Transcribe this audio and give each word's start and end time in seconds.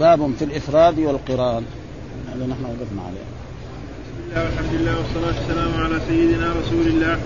باب 0.00 0.32
في 0.38 0.44
الإفراد 0.44 0.98
والقران. 0.98 1.64
هذا 2.28 2.46
نحن 2.46 2.64
وقفنا 2.64 3.02
عليه. 3.02 3.26
بسم 4.06 4.30
الله 4.30 4.44
والحمد 4.44 4.80
لله 4.80 4.94
والصلاة 4.98 5.34
والسلام 5.40 5.84
على 5.84 6.00
سيدنا 6.08 6.52
رسول 6.52 6.86
الله. 6.86 7.18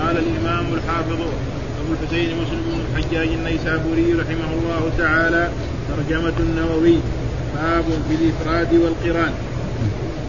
قال 0.00 0.16
الإمام 0.16 0.66
الحافظ 0.74 1.20
أبو 1.80 1.92
الحسين 1.92 2.28
مسلم 2.42 2.60
بن 2.66 2.98
الحجاج 2.98 3.28
النيسابوري 3.28 4.12
رحمه 4.12 4.50
الله 4.58 4.92
تعالى 4.98 5.48
ترجمة 5.88 6.32
النووي. 6.40 6.96
باب 7.54 7.84
في 8.08 8.14
الإفراد 8.14 8.74
والقران. 8.74 9.32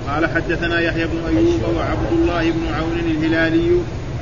قال 0.08 0.26
حدثنا 0.26 0.80
يحيى 0.80 1.06
بن 1.06 1.20
أيوب 1.28 1.76
وعبد 1.78 2.12
الله 2.12 2.52
بن 2.52 2.74
عون 2.74 2.98
الهلالي. 3.00 3.72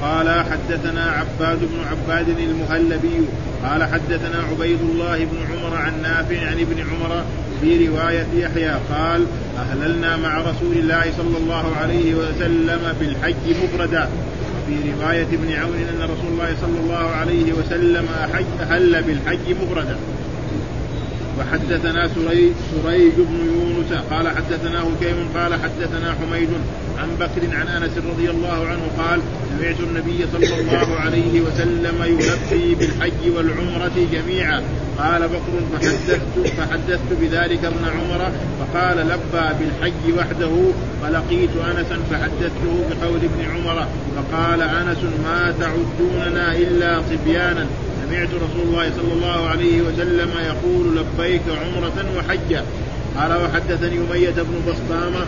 قال 0.01 0.29
حدثنا 0.29 1.11
عباد 1.11 1.59
بن 1.59 1.79
عباد 1.91 2.29
المهلبي. 2.29 3.19
قال 3.63 3.83
حدثنا 3.83 4.43
عبيد 4.51 4.79
الله 4.81 5.17
بن 5.17 5.37
عمر 5.51 5.75
عن 5.75 6.01
نافع 6.01 6.47
عن 6.47 6.59
ابن 6.59 6.79
عمر 6.79 7.23
في 7.61 7.87
رواية 7.87 8.27
يحيى 8.35 8.75
قال 8.89 9.25
أهللنا 9.57 10.17
مع 10.17 10.37
رسول 10.37 10.77
الله 10.77 11.13
صلى 11.17 11.37
الله 11.37 11.75
عليه 11.75 12.15
وسلم 12.15 12.93
بالحج 12.99 13.55
مفردا. 13.63 14.09
في 14.67 14.75
رواية 14.91 15.23
ابن 15.23 15.53
عون 15.53 15.75
أن 15.75 16.03
رسول 16.03 16.31
الله 16.31 16.55
صلى 16.61 16.79
الله 16.83 17.09
عليه 17.09 17.53
وسلم 17.53 18.05
أهل 18.59 19.03
بالحج 19.03 19.55
مفردا. 19.61 19.97
وحدثنا 21.39 22.07
سريج, 22.15 22.51
سريج 22.83 23.13
بن 23.17 23.37
يونس 23.45 24.03
قال 24.11 24.29
حدثنا 24.29 24.83
هكيم 24.83 25.29
قال 25.35 25.53
حدثنا 25.53 26.15
حميد 26.19 26.49
عن 26.97 27.09
بكر 27.19 27.55
عن 27.55 27.67
أنس 27.67 27.91
رضي 27.97 28.29
الله 28.29 28.67
عنه 28.67 28.81
قال 28.97 29.19
سمعت 29.49 29.79
النبي 29.79 30.25
صلى 30.33 30.61
الله 30.61 30.95
عليه 30.95 31.41
وسلم 31.41 32.03
يلبي 32.03 32.75
بالحج 32.75 33.35
والعمرة 33.35 34.07
جميعا. 34.11 34.61
قال 34.97 35.21
بكر 35.27 35.53
فحدثت 35.73 36.47
فحدثت 36.57 37.09
بذلك 37.21 37.65
ابن 37.65 37.85
عمر 37.85 38.31
فقال 38.59 38.97
لبى 38.97 39.47
بالحج 39.59 40.17
وحده 40.17 40.51
فلقيت 41.01 41.49
أنسا 41.69 41.97
فحدثته 42.11 42.73
بقول 42.89 43.19
ابن 43.29 43.51
عمر 43.51 43.87
فقال 44.15 44.61
أنس 44.61 44.97
ما 45.23 45.53
تعدوننا 45.59 46.55
إلا 46.55 47.01
صبيانا. 47.09 47.65
سمعت 48.09 48.29
رسول 48.29 48.67
الله 48.67 48.91
صلى 48.97 49.13
الله 49.13 49.47
عليه 49.47 49.81
وسلم 49.81 50.29
يقول 50.45 50.97
لبيك 50.97 51.41
عمرة 51.61 52.05
وحجا 52.17 52.63
قال 53.17 53.41
وحدثني 53.43 53.97
أمية 53.97 54.29
بن 54.29 54.55
بسطامة 54.67 55.25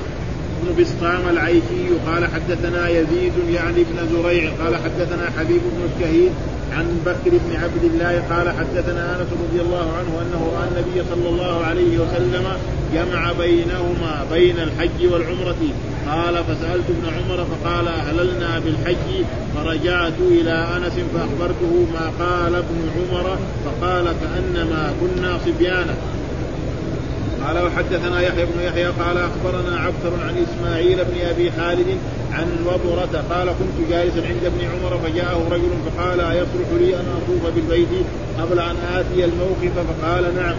بن 0.61 0.83
بسطام 0.83 1.29
العيشي. 1.29 1.83
قال 2.07 2.25
حدثنا 2.25 2.89
يزيد 2.89 3.33
يعني 3.53 3.83
بن 3.83 4.07
زريع. 4.11 4.52
قال 4.63 4.75
حدثنا 4.75 5.31
حبيب 5.39 5.61
بن 5.61 5.89
الشهيد. 5.95 6.31
عن 6.72 7.02
بكر 7.05 7.38
بن 7.38 7.55
عبد 7.55 7.83
الله 7.83 8.23
قال 8.30 8.50
حدثنا 8.50 9.16
أنس 9.16 9.27
رضي 9.44 9.61
الله 9.61 9.94
عنه 9.97 10.22
أنه 10.22 10.52
رأى 10.55 10.67
النبي 10.67 11.09
صلى 11.09 11.30
الله 11.30 11.66
عليه 11.66 11.97
وسلم 12.00 12.45
جمع 12.94 13.31
بينهما 13.31 14.25
بين 14.31 14.55
الحج 14.59 15.11
والعمرة. 15.11 15.61
قال 16.08 16.44
فسألت 16.44 16.86
ابن 16.89 17.05
عمر 17.16 17.45
فقال 17.45 17.88
أهللنا 17.88 18.59
بالحج؟ 18.59 19.25
فرجعت 19.55 20.19
إلى 20.19 20.67
أنس 20.77 20.94
فأخبرته 21.14 21.86
ما 21.94 22.25
قال 22.25 22.55
ابن 22.55 22.89
عمر 22.95 23.38
فقال 23.66 24.05
كأنما 24.05 24.94
كنا 25.02 25.38
صبيانا 25.45 25.95
قال 27.47 27.66
وحدثنا 27.66 28.22
يحيى 28.22 28.45
بن 28.45 28.61
يحيى 28.64 28.86
قال 28.86 29.17
أخبرنا 29.17 29.78
عبثر 29.80 30.14
عن 30.28 30.45
إسماعيل 30.45 30.97
بن 30.97 31.28
أبي 31.30 31.52
خالد 31.52 31.98
عن 32.33 32.48
وبرة 32.66 33.23
قال 33.30 33.48
كنت 33.48 33.89
جالسا 33.89 34.28
عند 34.28 34.45
ابن 34.45 34.61
عمر 34.72 34.98
فجاءه 34.98 35.48
رجل 35.52 35.72
فقال 35.86 36.20
أيصلح 36.20 36.70
لي 36.80 36.95
أن 36.95 37.06
أطوف 37.17 37.53
بالبيت 37.56 37.88
قبل 38.39 38.59
أن 38.59 38.75
آتي 38.95 39.25
الموقف 39.25 39.72
فقال 39.75 40.36
نعم. 40.36 40.56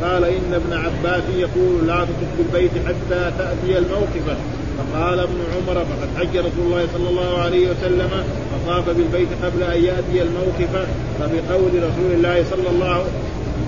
فقال 0.00 0.24
إن 0.24 0.54
ابن 0.54 0.72
عباس 0.72 1.22
يقول 1.36 1.86
لا 1.86 2.04
تطف 2.04 2.28
بالبيت 2.38 2.70
حتى 2.86 3.32
تأتي 3.38 3.78
الموقف. 3.78 4.36
فقال 4.78 5.18
ابن 5.18 5.38
عمر 5.54 5.74
فقد 5.74 6.08
حج 6.18 6.36
رسول 6.36 6.66
الله 6.66 6.86
صلى 6.94 7.08
الله 7.08 7.38
عليه 7.38 7.70
وسلم 7.70 8.10
فطاف 8.52 8.88
بالبيت 8.88 9.28
قبل 9.44 9.62
أن 9.62 9.84
يأتي 9.84 10.22
الموقف. 10.22 10.86
فبقول 11.20 11.70
رسول 11.74 12.12
الله 12.12 12.44
صلى 12.50 12.70
الله 12.70 13.04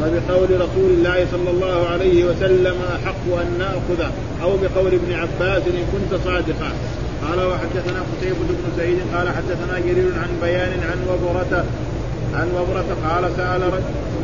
فبقول 0.00 0.60
رسول 0.60 0.90
الله 0.90 1.26
صلى 1.32 1.50
الله 1.50 1.86
عليه 1.86 2.24
وسلم 2.24 2.76
أحق 2.96 3.40
أن 3.40 3.58
نأخذ 3.58 4.10
أو 4.42 4.50
بقول 4.56 4.94
ابن 4.94 5.12
عباس 5.12 5.62
إن 5.62 5.84
كنت 5.92 6.20
صادقا 6.24 6.70
قال 7.22 7.46
وحدثنا 7.46 8.00
قتيبة 8.12 8.36
بن 8.48 8.72
سعيد 8.76 8.98
قال 9.14 9.28
حدثنا 9.28 9.78
جرير 9.78 10.12
عن 10.22 10.28
بيان 10.42 10.80
عن 10.90 10.98
وبرة 11.08 11.64
عن 12.34 12.48
وبرة 12.56 12.96
قال 13.08 13.30
سأل 13.36 13.62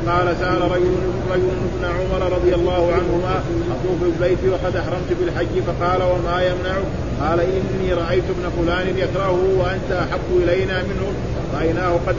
قال 0.06 0.36
سأل 0.40 0.62
رجل 0.62 0.94
رجل 1.30 1.48
ابن 1.74 1.84
عمر 1.84 2.32
رضي 2.32 2.54
الله 2.54 2.92
عنهما 2.92 3.42
أطوف 3.70 4.02
البيت 4.02 4.38
وقد 4.52 4.76
أحرمت 4.76 5.12
بالحج 5.20 5.62
فقال 5.66 6.02
وما 6.02 6.42
يمنعك؟ 6.42 6.84
قال 7.22 7.40
إني 7.40 7.92
رأيت 7.92 8.24
ابن 8.34 8.44
فلان 8.56 8.86
يكرهه 8.98 9.42
وأنت 9.60 9.92
أحب 9.92 10.28
إلينا 10.42 10.82
منه. 10.82 11.06
رأيناه 11.58 11.92
قد 12.06 12.16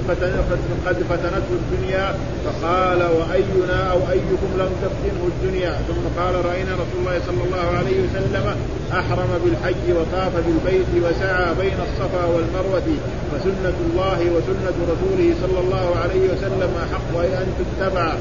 قد 0.86 0.98
فتنته 1.10 1.54
الدنيا 1.62 2.16
فقال 2.46 3.02
وأينا 3.18 3.92
أو 3.92 4.00
أيكم 4.12 4.52
لم 4.62 4.72
تفتنه 4.84 5.24
الدنيا؟ 5.34 5.72
ثم 5.88 6.22
قال 6.22 6.46
رأينا 6.46 6.72
رسول 6.74 7.00
الله 7.00 7.20
صلى 7.28 7.44
الله 7.48 7.78
عليه 7.78 7.98
وسلم 8.04 8.56
أحرم 8.94 9.32
بالحج 9.44 9.86
وطاف 9.98 10.34
بالبيت 10.46 10.92
وسعى 11.04 11.48
بين 11.62 11.78
الصفا 11.88 12.26
والمروة 12.26 12.88
فسنة 13.32 13.78
الله 13.88 14.20
وسنة 14.36 14.78
رسوله 14.94 15.36
صلى 15.42 15.60
الله 15.60 15.96
عليه 16.04 16.24
وسلم 16.32 16.72
أحق 16.86 17.14
أن 17.42 17.48
تتبع 17.60 18.14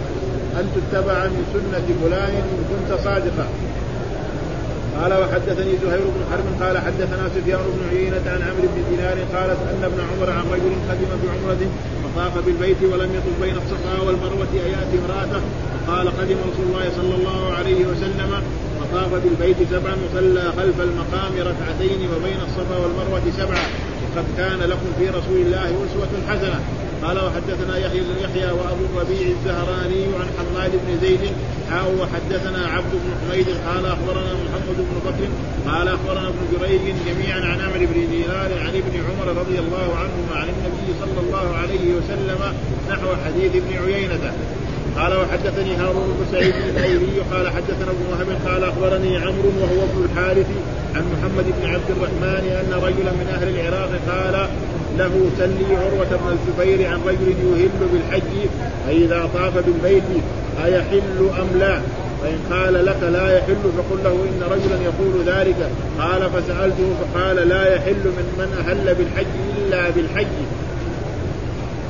أن 0.60 0.64
تتبع 0.76 1.25
من 1.25 1.44
سنة 1.54 1.87
فلان 2.03 2.34
إن 2.34 2.64
كنت 2.70 3.00
صادقا. 3.04 3.47
قال 5.00 5.12
وحدثني 5.20 5.72
زهير 5.82 6.04
بن 6.14 6.22
حرب 6.30 6.47
قال 6.62 6.78
حدثنا 6.78 7.25
سفيان 7.36 7.60
بن 7.75 7.80
عيينة 7.91 8.25
عن 8.26 8.42
عمرو 8.48 8.69
بن 8.75 8.82
دينار 8.91 9.16
قالت 9.34 9.60
أن 9.70 9.80
ابن 9.84 10.00
عمر 10.10 10.30
عن 10.30 10.44
رجل 10.54 10.72
قدم 10.91 11.10
بعمرة 11.22 11.62
فطاف 12.03 12.44
بالبيت 12.47 12.82
ولم 12.92 13.10
يطف 13.16 13.34
بين 13.42 13.56
الصفا 13.62 13.94
والمروة 14.06 14.52
أياتي 14.66 14.97
امرأته. 15.02 15.42
فقال 15.86 16.06
قدم 16.08 16.36
رسول 16.50 16.66
الله 16.69 16.86
صلى 16.97 17.14
الله 17.14 17.52
عليه 17.58 17.86
وسلم 17.86 18.42
فطاف 18.81 19.14
بالبيت 19.25 19.56
سبعا 19.70 19.97
وصلى 20.04 20.44
خلف 20.58 20.81
المقام 20.81 21.32
ركعتين 21.50 22.00
وبين 22.16 22.41
الصفا 22.47 22.76
والمروة 22.82 23.22
سبعا. 23.36 23.64
وقد 24.12 24.25
كان 24.37 24.59
لكم 24.71 24.91
في 24.99 25.09
رسول 25.09 25.41
الله 25.47 25.69
أسوة 25.69 26.12
حسنة. 26.28 26.61
قال 27.03 27.19
وحدثنا 27.19 27.78
يحيى 27.78 28.00
بن 28.00 28.17
يحيى 28.25 28.50
وأبو 28.53 28.84
الربيع 28.91 29.27
الزهراني 29.37 30.05
عن 30.05 30.28
حماد 30.39 30.71
بن 30.71 31.00
زيد 31.03 31.21
حاو 31.71 31.91
وحدثنا 32.00 32.67
عبد 32.67 32.93
بن 32.93 33.11
حميد 33.21 33.47
قال 33.67 33.87
أخبرنا 33.87 34.33
محمد 34.45 34.78
بن 34.78 34.97
بكر 35.06 35.28
قال 35.71 35.89
أخبرنا 35.89 36.28
ابن 36.28 36.43
جريج 36.53 36.81
جميعا 37.09 37.41
عن 37.41 37.61
عمرو 37.61 37.87
بن 37.93 38.11
دينار 38.11 38.50
عن 38.65 38.75
ابن 38.83 38.95
عمر 39.06 39.41
رضي 39.41 39.59
الله 39.59 39.89
عنهما 40.03 40.34
عن 40.34 40.49
النبي 40.55 40.89
صلى 41.00 41.21
الله 41.27 41.56
عليه 41.56 41.94
وسلم 41.97 42.41
نحو 42.91 43.09
حديث 43.25 43.53
ابن 43.56 43.84
عيينة. 43.84 44.33
قال 44.99 45.12
وحدثني 45.21 45.77
هارون 45.77 46.17
بن 46.19 46.25
سعيد 46.33 46.55
الايلي 46.55 47.21
قال 47.33 47.49
حدثنا 47.49 47.91
ابن 47.91 48.05
وهب 48.11 48.29
قال 48.47 48.65
أخبرني 48.65 49.17
عمرو 49.17 49.53
وهو 49.61 49.84
ابن 49.91 50.05
الحارث 50.05 50.47
عن 50.97 51.04
محمد 51.12 51.44
بن 51.44 51.69
عبد 51.75 51.91
الرحمن 51.91 52.44
أن 52.60 52.72
رجلا 52.72 53.12
من 53.12 53.26
أهل 53.34 53.48
العراق 53.48 53.91
قال 54.08 54.48
له 54.98 55.30
سلي 55.38 55.76
عروة 55.76 56.10
بن 56.22 56.36
الزبير 56.36 56.88
عن 56.88 57.00
رجل 57.06 57.28
يهل 57.28 57.88
بالحج 57.92 58.48
فإذا 58.86 59.28
طاف 59.34 59.66
بالبيت 59.66 60.02
أيحل 60.64 61.31
أم 61.41 61.58
لا؟ 61.58 61.81
فإن 62.22 62.38
قال 62.50 62.86
لك 62.86 63.02
لا 63.12 63.38
يحل 63.38 63.62
فقل 63.76 63.98
له 64.04 64.12
إن 64.12 64.42
رجلا 64.42 64.76
يقول 64.84 65.25
ذلك 65.26 65.56
قال 65.98 66.31
فسألته 66.31 66.94
فقال 67.00 67.48
لا 67.48 67.75
يحل 67.75 68.04
من 68.04 68.26
من 68.38 68.64
أهل 68.66 68.94
بالحج 68.94 69.26
إلا 69.58 69.91
بالحج 69.91 70.26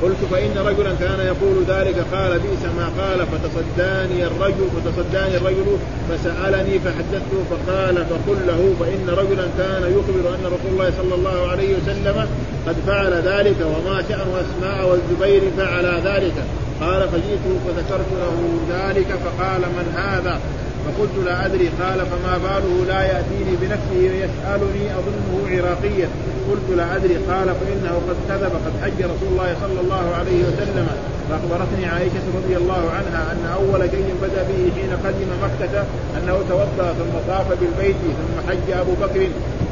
قلت 0.03 0.17
فإن 0.31 0.57
رجلا 0.57 0.93
كان 0.99 1.19
يقول 1.19 1.63
ذلك 1.67 1.95
قال 2.13 2.39
بئس 2.39 2.63
ما 2.77 2.87
قال 3.01 3.19
فتصداني 3.27 4.27
الرجل 4.27 4.67
فتصداني 4.75 5.37
الرجل 5.37 5.77
فسألني 6.09 6.79
فحدثته 6.79 7.37
فقال 7.49 7.95
فقل 7.95 8.37
له 8.47 8.73
فإن 8.79 9.09
رجلا 9.09 9.47
كان 9.57 9.83
يخبر 9.83 10.35
أن 10.35 10.45
رسول 10.45 10.71
الله 10.71 10.91
صلى 10.97 11.15
الله 11.15 11.47
عليه 11.51 11.75
وسلم 11.77 12.27
قد 12.67 12.75
فعل 12.87 13.13
ذلك 13.13 13.55
وما 13.61 14.03
شأن 14.09 14.27
أسماء 14.43 14.89
والزبير 14.89 15.41
فعل 15.57 15.85
ذلك. 15.85 16.33
قال 16.81 17.09
فجئته 17.09 17.59
فذكرت 17.67 18.11
له 18.19 18.59
ذلك 18.69 19.07
فقال 19.07 19.61
من 19.61 19.93
هذا؟ 19.95 20.39
فقلت 20.85 21.15
لا 21.25 21.45
أدري 21.45 21.67
قال 21.81 21.99
فما 22.11 22.33
باله 22.45 22.85
لا 22.87 23.01
يأتيني 23.11 23.53
بنفسه 23.61 24.01
ويسألني 24.11 24.85
أظنه 24.99 25.33
عراقيا. 25.51 26.07
قلت 26.49 26.67
لا 26.77 26.95
أدري 26.95 27.15
قال 27.29 27.47
فإنه 27.59 27.95
قد 28.07 28.17
كذب 28.29 28.53
قد 28.65 28.73
حج 28.81 28.99
رسول 29.13 29.29
الله 29.31 29.55
صلى 29.63 29.79
الله 29.83 30.05
عليه 30.19 30.39
وسلم. 30.47 30.87
فأخبرتني 31.29 31.85
عائشة 31.85 32.25
رضي 32.39 32.55
الله 32.57 32.83
عنها 32.97 33.21
أن 33.31 33.43
أول 33.59 33.81
شيء 33.91 34.07
بدأ 34.21 34.43
به 34.49 34.61
حين 34.75 34.91
قدم 35.05 35.29
مكة 35.45 35.75
أنه 36.17 36.35
توضأ 36.49 36.87
ثم 36.99 37.13
طاف 37.27 37.47
بالبيت 37.59 37.95
ثم 38.19 38.35
حج 38.47 38.67
أبو 38.83 38.93
بكر. 39.03 39.21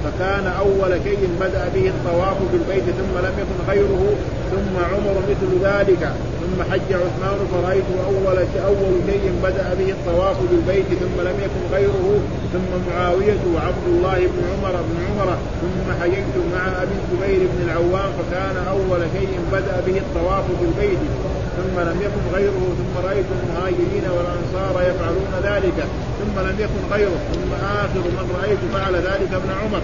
فكان 0.03 0.45
أول 0.47 0.91
شيء 1.03 1.21
بدأ 1.41 1.63
به 1.75 1.85
الطواف 1.93 2.37
بالبيت 2.51 2.83
ثم 2.99 3.13
لم 3.25 3.33
يكن 3.41 3.57
غيره 3.71 4.03
ثم 4.51 4.75
عمر 4.91 5.15
مثل 5.29 5.51
ذلك. 5.67 6.11
ثم 6.51 6.63
حج 6.71 6.94
عثمان 6.94 7.39
فرأيت 7.51 7.83
أول 8.07 8.38
أول 8.65 8.98
شيء 9.07 9.33
بدأ 9.44 9.74
به 9.80 9.92
الطواف 9.92 10.38
بالبيت 10.51 10.86
ثم 10.86 11.21
لم 11.21 11.36
يكن 11.45 11.75
غيره 11.75 12.19
ثم 12.53 12.71
معاوية 12.92 13.42
وعبد 13.56 13.86
الله 13.88 14.18
بن 14.18 14.42
عمر 14.51 14.71
بن 14.71 14.98
عمر 15.07 15.38
ثم 15.62 16.01
حججت 16.01 16.36
مع 16.56 16.81
أبي 16.83 16.95
الزبير 17.01 17.48
بن 17.53 17.63
العوام 17.65 18.12
فكان 18.19 18.56
أول 18.68 19.01
شيء 19.13 19.39
بدأ 19.51 19.83
به 19.88 19.98
الطواف 19.98 20.44
بالبيت. 20.62 21.00
ثم 21.57 21.80
لم 21.80 21.98
يكن 22.01 22.36
غيره 22.36 22.62
ثم 22.80 23.07
رأيت 23.07 23.25
المهاجرين 23.38 24.06
والأنصار 24.15 24.81
يفعلون 24.89 25.33
ذلك 25.44 25.77
ثم 26.19 26.39
لم 26.39 26.56
يكن 26.59 26.81
غيره 26.94 27.19
ثم 27.33 27.51
آخر 27.65 28.00
من 28.00 28.36
رأيت 28.42 28.59
فعل 28.74 28.95
ذلك 28.95 29.33
ابن 29.33 29.50
عمر. 29.63 29.81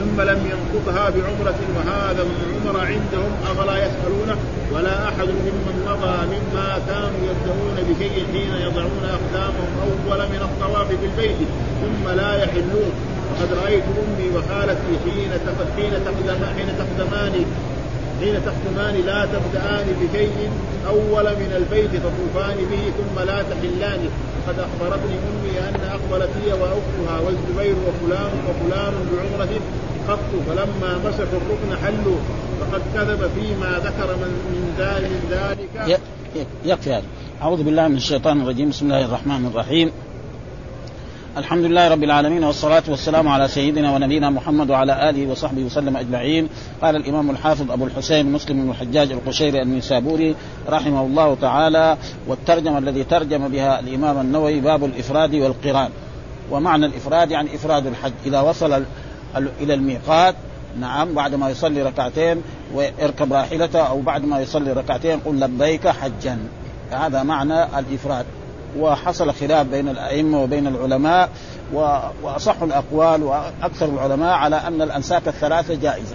ثم 0.00 0.20
لم 0.20 0.40
ينقضها 0.52 1.10
بعمرة 1.10 1.60
وهذا 1.76 2.22
ابن 2.22 2.38
عمر 2.50 2.80
عندهم 2.80 3.32
أفلا 3.50 3.76
يسألونه؟ 3.86 4.36
ولا 4.74 5.08
أحد 5.08 5.28
ممن 5.46 5.76
مضى 5.88 6.18
مما 6.34 6.68
كانوا 6.88 7.22
يبدأون 7.30 7.76
بشيء 7.88 8.16
حين 8.32 8.52
يضعون 8.66 9.04
أقدامهم 9.18 9.70
أول 9.86 10.20
من 10.32 10.40
الطواف 10.48 10.88
بالبيت 11.00 11.40
ثم 11.82 12.04
لا 12.20 12.44
يحلون. 12.44 12.92
وقد 13.30 13.48
رأيت 13.64 13.84
أمي 14.02 14.28
وخالتي 14.36 14.92
حين 15.04 15.30
حين 15.76 15.92
حين 16.56 16.68
تقدمان 16.80 17.34
حين 18.20 18.34
تقدمان 18.46 18.94
لا 19.06 19.20
تبدأان 19.34 19.86
بشيء 20.00 20.50
أول 20.88 21.24
من 21.24 21.50
البيت 21.56 21.90
تطوفان 22.06 22.56
به 22.70 22.82
ثم 22.98 23.16
لا 23.26 23.38
تحلان. 23.50 24.02
وقد 24.36 24.58
أخبرتني 24.58 25.16
أمي 25.30 25.54
أن 25.68 25.74
أقبلت 25.96 26.30
هي 26.44 26.52
وأختها 26.52 27.16
والزبير 27.24 27.76
وفلان 27.86 28.32
وفلان 28.48 28.92
بعمرة 29.10 29.52
قط 30.10 30.32
فلما 30.48 30.98
مسحوا 30.98 31.38
الركن 31.42 31.84
حلوا. 31.84 32.18
فقد 32.60 32.82
كذب 32.94 33.30
فيما 33.34 33.78
ذكر 33.78 34.16
من 34.16 34.32
من 34.52 34.74
ذلك. 34.78 35.98
يكفي 36.64 36.92
هذا. 36.92 37.02
أعوذ 37.42 37.62
بالله 37.62 37.88
من 37.88 37.96
الشيطان 37.96 38.40
الرجيم. 38.40 38.68
بسم 38.68 38.86
الله 38.86 39.04
الرحمن 39.04 39.46
الرحيم. 39.46 39.90
الحمد 41.36 41.64
لله 41.64 41.88
رب 41.88 42.02
العالمين 42.02 42.44
والصلاة 42.44 42.82
والسلام 42.88 43.28
على 43.28 43.48
سيدنا 43.48 43.94
ونبينا 43.94 44.30
محمد 44.30 44.70
وعلى 44.70 45.10
آله 45.10 45.30
وصحبه 45.30 45.62
وسلم 45.62 45.96
أجمعين. 45.96 46.48
قال 46.82 46.96
الإمام 46.96 47.30
الحافظ 47.30 47.70
أبو 47.70 47.84
الحسين 47.84 48.32
مسلم 48.32 48.62
بن 48.62 48.70
الحجاج 48.70 49.12
القشيري 49.12 49.62
النسابوري 49.62 50.34
رحمه 50.68 51.00
الله 51.00 51.36
تعالى 51.40 51.96
والترجمة 52.28 52.78
الذي 52.78 53.04
ترجم 53.04 53.48
بها 53.48 53.80
الإمام 53.80 54.20
النووي 54.20 54.60
باب 54.60 54.84
الإفراد 54.84 55.34
والقران. 55.34 55.90
ومعنى 56.50 56.86
الإفراد 56.86 57.30
يعني 57.30 57.54
إفراد 57.54 57.86
الحج. 57.86 58.12
إذا 58.26 58.40
وصل 58.40 58.82
إلى 59.36 59.74
الميقات. 59.74 60.34
نعم 60.80 61.14
بعد 61.14 61.34
ما 61.34 61.50
يصلي 61.50 61.82
ركعتين 61.82 62.42
ويركب 62.74 63.32
راحلته 63.32 63.80
أو 63.80 64.00
بعد 64.00 64.24
ما 64.24 64.40
يصلي 64.40 64.72
ركعتين 64.72 65.18
يقول 65.18 65.40
لبيك 65.40 65.88
حجا. 65.88 66.38
هذا 66.90 67.22
معنى 67.22 67.78
الإفراد. 67.78 68.26
وحصل 68.78 69.32
خلاف 69.32 69.66
بين 69.66 69.88
الأئمة 69.88 70.42
وبين 70.42 70.66
العلماء 70.66 71.28
وأصح 72.22 72.62
الأقوال 72.62 73.22
وأكثر 73.22 73.86
العلماء 73.86 74.32
على 74.32 74.56
أن 74.56 74.82
الأنساك 74.82 75.28
الثلاثة 75.28 75.74
جائزة. 75.74 76.14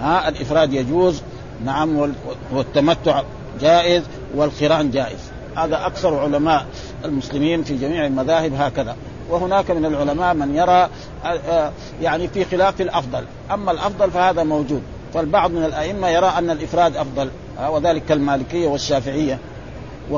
ها 0.00 0.28
الإفراد 0.28 0.72
يجوز. 0.72 1.22
نعم 1.64 2.12
والتمتع 2.52 3.22
جائز 3.60 4.02
والقران 4.34 4.90
جائز. 4.90 5.35
هذا 5.56 5.86
أكثر 5.86 6.18
علماء 6.18 6.66
المسلمين 7.04 7.62
في 7.62 7.76
جميع 7.76 8.06
المذاهب 8.06 8.54
هكذا. 8.54 8.96
وهناك 9.30 9.70
من 9.70 9.84
العلماء 9.84 10.34
من 10.34 10.54
يرى 10.54 10.88
آه، 11.24 11.28
آه، 11.48 11.72
يعني 12.02 12.28
في 12.28 12.44
خلاف 12.44 12.80
الأفضل. 12.80 13.24
أما 13.52 13.72
الأفضل 13.72 14.10
فهذا 14.10 14.42
موجود. 14.42 14.82
فالبعض 15.14 15.50
من 15.50 15.64
الأئمة 15.64 16.08
يرى 16.08 16.32
أن 16.38 16.50
الإفراد 16.50 16.96
أفضل 16.96 17.30
آه، 17.58 17.70
وذلك 17.70 18.04
كالمالكيه 18.04 18.68
والشافعية. 18.68 19.38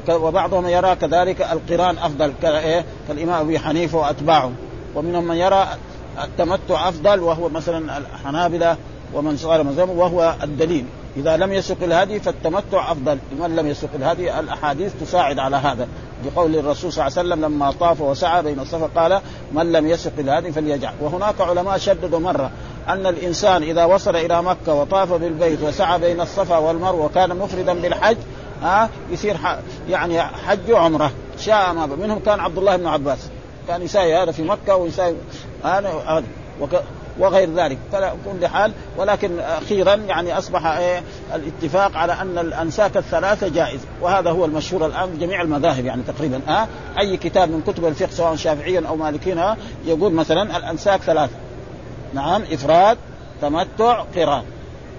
وبعضهم 0.08 0.68
يرى 0.68 0.96
كذلك 0.96 1.42
القران 1.42 1.98
أفضل 1.98 2.32
كايه 2.42 2.84
كالإمام 3.08 3.40
أبي 3.40 3.58
حنيفة 3.58 3.98
وأتباعه. 3.98 4.52
ومنهم 4.94 5.24
من 5.24 5.36
يرى 5.36 5.68
التمتع 6.24 6.88
أفضل 6.88 7.20
وهو 7.20 7.48
مثلا 7.48 7.98
الحنابلة 7.98 8.76
ومن 9.14 9.36
صار 9.36 9.62
مذهبه 9.62 9.92
وهو 9.92 10.34
الدليل. 10.42 10.84
إذا 11.18 11.36
لم 11.36 11.52
يسق 11.52 11.76
الهدي 11.82 12.20
فالتمتع 12.20 12.92
أفضل. 12.92 13.18
لمن 13.32 13.56
لم 13.56 13.66
يسق 13.66 13.88
الهدي 13.94 14.38
الأحاديث 14.40 14.92
تساعد 15.00 15.38
على 15.38 15.56
هذا. 15.56 15.88
بقول 16.24 16.56
الرسول 16.56 16.92
صلى 16.92 17.06
الله 17.06 17.18
عليه 17.18 17.28
وسلم 17.28 17.44
لما 17.44 17.72
طاف 17.80 18.00
وسعى 18.00 18.42
بين 18.42 18.60
الصفا 18.60 18.90
قال 18.96 19.20
من 19.52 19.72
لم 19.72 19.86
يسق 19.86 20.12
الهدي 20.18 20.52
فليجعل. 20.52 20.94
وهناك 21.00 21.40
علماء 21.40 21.78
شددوا 21.78 22.18
مرة 22.18 22.50
أن 22.88 23.06
الإنسان 23.06 23.62
إذا 23.62 23.84
وصل 23.84 24.16
إلى 24.16 24.42
مكة 24.42 24.74
وطاف 24.74 25.12
بالبيت 25.12 25.62
وسعى 25.62 25.98
بين 25.98 26.20
الصفا 26.20 26.58
والمروة 26.58 27.04
وكان 27.04 27.36
مفردا 27.36 27.80
بالحج 27.80 28.16
ها 28.62 28.90
يصير 29.10 29.36
يعني 29.88 30.22
حج 30.22 30.70
وعمره 30.70 31.10
شاء 31.40 31.72
ما 31.72 31.86
منهم 31.86 32.18
كان 32.18 32.40
عبد 32.40 32.58
الله 32.58 32.76
بن 32.76 32.86
عباس. 32.86 33.18
كان 33.68 33.82
يساوي 33.82 34.16
هذا 34.16 34.32
في 34.32 34.42
مكة 34.42 34.76
ويساوي 34.76 35.16
هذا 35.64 36.22
وغير 37.18 37.54
ذلك. 37.54 37.78
فلا 37.92 38.12
كل 38.24 38.46
حال 38.46 38.72
ولكن 38.96 39.40
أخيرا 39.40 39.94
يعني 39.94 40.38
أصبح 40.38 40.66
إيه 40.66 41.02
الاتفاق 41.34 41.96
على 41.96 42.12
أن 42.12 42.38
الانساك 42.38 42.96
الثلاثة 42.96 43.48
جائزه 43.48 43.84
وهذا 44.00 44.30
هو 44.30 44.44
المشهور 44.44 44.86
الآن 44.86 45.10
في 45.10 45.18
جميع 45.18 45.42
المذاهب 45.42 45.84
يعني 45.84 46.02
تقريبا. 46.02 46.40
ها؟ 46.46 46.62
أه؟ 46.62 46.68
أي 47.00 47.16
كتاب 47.16 47.50
من 47.50 47.62
كتب 47.66 47.84
الفقه 47.84 48.10
سواء 48.10 48.36
شافعيا 48.36 48.82
أو 48.88 48.96
مالكيا 48.96 49.56
يقول 49.86 50.12
مثلا 50.12 50.56
الأنساك 50.56 51.00
ثلاثة. 51.00 51.36
نعم 52.14 52.42
إفراد 52.52 52.98
تمتع 53.42 54.04
قران 54.16 54.42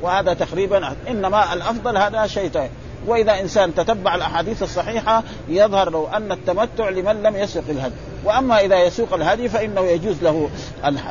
وهذا 0.02 0.34
تقريبا 0.34 0.94
إنما 1.10 1.54
الأفضل 1.54 1.98
هذا 1.98 2.28
شيء. 2.28 2.70
وإذا 3.10 3.40
إنسان 3.40 3.76
تتبع 3.76 4.16
الأحاديث 4.16 4.64
الصحيحة 4.64 5.24
يظهر 5.50 5.90
له 5.90 6.18
أن 6.18 6.32
التمتع 6.32 6.90
لمن 6.90 7.24
لم 7.24 7.36
يسق 7.36 7.64
الهدي. 7.70 7.96
وأما 8.24 8.60
إذا 8.60 8.84
يسوق 8.84 9.14
الهدي 9.14 9.50
فإنه 9.50 9.82
يجوز 9.82 10.24
له 10.24 10.50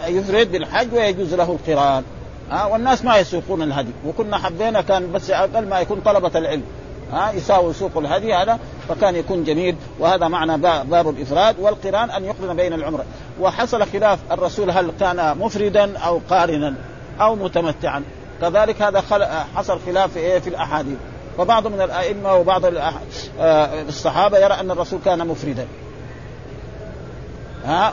يفرد 0.07 0.53
بالحج 0.53 0.95
ويجوز 0.95 1.35
له 1.35 1.59
القران. 1.61 2.03
ها 2.51 2.65
والناس 2.65 3.05
ما 3.05 3.19
يسوقون 3.19 3.63
الهدي. 3.63 3.91
وكنا 4.07 4.39
حبينا 4.39 4.81
كان 4.81 5.13
بس 5.13 5.31
أقل 5.31 5.69
ما 5.69 5.81
يكون 5.81 6.01
طلبة 6.01 6.39
العلم. 6.39 6.63
ها 7.13 7.33
يساوي 7.33 7.73
سوق 7.73 7.99
الهدي 7.99 8.35
هذا 8.35 8.59
فكان 8.89 9.17
يكون 9.17 9.45
جميل. 9.45 9.77
وهذا 9.99 10.29
معنى 10.29 10.59
باب 10.85 11.09
الإفراد 11.09 11.57
والقران 11.61 12.11
أن 12.11 12.25
يقرن 12.25 12.57
بين 12.57 12.73
العمرة. 12.73 13.05
وحصل 13.41 13.87
خلاف 13.93 14.19
الرسول 14.33 14.71
هل 14.71 14.91
كان 15.01 15.39
مفردا 15.39 15.99
أو 15.99 16.21
قارنا 16.31 16.75
أو 17.21 17.35
متمتعا. 17.35 18.03
كذلك 18.41 18.83
هذا 18.83 19.05
حصل 19.55 19.79
خلاف 19.87 20.13
في 20.13 20.41
في 20.41 20.51
الأحاديث. 20.51 20.97
فبعض 21.39 21.67
من 21.67 21.81
الأئمة 21.81 22.35
وبعض 22.35 22.65
آه، 22.65 23.83
الصحابة 23.89 24.39
يرى 24.39 24.55
أن 24.55 24.71
الرسول 24.71 25.01
كان 25.05 25.27
مفردا. 25.27 25.67
ها؟ 27.65 27.93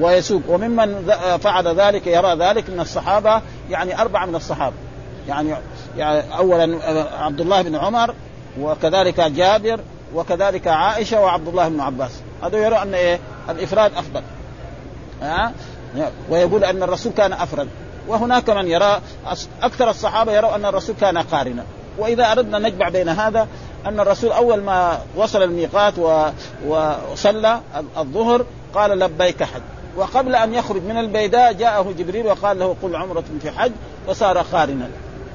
ويسوق. 0.00 0.42
وممن 0.48 1.10
آه، 1.10 1.36
فعل 1.36 1.68
ذلك 1.68 2.06
يرى 2.06 2.34
ذلك 2.34 2.70
من 2.70 2.80
الصحابة 2.80 3.42
يعني 3.70 4.00
أربعة 4.00 4.26
من 4.26 4.34
الصحابة. 4.34 4.74
يعني 5.28 5.54
يعني 5.96 6.36
اولا 6.38 6.78
آه، 6.82 7.24
عبد 7.24 7.40
الله 7.40 7.62
بن 7.62 7.76
عمر 7.76 8.14
وكذلك 8.60 9.20
جابر 9.20 9.80
وكذلك 10.14 10.66
عائشة 10.66 11.20
وعبد 11.20 11.48
الله 11.48 11.68
بن 11.68 11.80
عباس. 11.80 12.12
هذا 12.42 12.58
يرى 12.58 12.82
أن 12.82 12.94
إيه؟ 12.94 13.18
الإفراد 13.50 13.92
أفضل. 13.96 14.22
ها؟ 15.22 15.52
ويقول 16.30 16.64
أن 16.64 16.82
الرسول 16.82 17.12
كان 17.12 17.32
أفرد. 17.32 17.68
وهناك 18.08 18.50
من 18.50 18.66
يرى 18.66 19.00
أكثر 19.62 19.90
الصحابة 19.90 20.32
يروا 20.32 20.54
أن 20.54 20.64
الرسول 20.64 20.96
كان 21.00 21.18
قارنا. 21.18 21.64
وإذا 21.98 22.32
أردنا 22.32 22.58
نجمع 22.58 22.88
بين 22.88 23.08
هذا 23.08 23.48
أن 23.86 24.00
الرسول 24.00 24.32
أول 24.32 24.62
ما 24.62 25.00
وصل 25.16 25.42
الميقات 25.42 25.94
وصلى 26.66 27.60
الظهر 27.98 28.44
قال 28.74 28.98
لبيك 28.98 29.42
حج. 29.42 29.60
وقبل 29.96 30.34
أن 30.34 30.54
يخرج 30.54 30.82
من 30.82 30.98
البيداء 30.98 31.52
جاءه 31.52 31.94
جبريل 31.98 32.26
وقال 32.26 32.58
له 32.58 32.76
قل 32.82 32.96
عمرة 32.96 33.24
في 33.42 33.50
حج 33.50 33.72
فصار 34.06 34.38
قارنا. 34.38 34.88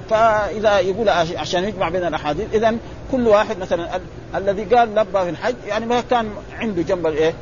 فإذا 0.10 0.80
يقول 0.80 1.10
عشان 1.10 1.64
يجمع 1.64 1.90
بين 1.90 2.06
الأحاديث 2.06 2.54
اذا 2.54 2.76
كل 3.12 3.28
واحد 3.28 3.60
مثلا 3.60 4.00
الذي 4.36 4.64
قال 4.64 4.96
لبى 4.96 5.24
في 5.24 5.30
الحج 5.30 5.56
يعني 5.68 5.86
ما 5.86 6.02
كان 6.02 6.30
عنده 6.60 6.82
جنب 6.82 7.08
الايه؟ 7.08 7.34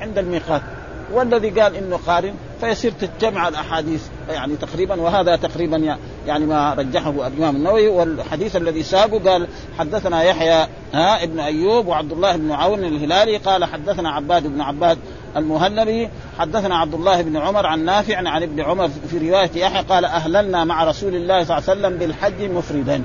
عند 0.00 0.18
الميقات. 0.18 0.62
والذي 1.12 1.50
قال 1.50 1.76
إنه 1.76 1.98
قارن 2.06 2.34
فيصير 2.60 2.92
تتجمع 2.92 3.48
الأحاديث 3.48 4.02
يعني 4.28 4.56
تقريبا 4.56 5.00
وهذا 5.00 5.36
تقريبا 5.36 5.96
يعني 6.26 6.46
ما 6.46 6.74
رجحه 6.74 7.10
الإمام 7.10 7.56
النووي 7.56 7.88
والحديث 7.88 8.56
الذي 8.56 8.82
ساقه 8.82 9.30
قال 9.30 9.48
حدثنا 9.78 10.22
يحيى 10.22 10.66
ها 10.94 11.22
ابن 11.22 11.40
أيوب 11.40 11.86
وعبد 11.86 12.12
الله 12.12 12.36
بن 12.36 12.52
عون 12.52 12.84
الهلالي 12.84 13.36
قال 13.36 13.64
حدثنا 13.64 14.10
عباد 14.10 14.46
بن 14.46 14.60
عباد 14.60 14.98
المهلبي 15.36 16.08
حدثنا 16.38 16.76
عبد 16.78 16.94
الله 16.94 17.22
بن 17.22 17.36
عمر 17.36 17.66
عن 17.66 17.84
نافع 17.84 18.16
عن 18.16 18.42
ابن 18.42 18.60
عمر 18.60 18.88
في 19.10 19.30
رواية 19.30 19.50
يحيى 19.54 19.82
قال 19.82 20.04
أهللنا 20.04 20.64
مع 20.64 20.84
رسول 20.84 21.14
الله 21.14 21.44
صلى 21.44 21.58
الله 21.58 21.70
عليه 21.70 21.80
وسلم 21.80 21.98
بالحج 21.98 22.42
مفردا. 22.42 23.02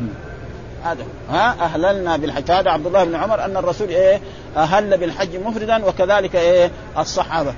هذا 0.83 1.03
ها 1.29 1.55
أهللنا 1.61 2.17
بالحج. 2.17 2.51
هذا 2.51 2.69
عبد 2.69 2.87
الله 2.87 3.03
بن 3.03 3.15
عمر 3.15 3.45
أن 3.45 3.57
الرسول 3.57 3.89
إيه 3.89 4.21
أهل 4.57 4.97
بالحج 4.97 5.35
مفردا 5.35 5.85
وكذلك 5.85 6.35
إيه 6.35 6.71
الصحابة. 6.97 7.53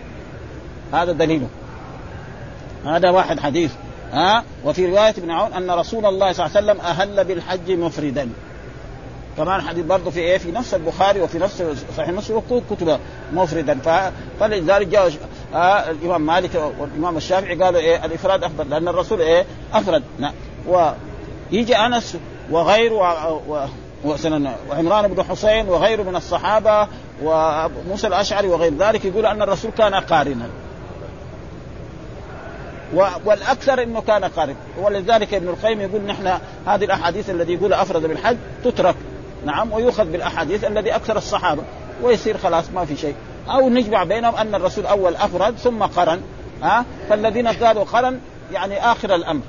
هذا 0.93 1.11
دليله 1.11 1.47
هذا 2.85 3.09
واحد 3.09 3.39
حديث. 3.39 3.71
ها؟ 4.11 4.43
وفي 4.65 4.85
رواية 4.85 5.09
ابن 5.09 5.31
عون 5.31 5.53
أن 5.53 5.71
رسول 5.71 6.05
الله 6.05 6.31
صلى 6.31 6.45
الله 6.45 6.57
عليه 6.57 6.65
وسلم 6.65 6.85
أهل 6.85 7.23
بالحج 7.23 7.71
مفردا. 7.71 8.29
كمان 9.37 9.61
حديث 9.61 9.85
برضه 9.85 10.11
في 10.11 10.19
إيه؟ 10.19 10.37
في 10.37 10.51
نفس 10.51 10.73
البخاري 10.73 11.21
وفي 11.21 11.39
نفس 11.39 11.63
صحيح 11.97 12.09
مسلم 12.09 12.41
كتب 12.69 12.99
مفردا. 13.33 13.79
فلذلك 14.39 14.87
جاء 14.87 15.11
آه 15.53 15.91
الإمام 15.91 16.21
مالك 16.21 16.71
والإمام 16.79 17.17
الشافعي 17.17 17.55
قالوا 17.55 17.79
إيه؟ 17.79 18.05
الإفراد 18.05 18.43
أفضل 18.43 18.69
لأن 18.69 18.87
الرسول 18.87 19.21
إيه؟ 19.21 19.45
أفرد. 19.73 20.03
نعم. 20.19 20.33
ويجي 20.67 21.75
أنس 21.75 22.17
وغيره 22.51 22.95
و... 23.47 23.65
وعمران 24.69 25.07
بن 25.07 25.23
حسين 25.23 25.69
وغيره 25.69 26.03
من 26.03 26.15
الصحابة 26.15 26.87
وموسى 27.23 28.07
الأشعري 28.07 28.47
وغير 28.47 28.73
ذلك 28.77 29.05
يقول 29.05 29.25
أن 29.25 29.41
الرسول 29.41 29.71
كان 29.71 29.95
قارنا. 29.95 30.49
والأكثر 33.25 33.83
إنه 33.83 34.01
كان 34.01 34.25
قارن 34.25 34.55
ولذلك 34.77 35.33
ابن 35.33 35.47
القيم 35.47 35.81
يقول 35.81 36.01
نحن 36.01 36.27
هذه 36.67 36.85
الأحاديث 36.85 37.29
الذي 37.29 37.53
يقول 37.53 37.73
أفرد 37.73 38.01
بالحج 38.01 38.37
تترك. 38.63 38.95
نعم 39.45 39.73
ويؤخذ 39.73 40.05
بالأحاديث 40.05 40.63
الذي 40.63 40.95
أكثر 40.95 41.17
الصحابة. 41.17 41.63
ويصير 42.03 42.37
خلاص 42.37 42.65
ما 42.75 42.85
في 42.85 42.97
شيء. 42.97 43.15
أو 43.49 43.69
نجمع 43.69 44.03
بينهم 44.03 44.35
أن 44.35 44.55
الرسول 44.55 44.85
أول 44.85 45.15
أفرد 45.15 45.57
ثم 45.57 45.83
قرن. 45.83 46.21
ها؟ 46.63 46.85
فالذين 47.09 47.47
قالوا 47.47 47.83
قرن 47.83 48.19
يعني 48.53 48.91
آخر 48.91 49.15
الأمر. 49.15 49.41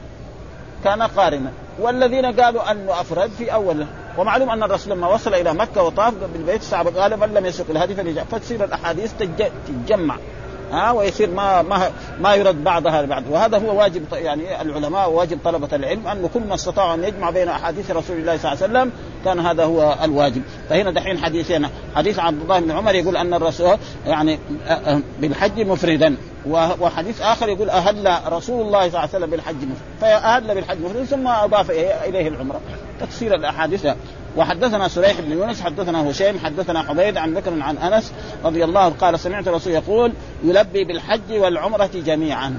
كان 0.85 1.03
قارنا. 1.03 1.53
والذين 1.79 2.41
قالوا 2.41 2.71
أنه 2.71 3.01
أفرد 3.01 3.31
في 3.39 3.53
أول. 3.53 3.87
ومعلوم 4.19 4.51
أن 4.51 4.63
الرسول 4.63 4.93
لما 4.93 5.09
وصل 5.09 5.35
إلى 5.35 5.55
مكة 5.55 5.83
وطاف 5.83 6.15
بالبيت 6.33 6.61
الصعب 6.61 6.89
قال 6.89 7.17
من 7.17 7.35
لم 7.35 7.47
يسق 7.47 7.65
الهدي 7.71 7.95
فليجع 7.95 8.25
فتصير 8.25 8.65
الأحاديث 8.65 9.13
تتجمع. 9.19 10.17
ها 10.73 10.91
ويصير 10.91 11.31
ما 11.31 11.63
ما 11.63 11.91
ما 12.21 12.35
يرد 12.35 12.65
بعضها 12.65 13.03
لبعض. 13.03 13.23
وهذا 13.31 13.59
هو 13.59 13.79
واجب 13.79 14.03
يعني 14.13 14.63
العلماء 14.63 15.11
وواجب 15.11 15.39
طلبة 15.45 15.69
العلم 15.73 16.09
أن 16.09 16.29
كل 16.35 16.41
ما 16.41 16.55
استطاعوا 16.55 16.95
أن 16.95 17.05
يجمع 17.05 17.31
بين 17.31 17.49
أحاديث 17.49 17.91
رسول 17.91 18.17
الله 18.17 18.37
صلى 18.37 18.53
الله 18.53 18.65
عليه 18.65 18.73
وسلم 18.73 18.93
كان 19.25 19.41
هذا 19.41 19.65
هو 19.65 19.99
الواجب. 20.05 20.43
فهنا 20.69 20.91
دحين 20.91 21.19
حديثين 21.19 21.69
حديث 21.97 22.19
عبد 22.19 22.43
الله 22.43 22.61
بن 22.61 22.71
عمر 22.71 22.95
يقول 22.95 23.17
أن 23.17 23.35
الرسول 23.35 23.77
يعني 24.07 24.39
بالحج 25.21 25.61
مفردا 25.61 26.17
وحديث 26.81 27.23
آخر 27.23 27.49
يقول 27.49 27.71
أهل 27.71 28.19
رسول 28.33 28.67
الله 28.67 28.81
صلى 28.81 28.89
الله 28.89 28.99
عليه 28.99 29.09
وسلم 29.09 29.31
بالحج 29.31 29.57
مفردا 29.57 29.81
فأهل 30.01 30.55
بالحج 30.55 30.79
مفردا 30.81 31.05
ثم 31.05 31.29
أضاف 31.29 31.71
إليه 31.71 32.29
العمرة. 32.29 32.61
تفسير 33.01 33.35
الأحاديث 33.35 33.87
وحدثنا 34.39 34.89
سريح 34.89 35.21
بن 35.21 35.33
يونس 35.33 35.63
حدثنا 35.63 36.11
هشيم 36.11 36.39
حدثنا 36.39 36.83
حبيب 36.83 37.19
عن 37.19 37.35
بكر 37.35 37.63
عن 37.63 37.79
أنس 37.79 38.13
رضي 38.45 38.65
الله 38.65 38.89
قال 38.89 39.21
سمعت 39.21 39.49
الرسول 39.49 39.73
يقول 39.73 40.13
يلبي 40.45 40.85
بالحج 40.85 41.33
والعمرة 41.33 41.91
جميعا. 41.95 42.55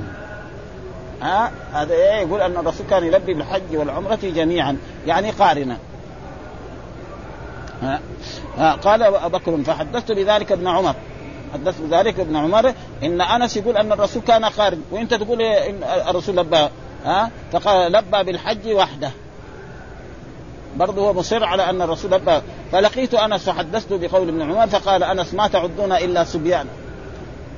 ها؟ 1.21 1.51
هذا 1.73 1.93
إيه؟ 1.93 2.21
يقول 2.27 2.41
أن 2.41 2.57
الرسول 2.57 2.87
كان 2.89 3.03
يلبي 3.03 3.33
بالحج 3.33 3.75
والعمرة 3.75 4.19
جميعا 4.23 4.77
يعني 5.07 5.31
قارنا 5.31 5.77
ها؟ 7.81 7.99
قال 8.75 9.29
بكر 9.29 9.63
فحدثت 9.63 10.11
بذلك 10.11 10.51
ابن 10.51 10.67
عمر. 10.67 10.95
حدثت 11.53 11.81
بذلك 11.81 12.19
ابن 12.19 12.35
عمر 12.35 12.73
إن 13.03 13.21
أنس 13.21 13.57
يقول 13.57 13.77
أن 13.77 13.91
الرسول 13.91 14.21
كان 14.21 14.45
قارن 14.45 14.81
وأنت 14.91 15.13
تقول 15.13 15.41
إن 15.41 15.83
الرسول 15.83 16.37
لبى 16.37 16.67
ها؟ 17.05 17.31
فقال 17.51 17.91
لبى 17.91 18.23
بالحج 18.23 18.67
وحده. 18.73 19.11
برضه 20.77 21.01
هو 21.01 21.13
مصر 21.13 21.43
على 21.43 21.69
أن 21.69 21.81
الرسول 21.81 22.11
لبى 22.11 22.41
فلقيت 22.71 23.13
أنس 23.13 23.49
فحدثته 23.49 23.97
بقول 23.97 24.27
ابن 24.29 24.41
عمر 24.41 24.67
فقال 24.67 25.03
أنس 25.03 25.33
ما 25.33 25.47
تعدون 25.47 25.91
إلا 25.91 26.23
صبيان. 26.23 26.65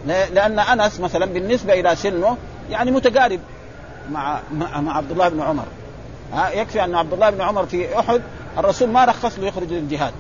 لأن 0.06 0.60
أنس 0.60 1.00
مثلا 1.00 1.26
بالنسبة 1.26 1.74
إلى 1.74 1.96
سنه 1.96 2.38
يعني 2.70 2.92
متقارب 2.92 3.40
مع 4.12 4.40
مع, 4.54 4.98
عبد 4.98 5.12
الله 5.12 5.30
بن 5.30 5.42
عمر. 5.42 5.66
ها 6.34 6.50
يكفي 6.50 6.84
أن 6.84 6.96
عبد 6.96 7.14
الله 7.14 7.30
بن 7.30 7.42
عمر 7.42 7.66
في 7.66 8.00
أحد 8.00 8.22
الرسول 8.58 8.90
ما 8.90 9.06
رخص 9.06 9.40
له 9.40 9.48
يخرج 9.48 9.74
للجهاد. 9.74 10.14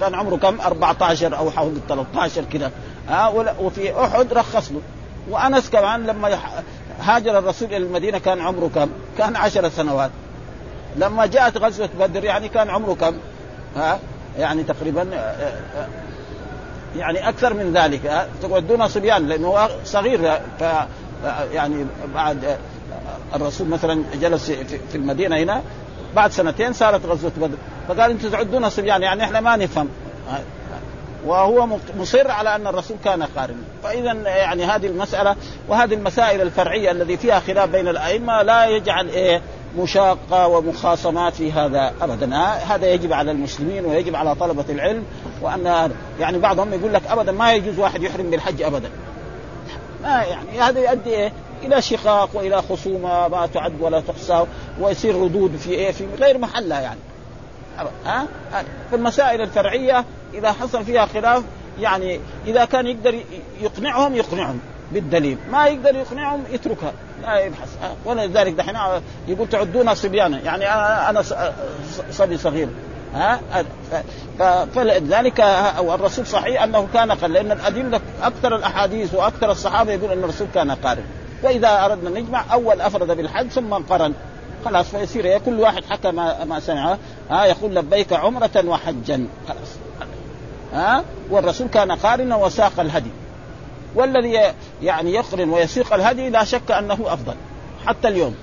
كان 0.00 0.14
عمره 0.14 0.36
كم؟ 0.36 0.60
14 0.60 1.36
أو 1.36 1.50
حول 1.50 1.72
13 1.88 2.44
كذا 2.44 2.70
ها 3.08 3.28
وفي 3.60 4.04
أحد 4.04 4.32
رخص 4.32 4.72
له. 4.72 4.80
وأنس 5.30 5.70
كمان 5.70 6.06
لما 6.06 6.38
هاجر 7.00 7.38
الرسول 7.38 7.68
إلى 7.68 7.76
المدينة 7.76 8.18
كان 8.18 8.40
عمره 8.40 8.70
كم؟ 8.74 8.88
كان 9.18 9.36
عشر 9.36 9.68
سنوات. 9.68 10.10
لما 10.96 11.26
جاءت 11.26 11.56
غزوة 11.56 11.88
بدر 12.00 12.24
يعني 12.24 12.48
كان 12.48 12.70
عمره 12.70 12.94
كم؟ 12.94 13.14
ها؟ 13.76 13.98
يعني 14.38 14.62
تقريبا 14.62 15.06
يعني 16.96 17.28
أكثر 17.28 17.54
من 17.54 17.72
ذلك 17.72 18.28
دون 18.68 18.88
صبيان 18.88 19.28
لأنه 19.28 19.68
صغير 19.84 20.40
ف 20.60 20.64
يعني 21.52 21.86
بعد 22.14 22.58
الرسول 23.34 23.68
مثلا 23.68 24.02
جلس 24.20 24.50
في 24.90 24.94
المدينة 24.94 25.36
هنا 25.36 25.62
بعد 26.16 26.32
سنتين 26.32 26.72
صارت 26.72 27.06
غزوة 27.06 27.32
بدر. 27.36 27.56
فقال 27.88 28.10
أنتم 28.10 28.30
تعدون 28.30 28.70
صبيان 28.70 29.02
يعني 29.02 29.24
إحنا 29.24 29.40
ما 29.40 29.56
نفهم 29.56 29.88
وهو 31.26 31.68
مصر 31.98 32.30
على 32.30 32.56
أن 32.56 32.66
الرسول 32.66 32.96
كان 33.04 33.22
قارنا 33.22 33.62
فاذا 33.82 34.12
يعني 34.12 34.64
هذه 34.64 34.86
المسألة 34.86 35.36
وهذه 35.68 35.94
المسائل 35.94 36.40
الفرعية 36.40 36.90
الذي 36.90 37.16
فيها 37.16 37.40
خلاف 37.40 37.70
بين 37.70 37.88
الأئمة 37.88 38.42
لا 38.42 38.66
يجعل 38.66 39.08
إيه 39.08 39.40
مشاقة 39.78 40.46
ومخاصمات 40.48 41.34
في 41.34 41.52
هذا 41.52 41.94
أبدا. 42.00 42.36
هذا 42.44 42.86
يجب 42.86 43.12
على 43.12 43.30
المسلمين 43.30 43.84
ويجب 43.84 44.16
على 44.16 44.34
طلبة 44.34 44.64
العلم 44.68 45.04
وأن 45.42 45.90
يعني 46.20 46.38
بعضهم 46.38 46.72
يقول 46.72 46.94
لك 46.94 47.02
أبدا 47.06 47.32
ما 47.32 47.52
يجوز 47.52 47.78
واحد 47.78 48.02
يحرم 48.02 48.30
بالحج 48.30 48.62
أبدا. 48.62 48.90
ما 50.02 50.22
يعني 50.22 50.60
هذا 50.60 50.80
يؤدي 50.80 51.10
إيه؟ 51.10 51.32
إلى 51.62 51.82
شقاق 51.82 52.28
وإلى 52.34 52.62
خصومة 52.62 53.28
ما 53.28 53.48
تعد 53.54 53.72
ولا 53.80 54.00
تحصى 54.00 54.46
ويصير 54.80 55.22
ردود 55.22 55.56
في 55.56 55.70
إيه؟ 55.70 55.92
في 55.92 56.06
غير 56.20 56.38
محلها 56.38 56.80
يعني. 56.80 57.00
ها 58.06 58.26
في 58.90 58.96
المسائل 58.96 59.40
الفرعية 59.40 60.04
إذا 60.34 60.52
حصل 60.52 60.84
فيها 60.84 61.06
خلاف 61.06 61.42
يعني 61.80 62.20
إذا 62.46 62.64
كان 62.64 62.86
يقدر 62.86 63.14
يقنعهم 63.60 64.14
يقنعهم. 64.14 64.60
بالدليل. 64.94 65.38
ما 65.50 65.66
يقدر 65.66 65.94
يقنعهم 65.94 66.44
يتركها. 66.52 66.92
لا 67.22 67.38
يبحث. 67.38 67.68
ولذلك 68.04 68.52
دحين 68.52 68.76
يقول 69.28 69.48
تعدون 69.48 69.94
صبيانا. 69.94 70.40
يعني 70.40 70.64
أنا 71.10 71.22
صبي 72.10 72.38
صغير. 72.38 72.68
ها؟ 73.14 73.40
فلذلك 74.74 75.40
الرسول 75.78 76.26
صحيح 76.26 76.62
أنه 76.62 76.88
كان 76.94 77.12
قال 77.12 77.32
لأن 77.32 77.52
الأدلة 77.52 78.00
أكثر 78.22 78.56
الأحاديث 78.56 79.14
وأكثر 79.14 79.50
الصحابة 79.50 79.92
يقول 79.92 80.12
أن 80.12 80.18
الرسول 80.18 80.48
كان 80.54 80.70
قارن. 80.70 81.04
وإذا 81.42 81.84
أردنا 81.84 82.20
نجمع 82.20 82.44
أول 82.52 82.80
أفرد 82.80 83.16
بالحج 83.16 83.48
ثم 83.48 83.74
قرن 83.74 84.12
خلاص 84.64 84.86
فيصير 84.86 85.38
كل 85.38 85.60
واحد 85.60 85.84
حكى 85.84 86.10
ما, 86.10 86.44
ما 86.44 86.60
سمعه. 86.60 86.98
ها؟ 87.30 87.44
يقول 87.44 87.74
لبيك 87.74 88.12
عمرة 88.12 88.64
وحجا. 88.66 89.26
خلاص. 89.48 89.68
ها؟ 90.74 91.04
والرسول 91.30 91.68
كان 91.68 91.92
قارنا 91.92 92.36
وساق 92.36 92.80
الهدي. 92.80 93.10
والذي 93.94 94.40
يعني 94.82 95.12
يقرن 95.12 95.50
ويسيق 95.50 95.94
الهدي 95.94 96.30
لا 96.30 96.44
شك 96.44 96.70
أنه 96.70 96.98
أفضل. 97.06 97.34
حتى 97.86 98.08
اليوم. 98.08 98.34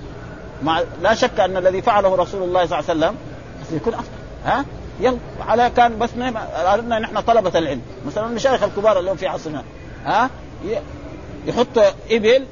مع 0.62 0.82
لا 1.02 1.14
شك 1.14 1.40
أن 1.40 1.56
الذي 1.56 1.82
فعله 1.82 2.14
رسول 2.14 2.42
الله 2.42 2.66
صلى 2.66 2.78
الله 2.78 2.90
عليه 2.90 3.00
وسلم 3.00 3.16
يكون 3.72 3.94
أفضل. 3.94 4.08
ها؟ 4.44 4.64
على 5.40 5.70
كان 5.76 5.98
بس 5.98 6.10
أردنا 6.56 6.98
نحن 6.98 7.20
طلبة 7.20 7.58
العلم. 7.58 7.82
مثلا 8.06 8.26
المشايخ 8.26 8.62
الكبار 8.62 8.98
اليوم 8.98 9.16
في 9.16 9.26
عصرنا. 9.26 9.64
ها؟ 10.04 10.30
يحط 11.46 11.94
إبل 12.10 12.46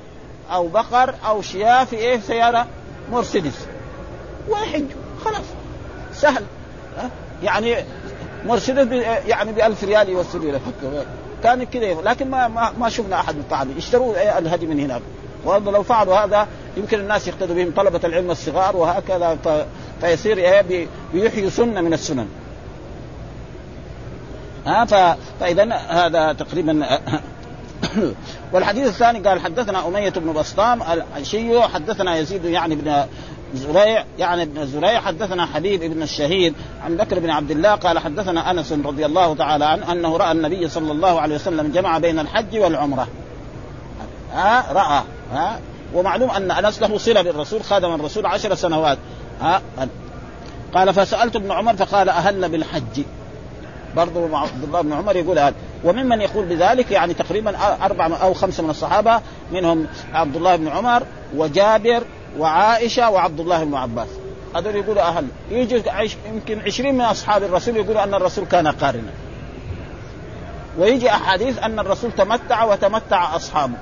أو 0.53 0.69
بقر 0.69 1.15
أو 1.27 1.43
شياه 1.43 1.85
في 1.85 1.97
إيه؟ 1.97 2.21
سيارة 2.21 2.67
مرسيدس. 3.13 3.67
ويحج 4.49 4.85
خلاص. 5.25 5.45
سهل. 6.13 6.45
ها؟ 6.99 7.11
يعني 7.43 7.77
مرسيدس 8.47 8.93
يعني 9.27 9.53
ب 9.53 9.59
1000 9.59 9.85
ريال 9.85 10.09
يوصلوا 10.09 10.53
له 10.53 10.61
كان 11.45 11.65
كذا 11.65 11.97
لكن 12.05 12.31
ما 12.31 12.73
ما, 12.79 12.89
شفنا 12.89 13.21
أحد 13.21 13.37
فعل 13.51 13.69
اشتروا 13.77 14.39
الهدي 14.39 14.67
من 14.67 14.81
هناك. 14.81 15.03
وهذا 15.45 15.71
لو 15.71 15.83
فعلوا 15.83 16.17
هذا 16.17 16.47
يمكن 16.77 17.01
الناس 17.01 17.29
يقتدوا 17.29 17.55
بهم 17.55 17.73
طلبة 17.77 18.01
العلم 18.05 18.31
الصغار 18.31 18.77
وهكذا 18.77 19.39
فيصير 20.01 20.39
إيه 20.39 20.87
بيحيوا 21.13 21.51
سنة 21.51 21.81
من 21.81 21.93
السنن. 21.93 22.29
ها 24.67 25.17
فإذا 25.41 25.75
هذا 25.75 26.33
تقريبا 26.33 27.01
والحديث 28.53 28.87
الثاني 28.87 29.19
قال 29.19 29.41
حدثنا 29.41 29.89
أمية 29.89 30.11
بن 30.11 30.33
بسطام 30.33 30.83
العشي 30.83 31.63
حدثنا 31.63 32.17
يزيد 32.17 32.45
يعني 32.45 32.75
بن 32.75 33.07
زريع 33.55 34.05
يعني 34.19 34.43
ابن 34.43 34.67
زريع 34.67 35.01
حدثنا 35.01 35.47
حبيب 35.47 35.81
بن 35.81 36.03
الشهيد 36.03 36.55
عن 36.85 36.97
بكر 36.97 37.19
بن 37.19 37.31
عبد 37.31 37.51
الله 37.51 37.75
قال 37.75 37.99
حدثنا 37.99 38.51
أنس 38.51 38.73
رضي 38.73 39.07
الله 39.07 39.35
تعالى 39.35 39.65
عنه 39.65 39.93
أنه 39.93 40.17
رأى 40.17 40.33
النبي 40.33 40.69
صلى 40.69 40.93
الله 40.93 41.21
عليه 41.21 41.35
وسلم 41.35 41.73
جمع 41.73 41.99
بين 41.99 42.19
الحج 42.19 42.59
والعمرة. 42.59 43.09
ها؟ 44.35 44.73
رأى 44.73 45.03
ها؟ 45.33 45.61
ومعلوم 45.95 46.31
أن 46.31 46.51
أنس 46.51 46.83
له 46.83 46.99
صلة 46.99 47.23
بالرسول 47.23 47.65
خادم 47.65 47.95
الرسول 47.95 48.27
عشر 48.27 48.55
سنوات. 48.55 48.99
ها؟ 49.41 49.63
قال 50.75 50.95
فسألت 50.95 51.37
ابن 51.37 51.53
عمر 51.53 51.77
فقال 51.77 52.09
أهل 52.09 52.49
بالحج. 52.49 53.03
برضه 53.97 54.39
عبد 54.39 54.65
الله 54.65 54.81
بن 54.81 54.93
عمر 54.93 55.17
يقول 55.17 55.39
هذا. 55.39 55.55
وممن 55.85 56.21
يقول 56.21 56.47
بذلك 56.47 56.91
يعني 56.91 57.15
تقريبا 57.15 57.57
أربعة 57.83 58.17
أو 58.17 58.35
خمسة 58.35 58.63
من 58.63 58.71
الصحابة 58.71 59.21
منهم 59.53 59.87
عبد 60.13 60.37
الله 60.37 60.57
بن 60.57 60.69
عمر 60.69 61.03
وجابر 61.37 62.03
وعائشة 62.39 63.11
وعبد 63.11 63.41
الله 63.41 63.65
بن 63.65 63.75
عباس. 63.75 64.09
هذول 64.57 64.77
يقولوا 64.77 65.03
أهل. 65.03 65.27
يجي 65.51 65.83
يمكن 66.29 66.61
20 66.61 66.95
من 66.95 67.01
أصحاب 67.01 67.43
الرسول 67.43 67.77
يقولوا 67.77 68.03
أن 68.03 68.15
الرسول 68.15 68.45
كان 68.45 68.69
قارنا. 68.69 69.13
ويجي 70.79 71.11
أحاديث 71.11 71.59
أن 71.59 71.79
الرسول 71.79 72.13
تمتع 72.13 72.65
وتمتع 72.65 73.37
أصحابه. 73.37 73.75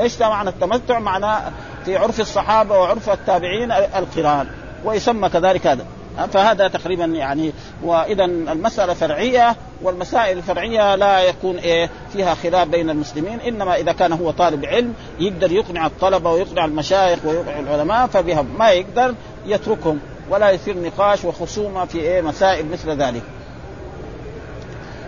إيش 0.00 0.22
معنى 0.22 0.48
التمتع؟ 0.48 0.98
معناه 0.98 1.52
في 1.84 1.96
عرف 1.96 2.20
الصحابة 2.20 2.78
وعرف 2.78 3.10
التابعين 3.10 3.72
القران 3.72 4.46
ويسمى 4.84 5.28
كذلك 5.28 5.66
هذا. 5.66 5.86
فهذا 6.32 6.68
تقريبا 6.68 7.04
يعني 7.04 7.52
واذا 7.82 8.24
المسألة 8.24 8.94
فرعية 8.94 9.56
والمسائل 9.82 10.38
الفرعية 10.38 10.94
لا 10.94 11.20
يكون 11.20 11.56
إيه 11.56 11.90
فيها 12.12 12.34
خلاف 12.34 12.68
بين 12.68 12.90
المسلمين 12.90 13.40
إنما 13.40 13.76
إذا 13.76 13.92
كان 13.92 14.12
هو 14.12 14.30
طالب 14.30 14.64
علم 14.64 14.94
يقدر 15.20 15.52
يقنع 15.52 15.86
الطلبة 15.86 16.30
ويقنع 16.30 16.64
المشايخ 16.64 17.18
ويقنع 17.24 17.58
العلماء 17.58 18.06
فبهم 18.06 18.48
ما 18.58 18.70
يقدر 18.70 19.14
يتركهم 19.46 20.00
ولا 20.30 20.50
يصير 20.50 20.82
نقاش 20.82 21.24
وخصومة 21.24 21.84
في 21.84 21.98
إيه 21.98 22.20
مسائل 22.20 22.66
مثل 22.66 22.90
ذلك. 22.90 23.22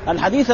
الحديث 0.09 0.51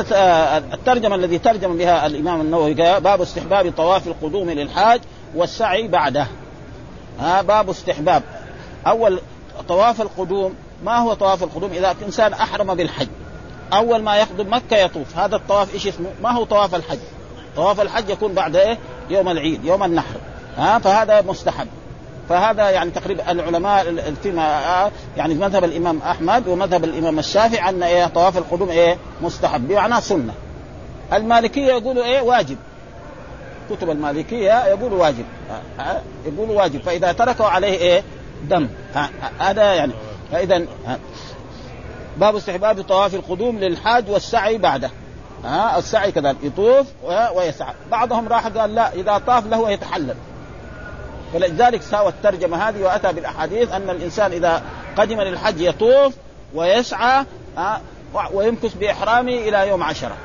الترجمة 0.72 1.14
الذي 1.14 1.38
ترجم 1.38 1.76
بها 1.76 2.06
الإمام 2.06 2.40
النووي 2.40 2.74
باب 2.74 3.20
استحباب 3.20 3.72
طواف 3.76 4.06
القدوم 4.06 4.50
للحاج 4.50 5.00
والسعي 5.34 5.88
بعده. 5.88 6.26
ها 7.20 7.42
باب 7.42 7.70
استحباب 7.70 8.22
أول 8.86 9.20
طواف 9.68 10.00
القدوم 10.00 10.54
ما 10.84 10.98
هو 10.98 11.14
طواف 11.14 11.42
القدوم؟ 11.42 11.72
إذا 11.72 11.94
انسان 12.06 12.32
أحرم 12.32 12.74
بالحج 12.74 13.08
أول 13.72 14.02
ما 14.02 14.16
يقدم 14.16 14.54
مكة 14.54 14.76
يطوف. 14.76 15.18
هذا 15.18 15.36
الطواف 15.36 15.74
إيش 15.74 15.86
اسمه؟ 15.86 16.10
ما 16.22 16.30
هو 16.30 16.44
طواف 16.44 16.74
الحج؟ 16.74 16.98
طواف 17.56 17.80
الحج 17.80 18.08
يكون 18.10 18.32
بعد 18.32 18.56
إيه؟ 18.56 18.78
يوم 19.10 19.28
العيد 19.28 19.64
يوم 19.64 19.84
النحر. 19.84 20.16
ها؟ 20.56 20.78
فهذا 20.78 21.20
مستحب. 21.22 21.66
فهذا 22.28 22.70
يعني 22.70 22.90
تقريبا 22.90 23.30
العلماء 23.30 24.14
فيما 24.22 24.90
يعني 25.16 25.34
مذهب 25.34 25.64
الإمام 25.64 25.98
أحمد 26.02 26.48
ومذهب 26.48 26.84
الإمام 26.84 27.18
الشافعي 27.18 27.68
أن 27.68 27.82
إيه؟ 27.82 28.06
طواف 28.06 28.38
القدوم 28.38 28.68
إيه؟ 28.68 28.96
مستحب 29.22 29.68
بمعنى 29.68 30.00
سنة. 30.00 30.34
المالكية 31.12 31.72
يقولوا 31.72 32.04
إيه؟ 32.04 32.20
واجب. 32.20 32.56
كتب 33.70 33.90
المالكية 33.90 34.64
يقولوا 34.64 35.02
واجب. 35.02 35.24
يقولوا 36.26 36.62
واجب. 36.62 36.80
فإذا 36.80 37.12
تركوا 37.12 37.46
عليه 37.46 37.78
إيه؟ 37.78 38.02
دم. 38.48 38.68
هذا 39.38 39.74
يعني 39.74 39.92
فإذا 40.32 40.62
باب 42.16 42.36
استحباب 42.36 42.82
طواف 42.82 43.14
القدوم 43.14 43.58
للحاج 43.58 44.10
والسعي 44.10 44.58
بعده. 44.58 44.90
ها 45.44 45.78
السعي 45.78 46.12
كذلك 46.12 46.36
يطوف 46.42 46.86
ويسعى. 47.34 47.74
بعضهم 47.90 48.28
راح 48.28 48.46
قال 48.46 48.74
لا 48.74 48.92
إذا 48.92 49.18
طاف 49.18 49.46
له 49.46 49.70
يتحلل 49.70 50.14
فلذلك 51.32 51.82
ساوى 51.82 52.08
الترجمه 52.08 52.68
هذه 52.68 52.82
وأتى 52.82 53.12
بالأحاديث 53.12 53.72
أن 53.72 53.90
الإنسان 53.90 54.32
إذا 54.32 54.62
قدم 54.96 55.20
للحج 55.20 55.60
يطوف 55.60 56.14
ويسعى 56.54 57.24
ويمكث 58.32 58.74
بإحرامه 58.74 59.32
إلى 59.32 59.68
يوم 59.68 59.82
عشرة. 59.82 60.16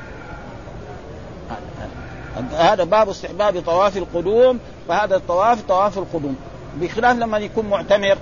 هذا 2.52 2.84
باب 2.84 3.08
استحباب 3.08 3.62
طواف 3.66 3.96
القدوم 3.96 4.58
فهذا 4.88 5.16
الطواف 5.16 5.62
طواف 5.68 5.98
القدوم. 5.98 6.36
بخلاف 6.80 7.16
لما 7.16 7.38
يكون 7.38 7.66
معتمر 7.66 8.18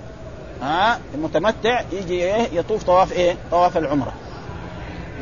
ها 0.62 0.98
متمتع 1.16 1.80
يجي 1.92 2.14
إيه 2.14 2.48
يطوف 2.52 2.82
طواف 2.82 3.12
إيه؟ 3.12 3.36
طواف 3.50 3.76
العمرة. 3.76 4.12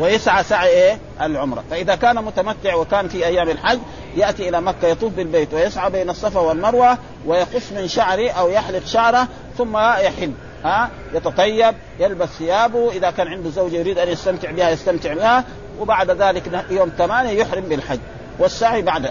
ويسعى 0.01 0.43
سعي 0.43 0.69
إيه؟ 0.69 0.99
العمرة، 1.21 1.65
فإذا 1.71 1.95
كان 1.95 2.25
متمتع 2.25 2.75
وكان 2.75 3.09
في 3.09 3.27
أيام 3.27 3.49
الحج 3.49 3.79
يأتي 4.17 4.49
إلى 4.49 4.61
مكة 4.61 4.89
يطوف 4.89 5.12
بالبيت 5.12 5.55
ويسعى 5.55 5.91
بين 5.91 6.11
الصفا 6.11 6.41
والمروة 6.41 6.99
ويقص 7.27 7.73
من 7.73 7.89
شعره 7.89 8.31
أو 8.31 8.51
يحلق 8.51 8.87
شعره 8.87 9.29
ثم 9.59 9.77
يحل 9.77 10.33
ها 10.65 10.91
يتطيب 11.15 11.75
يلبس 12.01 12.29
ثيابه. 12.29 12.93
إذا 12.93 13.11
كان 13.11 13.29
عنده 13.29 13.51
زوجة 13.51 13.77
يريد 13.77 13.99
أن 13.99 14.09
يستمتع 14.09 14.51
بها 14.51 14.71
يستمتع 14.71 15.15
بها. 15.15 15.45
وبعد 15.81 16.11
ذلك 16.11 16.65
يوم 16.71 16.93
ثمانية 16.99 17.31
يحرم 17.31 17.65
بالحج. 17.65 17.99
والسعي 18.39 18.83
بعد. 18.83 19.11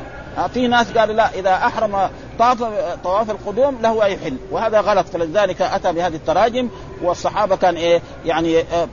في 0.53 0.67
ناس 0.67 0.91
قالوا 0.91 1.15
لا 1.15 1.29
إذا 1.35 1.53
أحرم 1.53 2.09
طاف 2.39 2.63
طواف 3.03 3.31
القدوم 3.31 3.77
له 3.81 4.05
ان 4.05 4.11
يحل 4.11 4.37
وهذا 4.51 4.81
غلط. 4.81 5.07
فلذلك 5.07 5.61
أتى 5.61 5.93
بهذه 5.93 6.15
التراجم 6.15 6.69
والصحابة 7.01 7.55
كان 7.55 7.75
إيه 7.75 8.01
يعني 8.25 8.59
آه، 8.59 8.87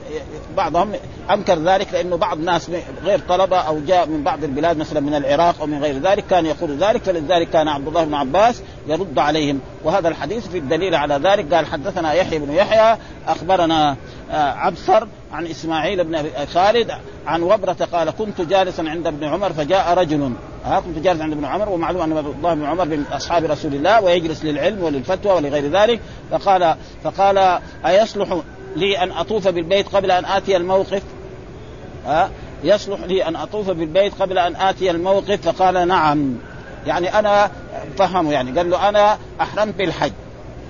بعضهم 0.57 0.91
أنكر 1.31 1.59
ذلك 1.59 1.93
لأنه 1.93 2.15
بعض 2.15 2.37
الناس 2.37 2.71
غير 3.03 3.19
طلبة 3.29 3.57
أو 3.57 3.79
جاء 3.87 4.07
من 4.07 4.23
بعض 4.23 4.43
البلاد 4.43 4.77
مثلا 4.77 4.99
من 4.99 5.15
العراق 5.15 5.55
أو 5.61 5.67
من 5.67 5.83
غير 5.83 5.99
ذلك 5.99 6.25
كان 6.29 6.45
يقول 6.45 6.77
ذلك. 6.77 7.03
فلذلك 7.03 7.49
كان 7.49 7.67
عبد 7.67 7.87
الله 7.87 8.03
بن 8.03 8.13
عباس 8.13 8.61
يرد 8.87 9.19
عليهم. 9.19 9.59
وهذا 9.83 10.07
الحديث 10.07 10.47
في 10.47 10.57
الدليل 10.57 10.95
على 10.95 11.15
ذلك. 11.15 11.53
قال 11.53 11.65
حدثنا 11.65 12.13
يحيى 12.13 12.39
بن 12.39 12.53
يحيى 12.53 12.97
أخبرنا 13.27 13.95
آه، 14.31 14.51
عبثر 14.51 15.07
عن 15.33 15.45
إسماعيل 15.45 16.03
بن 16.03 16.29
خالد 16.53 16.91
عن 17.27 17.41
وبرة 17.41 17.87
قال 17.91 18.09
كنت 18.09 18.41
جالسا 18.41 18.81
عند 18.81 19.07
ابن 19.07 19.23
عمر 19.23 19.53
فجاء 19.53 19.93
رجل. 19.93 20.33
ها 20.65 20.79
كنت 20.79 20.97
جالس 20.97 21.21
عند 21.21 21.33
ابن 21.33 21.45
عمر 21.45 21.69
ومعلوم 21.69 22.01
أن 22.01 22.17
الله 22.17 22.53
بن 22.53 22.65
عمر 22.65 22.85
من 22.85 23.05
أصحاب 23.11 23.45
رسول 23.45 23.73
الله 23.73 24.01
ويجلس 24.01 24.43
للعلم 24.43 24.83
وللفتوى 24.83 25.33
ولغير 25.33 25.71
ذلك. 25.71 25.99
فقال 26.31 26.75
فقال 27.03 27.59
أيصلح 27.85 28.37
لي 28.75 29.03
أن 29.03 29.11
أطوف 29.11 29.47
بالبيت 29.47 29.87
قبل 29.87 30.11
أن 30.11 30.25
آتي 30.25 30.57
الموقف؟ 30.57 31.03
ها 32.05 32.29
يصلح 32.63 32.99
لي 32.99 33.27
أن 33.27 33.35
أطوف 33.35 33.69
بالبيت 33.69 34.13
قبل 34.21 34.37
أن 34.37 34.55
آتي 34.55 34.91
الموقف؟ 34.91 35.49
فقال 35.49 35.87
نعم. 35.87 36.35
يعني 36.87 37.19
أنا 37.19 37.51
فهمه 37.97 38.31
يعني 38.31 38.57
قال 38.57 38.69
له 38.69 38.89
أنا 38.89 39.17
أحرمت 39.41 39.75
بالحج. 39.75 40.11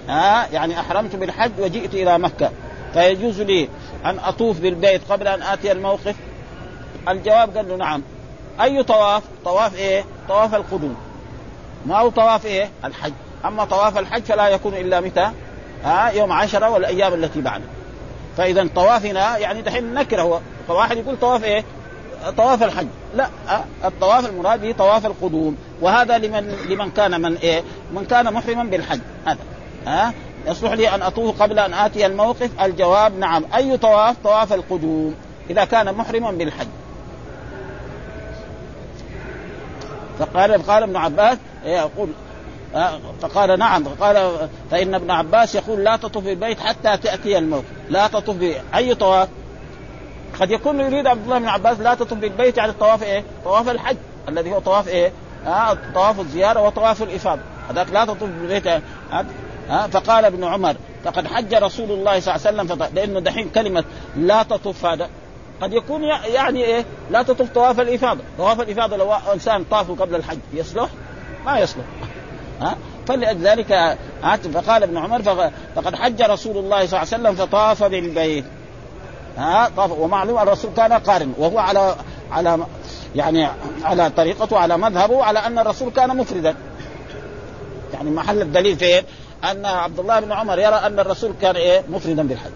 ها 0.10 0.48
يعني 0.54 0.80
أحرمت 0.80 1.15
بالحج 1.15 1.52
وجئت 1.60 1.93
إلى 1.93 2.19
مكة. 2.19 2.52
فيجوز 2.93 3.41
لي 3.41 3.69
أن 4.05 4.19
أطوف 4.19 4.59
بالبيت 4.59 5.01
قبل 5.12 5.27
أن 5.27 5.41
آتي 5.41 5.71
الموقف 5.71 6.15
الجواب 7.07 7.57
قال 7.57 7.69
له 7.69 7.75
نعم 7.75 8.01
أي 8.62 8.83
طواف؟ 8.83 9.23
طواف 9.45 9.75
إيه؟ 9.75 10.03
طواف 10.29 10.55
القدوم 10.55 10.95
ما 11.85 11.99
هو 11.99 12.09
طواف 12.09 12.45
إيه؟ 12.45 12.69
الحج 12.85 13.13
أما 13.45 13.65
طواف 13.65 13.97
الحج 13.97 14.23
فلا 14.23 14.47
يكون 14.47 14.73
إلا 14.73 14.99
متى؟ 14.99 15.31
ها 15.83 16.09
يوم 16.09 16.31
عشرة 16.31 16.69
والأيام 16.69 17.13
التي 17.13 17.41
بعده 17.41 17.63
فإذا 18.38 18.67
طوافنا 18.75 19.38
يعني 19.38 19.62
دحين 19.62 19.93
نكره 19.93 20.41
فواحد 20.67 20.97
يقول 20.97 21.17
طواف 21.17 21.43
إيه؟ 21.43 21.63
طواف 22.38 22.63
الحج 22.63 22.88
لا 23.15 23.29
الطواف 23.85 24.29
المراد 24.29 24.62
به 24.62 24.71
طواف 24.71 25.05
القدوم 25.05 25.57
وهذا 25.81 26.17
لمن 26.17 26.49
لمن 26.69 26.91
كان 26.91 27.21
من 27.21 27.35
إيه؟ 27.35 27.63
من 27.93 28.05
كان 28.05 28.33
محرما 28.33 28.63
بالحج 28.63 28.99
هذا 29.25 29.39
ها 29.88 30.13
يصلح 30.47 30.71
لي 30.71 30.95
أن 30.95 31.02
اطوف 31.02 31.41
قبل 31.41 31.60
أن 31.60 31.73
آتي 31.73 32.06
الموقف؟ 32.06 32.49
الجواب 32.62 33.17
نعم. 33.17 33.45
أي 33.56 33.78
طواف؟ 33.78 34.15
طواف 34.23 34.54
القدوم 34.54 35.15
إذا 35.49 35.65
كان 35.65 35.93
محرما 35.95 36.32
بالحج. 36.32 36.67
فقال 40.19 40.63
قال 40.67 40.84
ابن 40.84 40.95
عباس 40.95 41.38
إيه، 41.65 41.78
يقول 41.78 42.10
آه، 42.75 42.99
فقال 43.21 43.60
نعم. 43.60 43.84
فقال 43.84 44.47
فإن 44.71 44.95
ابن 44.95 45.12
عباس 45.12 45.56
يقول 45.56 45.84
لا 45.84 45.95
تطف 45.95 46.23
بالبيت 46.23 46.60
حتى 46.60 46.97
تأتي 46.97 47.38
الموت 47.38 47.63
لا 47.89 48.08
تطف 48.08 48.62
أي 48.75 48.95
طواف؟ 48.95 49.28
قد 50.39 50.52
يكون 50.52 50.80
يريد 50.80 51.08
عبد 51.08 51.23
الله 51.23 51.39
بن 51.39 51.47
عباس 51.47 51.80
لا 51.80 51.93
تطف 51.93 52.13
بالبيت 52.13 52.58
يعني 52.58 52.71
الطواف 52.71 53.04
إيه؟ 53.04 53.23
طواف 53.43 53.69
الحج 53.69 53.97
الذي 54.30 54.52
هو 54.52 54.60
طواف 54.60 54.88
إيه؟ 54.88 55.12
آه 55.47 55.78
طواف 55.93 56.19
الزيارة 56.19 56.62
وطواف 56.62 57.04
الإفاضة. 57.04 57.41
هذاك 57.69 57.88
لا 57.91 58.06
تطف 58.06 58.23
بالبيت. 58.23 58.67
آه 58.67 58.82
آه 59.69 59.88
فقال 59.88 60.25
ابن 60.25 60.43
عمر 60.43 60.75
فقد 61.05 61.27
حج 61.27 61.55
رسول 61.55 61.91
الله 61.91 62.19
صلى 62.19 62.36
الله 62.36 62.47
عليه 62.47 62.73
وسلم 62.73 62.88
لأنه 62.95 63.19
دحين 63.19 63.49
كلمة 63.49 63.84
لا 64.17 64.43
تطف 64.43 64.86
هذا 64.86 65.10
قد 65.62 65.73
يكون 65.73 66.03
يعني 66.34 66.65
إيه 66.65 66.86
لا 67.12 67.23
تطوف 67.23 67.49
طواف 67.49 67.79
الإفاضة، 67.79 68.21
طواف 68.38 68.62
الإفاضة 68.62 68.97
لو 68.97 69.13
إنسان 69.13 69.63
طافوا 69.63 69.95
قبل 69.95 70.15
الحج 70.15 70.38
يصلح؟ 70.53 70.89
ما 71.45 71.60
يصلح. 71.60 71.84
ها؟ 72.62 72.77
فلذلك 73.08 73.97
فقال 74.53 74.84
ابن 74.84 74.97
عمر 74.97 75.21
فقد 75.75 75.95
حج 75.95 76.21
رسول 76.21 76.58
الله 76.58 76.86
صلى 76.86 77.01
الله 77.01 77.13
عليه 77.13 77.29
وسلم 77.29 77.36
فطاف 77.36 77.84
بالبيت. 77.84 78.45
ها؟ 79.38 79.71
طاف 79.77 79.91
ومعلوم 79.91 80.39
الرسول 80.39 80.71
كان 80.77 80.93
قارن 80.93 81.34
وهو 81.38 81.60
على 81.60 81.95
على 82.32 82.60
يعني 83.15 83.47
على 83.84 84.10
طريقته 84.10 84.58
على 84.58 84.77
مذهبه 84.77 85.23
على 85.23 85.39
أن 85.39 85.60
الرسول 85.60 85.91
كان 85.91 86.17
مفردا. 86.17 86.55
يعني 87.93 88.10
محل 88.10 88.41
الدليل 88.41 88.77
فين؟ 88.77 89.03
أن 89.43 89.65
عبد 89.65 89.99
الله 89.99 90.19
بن 90.19 90.32
عمر 90.32 90.60
يرى 90.60 90.75
أن 90.75 90.99
الرسول 90.99 91.34
كان 91.41 91.56
إيه؟ 91.56 91.84
مفردا 91.89 92.28
بالحج. 92.28 92.52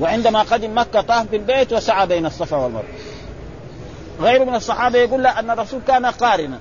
وعندما 0.00 0.42
قدم 0.42 0.78
مكة 0.78 1.00
طاف 1.00 1.30
بالبيت 1.30 1.72
وسعى 1.72 2.06
بين 2.06 2.26
الصفا 2.26 2.56
والمروة. 2.56 2.84
غيره 4.20 4.44
من 4.44 4.54
الصحابة 4.54 4.98
يقول 4.98 5.22
لا 5.22 5.38
أن 5.38 5.50
الرسول 5.50 5.80
كان 5.88 6.06
قارنا. 6.06 6.58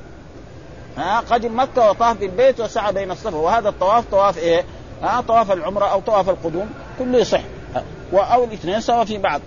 ها 0.98 1.20
قدم 1.20 1.60
مكة 1.60 1.90
وطاف 1.90 2.18
بالبيت 2.18 2.60
وسعى 2.60 2.94
بين 2.94 3.12
الصفا. 3.12 3.38
وهذا 3.38 3.70
الطواف 3.70 4.04
طواف 4.12 4.38
إيه؟ 4.38 4.64
ها 5.04 5.22
طواف 5.28 5.52
العمرة 5.52 5.86
أو 5.86 6.00
طواف 6.00 6.30
القدوم 6.30 6.70
كله 7.00 7.18
يصح. 7.18 7.42
أو 8.14 8.44
الاثنين 8.44 8.82
سوا 8.82 9.04
في 9.04 9.18
بعض. 9.18 9.42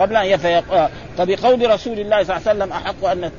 قبل 0.00 0.16
أن 0.16 0.26
يفيق 0.26 0.90
فبقول 1.18 1.70
رسول 1.70 2.00
الله 2.00 2.24
صلى 2.24 2.36
الله 2.36 2.48
عليه 2.48 2.64
وسلم 2.64 2.72
أحق 2.72 3.04
أن 3.04 3.30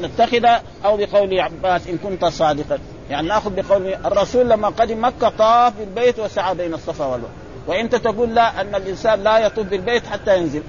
نتخذ 0.00 0.44
أو 0.84 0.96
بقول 0.96 1.40
عباس 1.40 1.86
إن 1.86 1.98
كنت 1.98 2.24
صادقا. 2.24 2.78
يعني 3.10 3.28
ناخذ 3.28 3.62
بقول 3.62 3.94
الرسول 4.04 4.48
لما 4.48 4.68
قدم 4.68 5.04
مكة 5.04 5.28
طاف 5.28 5.72
بالبيت 5.78 6.18
وسعى 6.18 6.54
بين 6.54 6.74
الصفا 6.74 7.04
والمروه 7.04 7.30
وإنت 7.66 7.94
تقول 7.94 8.34
لا 8.34 8.60
أن 8.60 8.74
الإنسان 8.74 9.22
لا 9.22 9.38
يطوف 9.38 9.66
بالبيت 9.66 10.06
حتى 10.06 10.38
ينزل. 10.38 10.62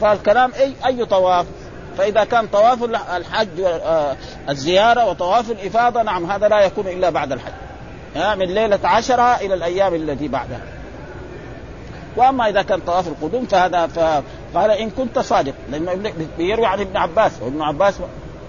فالكلام 0.00 0.52
أي 0.52 0.74
أي 0.86 1.04
طواف؟ 1.04 1.46
فإذا 1.98 2.24
كان 2.24 2.46
طواف 2.46 2.84
الحج 3.16 3.60
آه، 3.60 4.16
الزيارة 4.48 5.10
وطواف 5.10 5.50
الإفاضة 5.50 6.02
نعم 6.02 6.30
هذا 6.30 6.48
لا 6.48 6.60
يكون 6.60 6.86
إلا 6.86 7.10
بعد 7.10 7.32
الحج. 7.32 7.52
من 8.16 8.46
ليلة 8.46 8.78
عشرة 8.84 9.36
إلى 9.36 9.54
الأيام 9.54 9.94
التي 9.94 10.28
بعدها. 10.28 10.60
وأما 12.16 12.48
إذا 12.48 12.62
كان 12.62 12.80
طواف 12.80 13.08
القدوم 13.08 13.46
فهذا 13.46 13.86
فقال 13.86 14.70
إن 14.70 14.90
كنت 14.90 15.18
صادق. 15.18 15.54
لأنه 15.70 16.12
بيروي 16.38 16.66
عن 16.66 16.80
ابن 16.80 16.96
عباس 16.96 17.32
وابن 17.42 17.62
عباس 17.62 17.94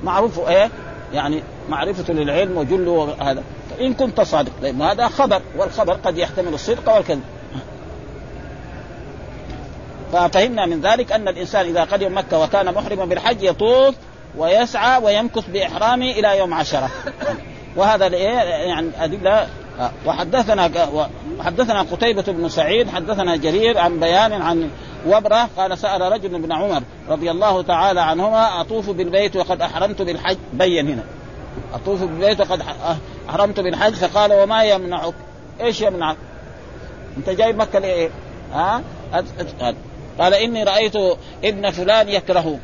معروف 0.04 0.50
إيه؟ 0.50 0.70
يعني 1.14 1.44
معرفة 1.70 2.14
للعلم 2.14 2.58
وجله 2.58 3.16
هذا 3.22 3.44
فإن 3.70 3.94
كنت 3.94 4.22
صادق. 4.22 4.52
لأن 4.62 4.82
هذا 4.82 5.08
خبر؟ 5.08 5.42
والخبر 5.58 5.94
قد 5.94 6.18
يحتمل 6.18 6.54
الصدق 6.54 6.96
والكذب. 6.96 7.24
ففهمنا 10.14 10.66
من 10.66 10.82
ذلك 10.82 11.12
أن 11.12 11.28
الإنسان 11.28 11.66
إذا 11.66 11.84
قدم 11.84 12.18
مكة 12.18 12.40
وكان 12.40 12.74
محرما 12.74 13.06
بالحج 13.06 13.44
يطوف 13.44 13.96
ويسعى 14.38 15.04
ويمكث 15.04 15.50
بإحرامه 15.50 16.12
إلى 16.12 16.38
يوم 16.38 16.54
عشرة. 16.54 16.90
وهذا 17.76 18.08
يعني 18.08 18.90
أدلة. 19.00 19.48
وحدثنا 20.06 20.72
وحدثنا 21.40 21.82
قتيبة 21.82 22.22
بن 22.22 22.50
سعيد 22.50 22.90
حدثنا 22.90 23.36
جرير 23.36 23.78
عن 23.78 24.00
بيان 24.00 24.34
عن 24.34 24.70
وبرة 25.08 25.50
قال 25.58 25.78
سأل 25.78 26.02
رجل 26.02 26.36
ابن 26.36 26.52
عمر 26.52 26.84
رضي 27.10 27.32
الله 27.32 27.62
تعالى 27.62 28.02
عنهما 28.02 28.62
أطوف 28.62 28.90
بالبيت 28.90 29.36
وقد 29.36 29.62
أحرمت 29.62 30.02
بالحج؟ 30.02 30.38
بين 30.54 30.88
هنا. 30.88 31.04
أطوف 31.74 32.02
بالبيت 32.02 32.42
وقد 32.42 32.64
أحرمت 33.30 33.60
بالحج؟ 33.60 33.94
فقال 33.94 34.34
وما 34.34 34.64
يمنعك؟ 34.64 35.14
إيش 35.62 35.82
يمنعك؟ 35.82 36.18
أنت 37.18 37.30
جاي 37.30 37.54
مكة 37.54 37.80
لإيه 37.80 38.10
ها؟ 38.54 38.82
قال 40.20 40.34
إني 40.34 40.64
رأيت 40.64 40.96
ابن 41.44 41.72
فلان 41.72 42.10
يكره. 42.10 42.60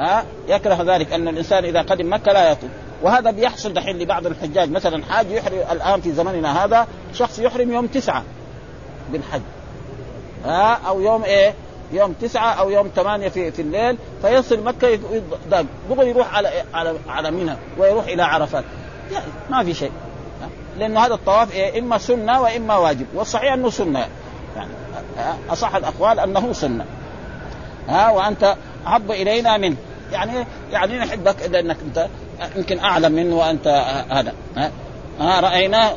ها؟ 0.00 0.24
يكره 0.48 0.82
ذلك 0.82 1.12
أن 1.12 1.28
الإنسان 1.28 1.64
إذا 1.64 1.82
قدم 1.82 2.12
مكة 2.12 2.32
لا 2.32 2.50
يطوف. 2.50 2.70
وهذا 3.02 3.30
بيحصل 3.30 3.72
دحين 3.72 3.98
لبعض 3.98 4.26
الحجاج. 4.26 4.70
مثلا 4.70 5.04
حاج 5.04 5.30
يحرم 5.30 5.58
الآن 5.72 6.00
في 6.00 6.12
زمننا 6.12 6.64
هذا 6.64 6.86
شخص 7.14 7.38
يحرم 7.38 7.72
يوم 7.72 7.86
تسعة 7.86 8.24
بالحج. 9.12 9.40
ها؟ 10.44 10.78
أو 10.88 11.00
يوم 11.00 11.24
إيه؟ 11.24 11.54
يوم 11.92 12.12
تسعة 12.12 12.52
أو 12.52 12.70
يوم 12.70 12.90
ثمانية 12.96 13.28
في, 13.28 13.52
في 13.52 13.62
الليل 13.62 13.98
فيصل 14.22 14.64
مكة 14.64 14.98
بغى 15.90 16.08
يروح 16.08 16.34
على 16.34 16.48
على 16.74 16.94
على 17.08 17.30
منى 17.30 17.56
ويروح 17.78 18.04
إلى 18.04 18.22
عرفات. 18.22 18.64
يعني 19.12 19.26
ما 19.50 19.64
في 19.64 19.74
شيء. 19.74 19.92
لأنه 20.78 21.06
هذا 21.06 21.14
الطواف 21.14 21.54
إيه؟ 21.54 21.78
إما 21.78 21.98
سنة 21.98 22.40
وإما 22.40 22.76
واجب. 22.76 23.06
والصحيح 23.14 23.52
أنه 23.52 23.70
سنة. 23.70 24.06
يعني 24.56 24.70
أصح 25.50 25.74
الأقوال 25.74 26.20
أنه 26.20 26.52
سنة. 26.52 26.84
ها؟ 27.88 28.10
وأنت 28.10 28.56
أحب 28.86 29.10
إلينا 29.10 29.56
منه. 29.56 29.76
يعني 30.12 30.46
يعني 30.72 30.98
نحبك 30.98 31.36
لأنك 31.50 31.76
أنت 31.86 32.06
يمكن 32.56 32.78
أعلم 32.78 33.12
منه 33.12 33.36
وأنت 33.36 33.66
هذا. 34.10 34.32
ها؟ 35.20 35.40
رايناه 35.40 35.92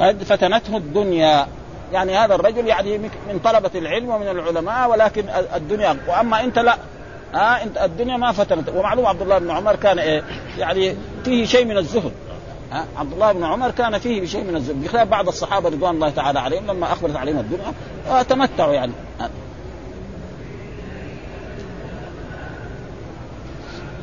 قد 0.00 0.22
فتنته 0.22 0.76
الدنيا. 0.76 1.46
يعني 1.92 2.16
هذا 2.16 2.34
الرجل 2.34 2.66
يعني 2.66 2.98
من 2.98 3.40
طلبة 3.44 3.70
العلم 3.74 4.08
ومن 4.08 4.28
العلماء 4.28 4.90
ولكن 4.90 5.24
الدنيا 5.54 5.96
وأما 6.08 6.44
أنت 6.44 6.58
لا. 6.58 6.76
ها 7.34 7.62
انت 7.62 7.78
الدنيا 7.78 8.16
ما 8.16 8.32
فتنت. 8.32 8.68
ومعلوم 8.68 9.06
عبد 9.06 9.22
الله 9.22 9.38
بن 9.38 9.50
عمر 9.50 9.76
كان 9.76 9.98
إيه 9.98 10.22
يعني 10.58 10.96
فيه 11.24 11.44
شيء 11.44 11.64
من 11.64 11.76
الزهد. 11.76 12.12
ها 12.72 12.86
عبد 12.96 13.12
الله 13.12 13.32
بن 13.32 13.44
عمر 13.44 13.70
كان 13.70 13.98
فيه 13.98 14.26
شيء 14.26 14.44
من 14.44 14.56
الزهد. 14.56 14.84
بخلاف 14.84 15.08
بعض 15.08 15.28
الصحابة 15.28 15.68
رضوان 15.68 15.94
الله 15.94 16.10
تعالى 16.10 16.40
عليهم 16.40 16.66
لما 16.66 16.92
أخبرت 16.92 17.16
عليهم 17.16 17.38
الدنيا 17.38 18.22
تمتعوا 18.22 18.72
يعني. 18.72 18.92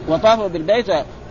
وطافوا 0.08 0.48
بالبيت 0.48 0.90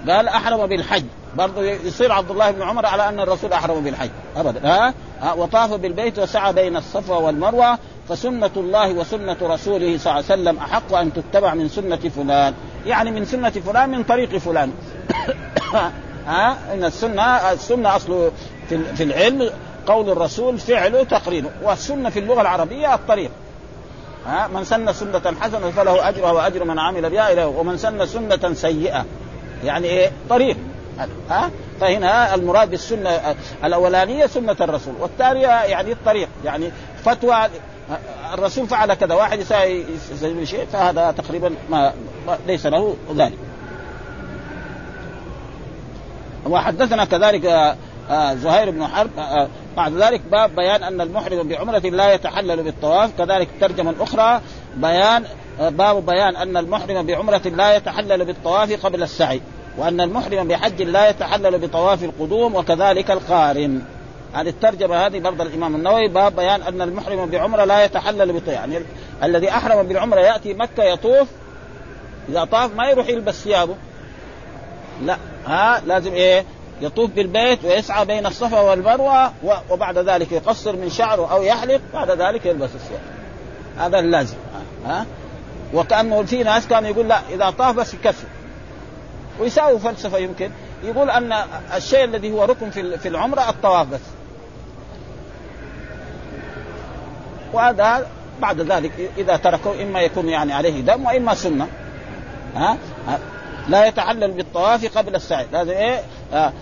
قال 0.09 0.29
أحرم 0.29 0.66
بالحج. 0.66 1.05
برضه 1.35 1.62
يصير 1.62 2.12
عبد 2.12 2.31
الله 2.31 2.51
بن 2.51 2.62
عمر 2.62 2.87
على 2.87 3.09
أن 3.09 3.21
الرسول 3.21 3.53
أحرم 3.53 3.85
بالحج. 3.85 4.11
ابدا. 4.37 4.61
ها, 4.65 4.95
وطاف 5.37 5.73
بالبيت 5.73 6.19
وسعى 6.19 6.53
بين 6.53 6.77
الصفا 6.77 7.17
والمروة 7.17 7.79
فسنة 8.09 8.51
الله 8.57 8.93
وسنة 8.93 9.37
رسوله 9.43 9.99
صلى 9.99 10.12
الله 10.12 10.12
عليه 10.12 10.25
وسلم 10.25 10.59
أحق 10.59 10.95
أن 10.95 11.12
تتبع 11.12 11.55
من 11.55 11.69
سنة 11.69 11.97
فلان. 11.97 12.55
يعني 12.87 13.11
من 13.11 13.25
سنة 13.25 13.51
فلان 13.51 13.91
من 13.91 14.03
طريق 14.03 14.37
فلان. 14.37 14.73
ها؟ 16.27 16.57
إن 16.73 16.85
السنة 16.85 17.23
السنة 17.23 17.97
أصله 17.97 18.33
في, 18.69 19.03
العلم 19.03 19.51
قول 19.87 20.11
الرسول 20.11 20.59
فعله 20.59 21.03
تقريره 21.03 21.51
والسنة 21.62 22.11
في 22.11 22.19
اللغة 22.19 22.41
العربية 22.41 22.95
الطريق. 22.95 23.31
ها؟ 24.27 24.49
من 24.49 24.65
سن 24.65 24.93
سنة 24.93 25.35
حسنة 25.41 25.71
فله 25.71 26.09
أجرها 26.09 26.33
وأجر 26.33 26.65
من 26.65 26.79
عمل 26.79 27.11
بها 27.11 27.45
ومن 27.45 27.79
سن 27.79 28.07
سنة 28.07 28.55
سيئة. 28.55 29.05
يعني 29.65 29.87
إيه؟ 29.87 30.11
طريق. 30.31 30.57
ها؟ 31.31 31.51
فهنا 31.81 32.35
المراد 32.35 32.71
بالسنة 32.71 33.37
الأولانية 33.65 34.27
سنة 34.27 34.57
الرسول 34.61 34.95
والثانية 35.01 35.47
يعني 35.47 35.93
الطريق 35.93 36.29
يعني 36.45 36.71
فتوى 37.05 37.49
الرسول 38.35 38.69
فعل 38.69 38.95
كذا 38.95 39.15
واحد 39.15 39.41
يساوي 39.41 40.47
شيء 40.47 40.67
فهذا 40.73 41.15
تقريبا 41.19 41.55
ما 41.71 41.93
ليس 42.47 42.67
له 42.67 42.97
ذلك. 43.17 43.39
وحدثنا 46.47 47.05
كذلك 47.05 47.47
آه، 47.47 47.77
آه، 48.11 48.35
زهير 48.35 48.71
بن 48.71 48.87
حرب 48.87 49.11
آه، 49.19 49.49
بعد 49.77 49.93
ذلك 49.93 50.21
باب 50.31 50.57
بيان 50.57 50.83
أن 50.83 51.01
المحرم 51.01 51.49
بعمرة 51.49 51.79
لا 51.79 52.15
يتحلل 52.15 52.63
بالطواف. 52.63 53.11
كذلك 53.19 53.49
ترجمة 53.61 53.95
أخرى 54.01 54.41
بيان 54.77 55.25
باب 55.61 56.07
بيان 56.07 56.37
أن 56.37 56.57
المحرم 56.57 57.07
بعمرة 57.07 57.43
لا 57.45 57.77
يتحلل 57.77 58.25
بالطواف 58.25 58.87
قبل 58.87 59.03
السعي. 59.03 59.41
وأن 59.79 60.01
المحرم 60.01 60.49
بحج 60.49 60.83
لا 60.83 61.09
يتحلل 61.09 61.59
بطواف 61.59 62.05
القدوم 62.05 62.55
وكذلك 62.55 63.11
القارن. 63.11 63.83
هذه 64.33 64.49
الترجمة 64.49 65.07
هذه 65.07 65.21
برضه 65.21 65.45
الإمام 65.45 65.75
النووي 65.75 66.09
باب 66.09 66.37
بيان 66.37 66.62
أن 66.62 66.83
المحرم 66.83 67.27
بعمرة 67.27 67.65
لا 67.65 67.85
يتحلل 67.85 68.33
بطواف. 68.33 68.49
يعني 68.49 68.79
الذي 69.23 69.51
أحرم 69.51 69.83
بالعمرة 69.83 70.21
يأتي 70.21 70.55
مكة 70.55 70.85
يطوف 70.85 71.29
إذا 72.29 72.45
طاف 72.45 72.75
ما 72.75 72.91
يروح 72.91 73.09
يلبس 73.09 73.35
ثيابه. 73.35 73.75
لا 75.03 75.17
ها 75.47 75.83
لازم 75.87 76.12
إيه؟ 76.12 76.45
يطوف 76.81 77.11
بالبيت 77.11 77.65
ويسعى 77.65 78.05
بين 78.05 78.27
الصفا 78.27 78.61
والمروة 78.61 79.33
وبعد 79.71 79.99
ذلك 79.99 80.33
يقصر 80.33 80.77
من 80.77 80.91
شعره 80.91 81.33
أو 81.33 81.43
يحلق 81.43 81.81
بعد 81.95 82.11
ذلك 82.11 82.47
يلبس 82.47 82.71
الثياب. 82.75 83.01
هذا 83.79 83.99
اللازم. 83.99 84.37
ها؟ 84.87 85.07
وكأنه 85.75 86.23
في 86.23 86.43
ناس 86.43 86.67
كانوا 86.67 86.91
يقول 86.91 87.09
لا 87.09 87.21
إذا 87.35 87.51
طاف 87.51 87.77
بس 87.77 87.95
يكفي. 87.95 88.27
ويساوي 89.40 89.79
فلسفة 89.79 90.18
يمكن. 90.18 90.51
يقول 90.85 91.11
أن 91.11 91.33
الشيء 91.77 92.05
الذي 92.05 92.33
هو 92.33 92.44
ركن 92.44 92.70
في 92.70 93.09
العمره 93.09 93.51
الطواف 93.51 93.87
بس 93.87 94.01
وهذا 97.53 98.07
بعد 98.40 98.61
ذلك 98.61 99.11
إذا 99.18 99.37
تركه 99.37 99.83
إما 99.83 100.01
يكون 100.01 100.29
يعني 100.29 100.53
عليه 100.53 100.81
دم 100.81 101.05
وإما 101.05 101.35
سنة. 101.35 101.68
ها؟ 102.57 102.77
لا 103.68 103.87
يتحلل 103.87 104.31
بالطواف 104.31 104.99
قبل 104.99 105.14
السعي. 105.14 105.46
لازم 105.53 105.70
إيه؟ 105.70 106.01
آه 106.33 106.53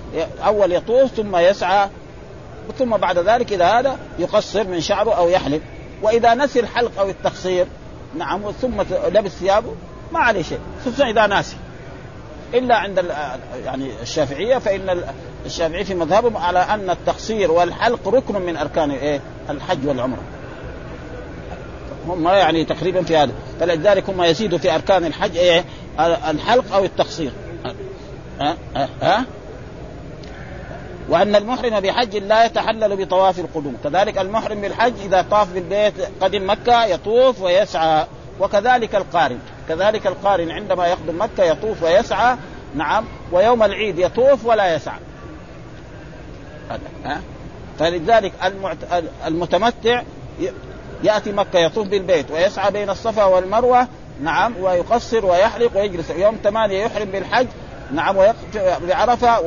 أول 0.44 0.72
يطوف 0.72 1.10
ثم 1.10 1.36
يسعى. 1.36 1.88
ثم 2.78 2.96
بعد 2.96 3.18
ذلك 3.18 3.52
اذا 3.52 3.64
هذا 3.64 3.98
يقصر 4.18 4.64
من 4.64 4.80
شعره 4.80 5.14
أو 5.14 5.28
يحلق 5.28 5.60
وإذا 6.02 6.34
نسي 6.34 6.60
الحلق 6.60 7.00
أو 7.00 7.08
التقصير 7.08 7.66
نعم 8.16 8.50
ثم 8.50 8.80
لبس 9.08 9.30
ثيابه 9.30 9.74
ما 10.12 10.20
عليه 10.20 10.42
شيء 10.42 10.58
خصوصا 10.84 11.04
إذا 11.10 11.26
ناسي. 11.26 11.56
إلا 12.54 12.76
عند 12.76 13.04
يعني 13.64 13.90
الشافعية 14.02 14.58
فإن 14.58 15.02
الشافعي 15.46 15.84
في 15.84 15.94
مذهبهم 15.94 16.36
على 16.36 16.58
أن 16.58 16.90
التقصير 16.90 17.50
والحلق 17.50 18.08
ركن 18.08 18.42
من 18.42 18.56
أركان 18.56 18.90
إيه؟ 18.90 19.20
الحج 19.50 19.86
والعمرة. 19.86 20.22
هم 22.08 22.28
يعني 22.28 22.64
تقريبا 22.64 23.02
في 23.02 23.16
هذا. 23.16 23.32
فلذلك 23.60 24.10
هم 24.10 24.22
يزيدوا 24.22 24.58
في 24.58 24.74
أركان 24.74 25.04
الحج 25.04 25.36
إيه؟ 25.36 25.64
الحلق 26.00 26.74
أو 26.74 26.84
التقصير. 26.84 27.32
ها؟ 28.40 28.56
ها؟ 29.02 29.24
وأن 31.08 31.36
المحرم 31.36 31.80
بحج 31.80 32.16
لا 32.16 32.44
يتحلل 32.44 33.04
بطواف 33.04 33.38
القدوم. 33.38 33.76
كذلك 33.84 34.18
المحرم 34.18 34.60
بالحج 34.60 34.92
إذا 35.04 35.22
طاف 35.30 35.52
بالبيت 35.52 35.94
قدم 36.20 36.50
مكة 36.50 36.84
يطوف 36.84 37.40
ويسعى 37.40 38.06
وكذلك 38.40 38.94
القارن 38.94 39.38
كذلك 39.68 40.06
القارن 40.06 40.50
عندما 40.50 40.86
يقدم 40.86 41.22
مكة 41.22 41.44
يطوف 41.44 41.82
ويسعى 41.82 42.36
نعم 42.74 43.04
ويوم 43.32 43.62
العيد 43.62 43.98
يطوف 43.98 44.46
ولا 44.46 44.74
يسعى. 44.74 44.98
فلذلك 47.78 48.32
المتمتع 49.26 50.02
يأتي 51.02 51.32
مكة 51.32 51.58
يطوف 51.58 51.88
بالبيت 51.88 52.30
ويسعى 52.30 52.70
بين 52.70 52.90
الصفا 52.90 53.24
والمروة 53.24 53.88
نعم 54.22 54.54
ويقصر 54.60 55.26
ويحلق 55.26 55.76
ويجلس. 55.76 56.10
يوم 56.10 56.38
ثمانية 56.44 56.84
يحرم 56.84 57.08
بالحج 57.10 57.46
نعم 57.92 58.16
بعرفة 58.88 59.40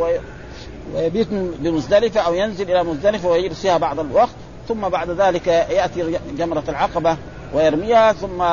ويبيت 0.93 1.27
بمزدلفة 1.31 2.21
أو 2.21 2.33
ينزل 2.33 2.71
إلى 2.71 2.83
مزدلفة 2.83 3.29
ويجلس 3.29 3.61
فيها 3.61 3.77
بعض 3.77 3.99
الوقت 3.99 4.35
ثم 4.67 4.89
بعد 4.89 5.09
ذلك 5.09 5.47
يأتي 5.47 6.19
جمرة 6.37 6.63
العقبة 6.69 7.17
ويرميها 7.53 8.13
ثم 8.13 8.43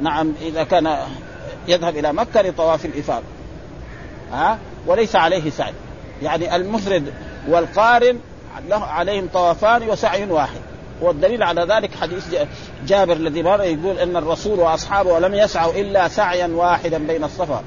نعم 0.00 0.32
إذا 0.42 0.64
كان 0.64 0.96
يذهب 1.68 1.96
إلى 1.96 2.12
مكة 2.12 2.42
لطواف 2.42 2.84
الإفاضة. 2.84 3.24
ها؟ 4.32 4.58
وليس 4.86 5.16
عليه 5.16 5.50
سعي. 5.50 5.72
يعني 6.22 6.56
المفرد 6.56 7.12
والقارن 7.48 8.18
عليهم 8.70 9.28
طوافان 9.32 9.88
وسعي 9.88 10.26
واحد. 10.26 10.60
والدليل 11.00 11.42
على 11.42 11.66
ذلك 11.70 11.94
حديث 11.94 12.34
جابر 12.86 13.12
الذي 13.12 13.42
مر 13.42 13.62
يقول 13.62 13.98
إن 13.98 14.16
الرسول 14.16 14.60
وأصحابه 14.60 15.18
لم 15.18 15.34
يسعوا 15.34 15.72
إلا 15.72 16.08
سعيا 16.08 16.46
واحدا 16.46 16.98
بين 16.98 17.24
الصفا. 17.24 17.62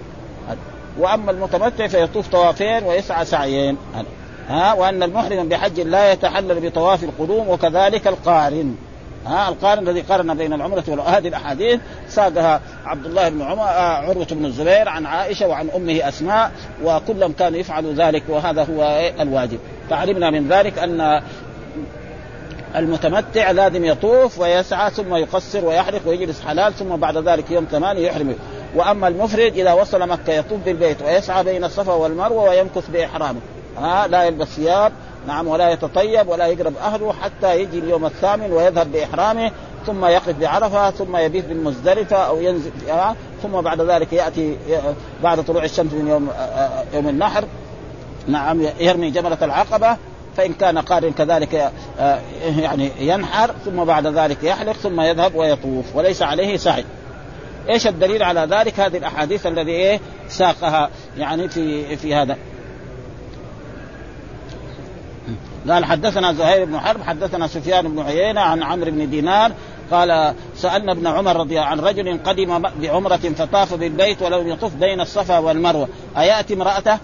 وأما 1.00 1.32
المتمتع 1.32 1.88
فيطوف 1.88 2.28
طوافين 2.28 2.84
ويسعى 2.84 3.26
سعيين. 3.26 3.78
ها؟ 4.50 4.74
وأن 4.74 5.04
المحرم 5.04 5.50
بحج 5.50 5.80
لا 5.80 6.12
يتحلل 6.12 6.70
بطواف 6.70 7.04
القدوم 7.04 7.50
وكذلك 7.50 8.08
القارن. 8.08 8.76
ها 9.28 9.50
القارن 9.50 9.88
الذي 9.88 10.02
قارن 10.02 10.34
بين 10.34 10.54
العمرة 10.54 11.04
هذه 11.08 11.28
الأحاديث 11.28 11.80
ساقها 12.10 12.62
عبد 12.86 13.06
الله 13.06 13.30
بن 13.30 13.42
عمر 13.42 13.64
آه 13.64 13.98
عروة 13.98 14.28
بن 14.32 14.46
الزبير 14.46 14.90
عن 14.90 15.06
عائشة 15.06 15.48
وعن 15.48 15.70
أمه 15.76 16.08
أسماء 16.08 16.52
وكلهم 16.84 17.32
كانوا 17.32 17.60
يفعلوا 17.60 17.94
ذلك 17.94 18.24
وهذا 18.28 18.64
هو 18.64 19.12
الواجب. 19.20 19.60
فعلمنا 19.90 20.30
من 20.30 20.48
ذلك 20.48 20.80
أن 20.80 21.22
المتمتع 22.76 23.52
لازم 23.52 23.86
يطوف 23.86 24.40
ويسعى 24.40 24.92
ثم 24.92 25.16
يقصر 25.16 25.66
ويحرق 25.66 26.02
ويجلس 26.06 26.42
حلال 26.42 26.74
ثم 26.74 26.96
بعد 26.96 27.18
ذلك 27.18 27.52
يوم 27.52 27.68
ثمانية 27.72 28.08
يحرم. 28.08 28.36
وأما 28.76 29.08
المفرد 29.08 29.54
إذا 29.58 29.74
وصل 29.74 30.10
مكة 30.10 30.34
يطوف 30.34 30.60
بالبيت 30.66 31.02
ويسعى 31.02 31.44
بين 31.44 31.64
الصفا 31.64 31.94
والمروة 31.94 32.50
ويمكث 32.50 32.90
بإحرامه. 32.90 33.40
ها 33.78 34.08
لا 34.08 34.24
يلبس 34.24 34.48
ثياب 34.48 34.92
نعم 35.28 35.48
ولا 35.48 35.70
يتطيب 35.70 36.28
ولا 36.28 36.48
يقرب 36.48 36.74
أهله 36.78 37.14
حتى 37.14 37.62
يجي 37.62 37.80
اليوم 37.80 38.06
الثامن 38.06 38.52
ويذهب 38.52 38.92
بإحرامه 38.92 39.52
ثم 39.86 40.06
يقف 40.06 40.40
بعرفة 40.40 40.92
ثم 40.92 41.18
يبيت 41.18 41.46
بالمزدلفة 41.46 42.16
أو 42.16 42.42
ينزل 42.42 42.72
ها 42.90 43.16
ثم 43.44 43.62
بعد 43.62 43.82
ذلك 43.82 44.14
يأتي 44.14 44.58
بعد 45.24 45.44
طلوع 45.44 45.64
الشمس 45.64 45.94
من 45.94 46.08
يوم 46.08 46.30
يوم 46.94 47.08
النحر. 47.08 47.44
نعم 48.28 48.62
يرمي 48.80 49.12
جمره 49.12 49.38
العقبة 49.42 49.98
فإن 50.38 50.54
كان 50.54 50.78
قارن 50.78 51.12
كذلك 51.12 51.72
يعني 52.58 52.92
ينحر 53.00 53.52
ثم 53.66 53.84
بعد 53.84 54.08
ذلك 54.08 54.44
يحلق 54.44 54.74
ثم 54.74 55.02
يذهب 55.02 55.36
ويطوف 55.36 55.96
وليس 55.96 56.22
عليه 56.22 56.58
سعي. 56.58 56.86
إيش 57.70 57.88
الدليل 57.88 58.24
على 58.24 58.48
ذلك؟ 58.52 58.80
هذه 58.80 58.98
الأحاديث 58.98 59.48
الذي 59.48 59.72
إيه 59.72 60.00
ساقها 60.30 60.90
يعني 61.18 61.50
في 61.50 61.98
في 61.98 62.16
هذا. 62.16 62.38
قال 65.70 65.86
حدثنا 65.86 66.34
زهير 66.34 66.66
بن 66.66 66.80
حرب 66.80 67.04
حدثنا 67.04 67.48
سفيان 67.48 67.88
بن 67.88 68.00
عيينة 68.00 68.42
عن 68.42 68.64
عمرو 68.64 68.92
بن 68.92 69.10
دينار 69.10 69.52
قال 69.92 70.34
سألنا 70.56 70.92
ابن 70.92 71.08
عمر 71.08 71.36
رضي 71.36 71.60
عن 71.60 71.80
رجل 71.80 72.20
قدم 72.26 72.62
بعمرة 72.82 73.18
فطاف 73.18 73.74
بالبيت 73.74 74.22
ولم 74.22 74.48
يطف 74.48 74.76
بين 74.76 75.02
الصفا 75.02 75.38
والمروة 75.38 75.88
أيأتي 76.18 76.54
امرأته؟ 76.54 76.98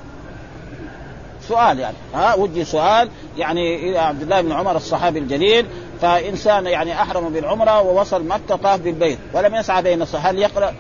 سؤال 1.48 1.80
يعني 1.80 1.96
ها 2.16 2.36
وجه 2.36 2.64
سؤال 2.64 3.10
يعني 3.38 3.90
إلى 3.90 4.00
عبد 4.00 4.22
الله 4.22 4.42
بن 4.42 4.52
عمر 4.52 4.76
الصحابي 4.76 5.20
الجليل 5.20 5.66
فإنسان 6.02 6.66
يعني 6.66 6.94
أحرم 6.94 7.30
بالعمرة 7.30 7.82
ووصل 7.82 8.28
مكة 8.28 8.56
طاف 8.56 8.80
بالبيت 8.80 9.20
ولم 9.34 9.56
يسعى 9.56 9.82
بين 9.82 10.02
الصحابه 10.02 10.30
هل 10.30 10.40
يقرا 10.40 10.74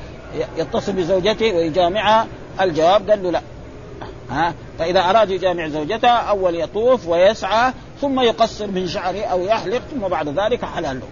يتصل 0.57 0.91
بزوجته 0.91 1.53
ويجامعها؟ 1.53 2.27
الجواب 2.61 3.09
قال 3.09 3.23
له 3.23 3.31
لا 3.31 3.41
ها؟ 4.33 4.53
فإذا 4.79 4.99
أراد 4.99 5.29
يجامع 5.29 5.67
زوجته 5.67 6.09
أول 6.09 6.55
يطوف 6.55 7.07
ويسعى 7.07 7.73
ثم 8.01 8.19
يقصر 8.19 8.67
من 8.67 8.87
شعره 8.87 9.23
أو 9.23 9.43
يحلق 9.43 9.81
ثم 9.91 10.07
بعد 10.07 10.27
ذلك 10.27 10.65
حلال 10.65 10.99
له. 10.99 11.07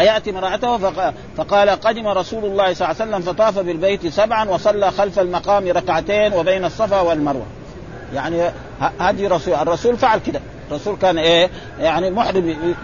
أيأتي 0.00 0.30
امرأته 0.30 0.92
فقال 1.36 1.70
قدم 1.70 2.06
رسول 2.06 2.44
الله 2.44 2.74
صلى 2.74 2.90
الله 2.90 3.02
عليه 3.02 3.10
وسلم 3.10 3.20
فطاف 3.20 3.58
بالبيت 3.58 4.06
سبعا 4.06 4.50
وصلى 4.50 4.90
خلف 4.90 5.18
المقام 5.18 5.68
ركعتين 5.68 6.32
وبين 6.32 6.64
الصفا 6.64 7.00
والمروة. 7.00 7.46
يعني 8.14 8.50
هذه 9.00 9.28
رسول 9.28 9.54
الرسول 9.54 9.96
فعل 9.96 10.18
كده. 10.18 10.40
الرسول 10.70 10.96
كان 10.96 11.18
إيه؟ 11.18 11.50
يعني 11.80 12.10
محرم 12.10 12.74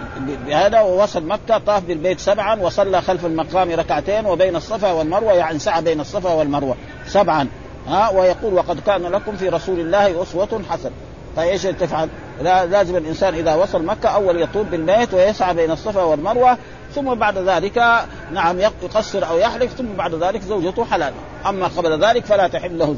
بهذا 0.46 0.80
ووصل 0.80 1.26
مكة 1.26 1.58
طاف 1.58 1.84
بالبيت 1.84 2.20
سبعا 2.20 2.60
وصلى 2.60 3.02
خلف 3.02 3.26
المقام 3.26 3.70
ركعتين 3.70 4.26
وبين 4.26 4.56
الصفا 4.56 4.92
والمروة 4.92 5.32
يعني 5.32 5.58
سعى 5.58 5.82
بين 5.82 6.00
الصفا 6.00 6.32
والمروة. 6.32 6.76
سبعا. 7.06 7.48
ها 7.88 8.10
ويقول 8.10 8.54
وقد 8.54 8.80
كان 8.80 9.02
لكم 9.02 9.36
في 9.36 9.48
رسول 9.48 9.80
الله 9.80 10.22
أسوة 10.22 10.62
حسنة. 10.70 10.92
فايش 11.36 11.62
تفعل؟ 11.62 12.08
لازم 12.42 12.96
الإنسان 12.96 13.34
إذا 13.34 13.54
وصل 13.54 13.84
مكة 13.84 14.08
أول 14.08 14.42
يطوف 14.42 14.66
بالبيت 14.66 15.14
ويسعى 15.14 15.54
بين 15.54 15.70
الصفا 15.70 16.02
والمروة 16.02 16.58
ثم 16.94 17.14
بعد 17.14 17.38
ذلك 17.38 18.06
نعم 18.32 18.60
يقصر 18.60 19.28
أو 19.28 19.38
يحلف 19.38 19.72
ثم 19.72 19.86
بعد 19.96 20.14
ذلك 20.14 20.42
زوجته 20.42 20.84
حلال. 20.84 21.12
أما 21.46 21.66
قبل 21.66 22.04
ذلك 22.04 22.24
فلا 22.24 22.48
تحل 22.48 22.78
له 22.78 22.96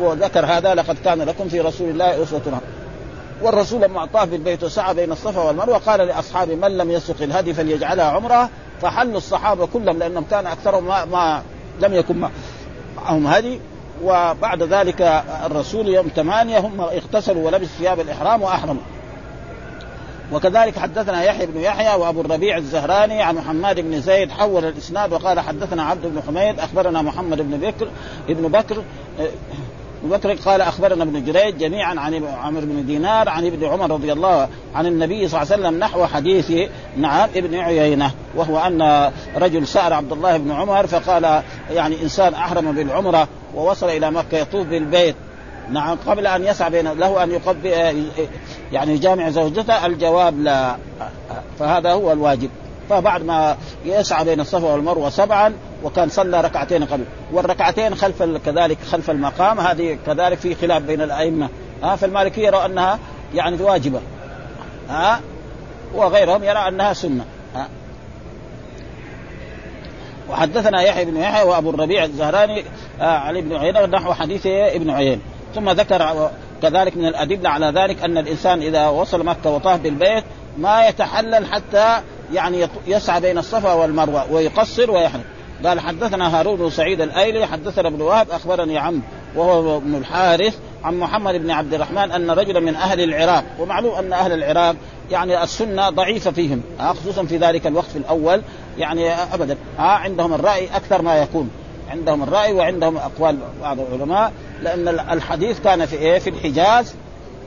وذكر 0.00 0.46
هذا 0.46 0.74
لقد 0.74 0.96
كان 1.04 1.22
لكم 1.22 1.48
في 1.48 1.60
رسول 1.60 1.88
الله 1.88 2.22
أسوة 2.22 2.60
والرسول 3.42 3.82
لما 3.82 4.06
طاف 4.06 4.28
بالبيت 4.28 4.64
وسعى 4.64 4.94
بين 4.94 5.12
الصفا 5.12 5.42
والمروة 5.42 5.78
قال 5.78 6.00
لاصحابه 6.00 6.54
من 6.54 6.76
لم 6.76 6.90
يسق 6.90 7.22
الهدي 7.22 7.54
فليجعلها 7.54 8.04
عمرة 8.04 8.48
فحلوا 8.82 9.16
الصحابة 9.16 9.66
كلهم 9.66 9.98
لأنهم 9.98 10.24
كان 10.30 10.46
أكثرهم 10.46 10.86
ما, 10.86 11.04
ما 11.04 11.42
لم 11.80 11.94
يكن 11.94 12.28
معهم 12.96 13.26
هدي 13.26 13.60
وبعد 14.04 14.62
ذلك 14.62 15.02
الرسول 15.46 15.88
يوم 15.88 16.08
ثمانية 16.16 16.58
هم 16.58 16.80
اغتسلوا 16.80 17.46
ولبسوا 17.46 17.78
ثياب 17.78 18.00
الإحرام 18.00 18.42
وأحرموا. 18.42 18.82
وكذلك 20.32 20.78
حدثنا 20.78 21.22
يحيى 21.22 21.46
بن 21.46 21.60
يحيى 21.60 21.94
وأبو 22.00 22.20
الربيع 22.20 22.56
الزهراني 22.56 23.22
عن 23.22 23.34
محمد 23.34 23.80
بن 23.80 24.00
زيد 24.00 24.30
حول 24.30 24.64
الإسناد 24.64 25.12
وقال 25.12 25.40
حدثنا 25.40 25.82
عبد 25.82 26.06
بن 26.06 26.22
حميد 26.26 26.60
أخبرنا 26.60 27.02
محمد 27.02 27.40
بن 27.40 27.56
بكر 27.56 27.88
ابن 28.28 28.48
بكر 28.48 28.82
ابن 30.04 30.16
بكر 30.16 30.34
قال 30.34 30.60
أخبرنا 30.60 31.02
ابن 31.02 31.24
جريج 31.24 31.58
جميعا 31.58 32.00
عن 32.00 32.24
عمرو 32.24 32.66
بن 32.66 32.86
دينار 32.86 33.28
عن 33.28 33.46
ابن 33.46 33.64
عمر 33.64 33.90
رضي 33.90 34.12
الله 34.12 34.48
عن 34.74 34.86
النبي 34.86 35.28
صلى 35.28 35.42
الله 35.42 35.52
عليه 35.52 35.62
وسلم 35.62 35.78
نحو 35.78 36.06
حديث 36.06 36.70
نعم 36.96 37.28
ابن 37.36 37.54
عيينة 37.54 38.10
وهو 38.36 38.58
أن 38.58 39.10
رجل 39.36 39.66
سأل 39.66 39.92
عبد 39.92 40.12
الله 40.12 40.36
بن 40.36 40.50
عمر 40.50 40.86
فقال 40.86 41.42
يعني 41.70 42.02
إنسان 42.02 42.34
أحرم 42.34 42.72
بالعمرة 42.72 43.28
ووصل 43.54 43.88
إلى 43.88 44.10
مكة 44.10 44.38
يطوف 44.38 44.66
بالبيت. 44.66 45.16
نعم 45.70 45.98
قبل 46.06 46.26
أن 46.26 46.44
يسعى 46.44 46.70
بين 46.70 46.88
له 46.88 47.22
أن 47.22 47.30
يقبل 47.30 47.66
يعني 48.72 48.92
يجامع 48.92 49.30
زوجته 49.30 49.86
الجواب 49.86 50.40
لا. 50.40 50.76
فهذا 51.58 51.92
هو 51.92 52.12
الواجب. 52.12 52.50
فبعد 52.90 53.24
ما 53.24 53.56
يسعى 53.84 54.24
بين 54.24 54.40
الصفا 54.40 54.72
والمروة 54.72 55.10
سبعا 55.10 55.54
وكان 55.84 56.08
صلى 56.08 56.40
ركعتين 56.40 56.84
قبل. 56.84 57.04
والركعتين 57.32 57.94
خلف 57.94 58.22
كذلك 58.22 58.78
خلف 58.90 59.10
المقام 59.10 59.60
هذه 59.60 59.98
كذلك 60.06 60.38
في 60.38 60.54
خلاف 60.54 60.82
بين 60.82 61.02
الأئمة. 61.02 61.48
ها 61.82 61.96
فالمالكيه 61.96 62.46
يرى 62.46 62.64
أنها 62.64 62.98
يعني 63.34 63.62
واجبة. 63.62 64.00
ها 64.88 65.20
وغيرهم 65.94 66.44
يرى 66.44 66.68
أنها 66.68 66.92
سنة. 66.92 67.24
ها. 67.54 67.68
وحدثنا 70.30 70.82
يحيى 70.82 71.04
بن 71.04 71.16
يحيى 71.16 71.44
وأبو 71.44 71.70
الربيع 71.70 72.04
الزهراني 72.04 72.64
آه 73.00 73.04
علي 73.04 73.40
بن 73.40 73.56
عيينة 73.56 73.86
نحو 73.86 74.12
حديث 74.12 74.46
ابن 74.46 74.90
عيين. 74.90 75.20
ثم 75.54 75.70
ذكر 75.70 76.30
كذلك 76.62 76.96
من 76.96 77.06
الأدلة 77.06 77.50
على 77.50 77.66
ذلك 77.66 78.04
أن 78.04 78.18
الإنسان 78.18 78.62
إذا 78.62 78.88
وصل 78.88 79.24
مكة 79.24 79.50
وطاف 79.50 79.80
بالبيت 79.80 80.24
ما 80.58 80.88
يتحلل 80.88 81.46
حتى 81.46 82.00
يعني 82.32 82.68
يسعى 82.86 83.20
بين 83.20 83.38
الصفا 83.38 83.72
والمروة 83.72 84.32
ويقصر 84.32 84.90
ويحرم 84.90 85.24
قال 85.64 85.80
حدثنا 85.80 86.40
هارون 86.40 86.56
بن 86.56 86.70
سعيد 86.70 87.00
الأيلي 87.00 87.46
حدثنا 87.46 87.88
ابن 87.88 88.00
وهب 88.00 88.30
أخبرني 88.30 88.78
عم 88.78 89.02
وهو 89.36 89.76
ابن 89.76 89.94
الحارث 89.94 90.58
عن 90.84 90.98
محمد 90.98 91.34
بن 91.34 91.50
عبد 91.50 91.74
الرحمن 91.74 92.12
أن 92.12 92.30
رجلا 92.30 92.60
من 92.60 92.74
أهل 92.74 93.00
العراق 93.00 93.44
ومعلوم 93.58 93.94
أن 93.94 94.12
أهل 94.12 94.32
العراق 94.32 94.76
يعني 95.10 95.42
السنة 95.42 95.90
ضعيفة 95.90 96.30
فيهم 96.30 96.62
خصوصا 96.80 97.24
في 97.24 97.36
ذلك 97.36 97.66
الوقت 97.66 97.88
في 97.90 97.98
الأول 97.98 98.42
يعني 98.78 99.12
ابدا 99.12 99.56
عندهم 99.78 100.34
الرأي 100.34 100.68
أكثر 100.76 101.02
ما 101.02 101.16
يكون. 101.22 101.50
عندهم 101.90 102.22
الرأي 102.22 102.52
وعندهم 102.52 102.96
أقوال 102.96 103.36
بعض 103.62 103.78
العلماء 103.80 104.32
لأن 104.62 104.88
الحديث 104.88 105.60
كان 105.60 105.86
في 105.86 105.96
إيه؟ 105.96 106.18
في 106.18 106.30
الحجاز 106.30 106.94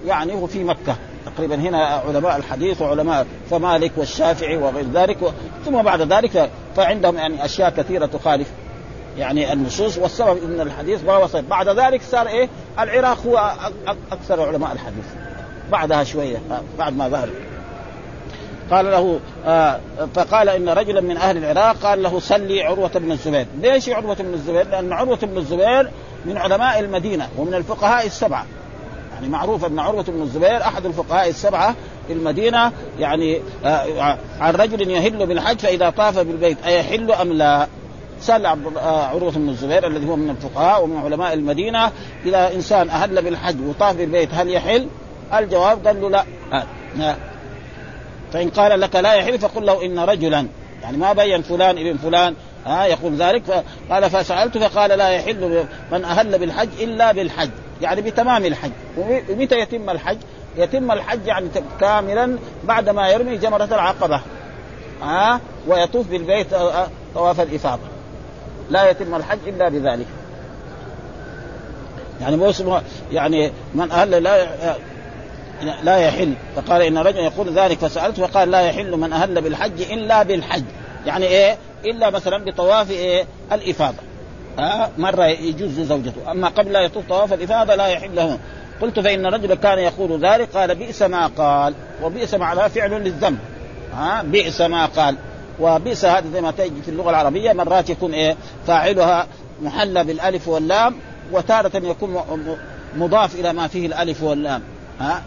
يعني 0.05 0.33
وفي 0.33 0.63
مكة. 0.63 0.95
تقريبا 1.37 1.55
هنا 1.55 1.85
علماء 1.85 2.37
الحديث 2.37 2.81
وعلماء 2.81 3.25
فمالك 3.49 3.91
والشافعي 3.97 4.57
وغير 4.57 4.85
ذلك 4.93 5.21
و... 5.21 5.29
ثم 5.65 5.81
بعد 5.81 6.13
ذلك 6.13 6.49
فعندهم 6.75 7.17
يعني 7.17 7.45
أشياء 7.45 7.69
كثيرة 7.69 8.05
تخالف 8.05 8.47
يعني 9.17 9.53
النصوص 9.53 9.97
والسبب 9.97 10.43
إن 10.43 10.61
الحديث 10.61 11.03
ما 11.03 11.17
وصل 11.17 11.41
بعد 11.41 11.69
ذلك 11.69 12.01
صار 12.01 12.27
إيه؟ 12.27 12.49
العراق 12.79 13.17
هو 13.27 13.51
أكثر 14.11 14.41
علماء 14.47 14.71
الحديث. 14.71 15.05
بعدها 15.71 16.03
شوية 16.03 16.37
بعد 16.77 16.97
ما 16.97 17.09
ظهر. 17.09 17.29
قال 18.71 18.85
له 18.85 19.19
آه 19.45 19.79
فقال 20.15 20.49
إن 20.49 20.69
رجلا 20.69 21.01
من 21.01 21.17
أهل 21.17 21.37
العراق 21.37 21.75
قال 21.75 22.03
له 22.03 22.19
سلي 22.19 22.63
عروة 22.63 22.91
بن 22.95 23.11
الزبير، 23.11 23.45
ليش 23.61 23.89
عروة 23.89 24.15
بن 24.15 24.33
الزبير؟ 24.33 24.67
لأن 24.67 24.93
عروة 24.93 25.17
بن 25.17 25.37
الزبير 25.37 25.91
من 26.25 26.37
علماء 26.37 26.79
المدينة 26.79 27.29
ومن 27.37 27.53
الفقهاء 27.53 28.05
السبعة. 28.05 28.45
يعني 29.17 29.29
معروف 29.29 29.65
أن 29.65 29.79
عروة 29.79 30.03
بن 30.03 30.21
الزبير 30.21 30.61
أحد 30.61 30.85
الفقهاء 30.85 31.29
السبعة 31.29 31.75
في 32.07 32.13
المدينة 32.13 32.71
يعني 32.99 33.41
آه 33.65 34.17
عن 34.39 34.53
رجل 34.53 34.89
يهل 34.89 35.25
بالحج 35.25 35.59
فإذا 35.59 35.89
طاف 35.89 36.19
بالبيت 36.19 36.57
أيحل 36.65 37.11
أم 37.11 37.33
لا؟ 37.33 37.67
سأل 38.21 38.45
عبد 38.45 38.77
آه 38.77 39.05
عروة 39.05 39.31
بن 39.31 39.49
الزبير 39.49 39.87
الذي 39.87 40.09
هو 40.09 40.15
من 40.15 40.29
الفقهاء 40.29 40.83
ومن 40.83 40.97
علماء 40.97 41.33
المدينة 41.33 41.91
إذا 42.25 42.53
إنسان 42.55 42.89
أهل 42.89 43.21
بالحج 43.21 43.55
وطاف 43.67 43.95
بالبيت 43.95 44.29
هل 44.33 44.49
يحل؟ 44.49 44.87
الجواب 45.33 45.87
قال 45.87 46.01
له 46.01 46.09
لا 46.09 46.23
آه. 46.53 47.15
فإن 48.33 48.49
قال 48.49 48.79
لك 48.79 48.95
لا 48.95 49.13
يحل 49.13 49.39
فقل 49.39 49.65
له 49.65 49.85
إن 49.85 49.99
رجلا 49.99 50.47
يعني 50.83 50.97
ما 50.97 51.13
بين 51.13 51.41
فلان 51.41 51.77
ابن 51.77 51.97
فلان 51.97 52.35
ها 52.65 52.85
يقول 52.85 53.15
ذلك 53.15 53.63
قال 53.89 54.09
فسألت 54.09 54.57
فقال 54.57 54.97
لا 54.97 55.09
يحل 55.09 55.65
من 55.91 56.05
أهل 56.05 56.39
بالحج 56.39 56.69
إلا 56.79 57.11
بالحج 57.11 57.49
يعني 57.81 58.01
بتمام 58.01 58.45
الحج. 58.45 58.71
ومتى 58.97 59.59
يتم 59.59 59.89
الحج؟ 59.89 60.17
يتم 60.57 60.91
الحج 60.91 61.27
يعني 61.27 61.49
كاملا 61.79 62.37
بعد 62.63 62.89
ما 62.89 63.09
يرمي 63.09 63.37
جمرة 63.37 63.63
العقبة 63.63 64.21
ها 65.01 65.39
ويطوف 65.67 66.07
بالبيت 66.07 66.47
طواف 67.15 67.41
الإفاضة. 67.41 67.81
لا 68.69 68.89
يتم 68.89 69.15
الحج 69.15 69.39
إلا 69.47 69.69
بذلك. 69.69 70.07
يعني 72.21 72.37
موسم 72.37 72.79
يعني 73.11 73.51
من 73.75 73.91
أهل 73.91 74.23
لا 74.23 74.47
لا 75.83 75.97
يحل. 75.97 76.33
فقال 76.55 76.81
إن 76.81 76.97
رجلا 76.97 77.21
يقول 77.21 77.53
ذلك 77.53 77.77
فسالت 77.77 78.19
فقال 78.19 78.51
لا 78.51 78.61
يحل 78.61 78.97
من 78.97 79.13
أهل 79.13 79.41
بالحج 79.41 79.81
إلا 79.81 80.23
بالحج. 80.23 80.63
يعني 81.05 81.25
إيه؟ 81.25 81.57
إلا 81.85 82.09
مثلا 82.09 82.45
بطواف 82.45 82.91
إيه؟ 82.91 83.25
الإفاضة. 83.51 84.06
ها 84.57 84.91
مرة 84.97 85.25
يجوز 85.25 85.79
زوجته. 85.79 86.31
أما 86.31 86.47
قبل 86.47 86.71
لا 86.71 86.81
يطوف 86.81 87.05
طواف 87.09 87.33
الإفاضة 87.33 87.75
لا 87.75 87.87
يحل 87.87 88.15
له. 88.15 88.39
قلت 88.81 88.99
فإن 88.99 89.25
رجلا 89.25 89.55
كان 89.55 89.79
يقول 89.79 90.25
ذلك 90.25 90.49
قال 90.57 90.75
بئس 90.75 91.01
ما 91.01 91.27
قال 91.27 91.73
وبئس 92.03 92.33
معناها 92.33 92.67
فعل 92.67 92.91
للذنب. 92.91 93.37
ها 93.93 94.21
بئس 94.23 94.61
ما 94.61 94.85
قال. 94.85 95.15
وبئس 95.59 96.05
هذا 96.05 96.29
زي 96.33 96.41
ما 96.41 96.51
تجي 96.51 96.81
في 96.81 96.91
اللغة 96.91 97.09
العربية 97.09 97.53
مرات 97.53 97.89
يكون 97.89 98.13
إيه 98.13 98.35
فاعلها 98.67 99.27
محلى 99.61 100.03
بالألف 100.03 100.47
واللام 100.47 100.95
وتارة 101.31 101.71
يكون 101.77 102.23
مضاف 102.95 103.35
إلى 103.35 103.53
ما 103.53 103.67
فيه 103.67 103.87
الألف 103.87 104.23
واللام. 104.23 104.61
ها 104.99 105.21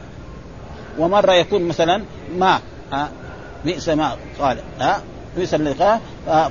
ومرة 0.99 1.33
يكون 1.33 1.62
مثلا 1.62 2.05
ما 2.37 2.61
ها 2.93 3.09
بئس 3.64 3.88
ما 3.88 4.16
قال. 4.40 4.59
ها 4.81 5.03
قال 5.37 5.99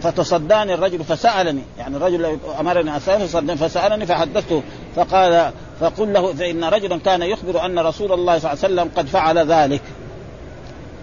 فتصداني 0.01 0.73
الرجل 0.73 1.03
فسألني. 1.03 1.61
يعني 1.77 1.97
الرجل 1.97 2.37
أمرني 2.59 2.97
اسال 2.97 3.57
فسألني 3.57 4.05
فحدثته. 4.05 4.63
فقال 4.95 5.51
فقل 5.79 6.13
له 6.13 6.33
فإن 6.33 6.63
رجلا 6.63 6.99
كان 6.99 7.21
يخبر 7.21 7.65
أن 7.65 7.79
رسول 7.79 8.11
الله 8.11 8.39
صلى 8.39 8.53
الله 8.53 8.63
عليه 8.63 8.73
وسلم 8.73 8.91
قد 8.97 9.07
فعل 9.07 9.51
ذلك. 9.51 9.81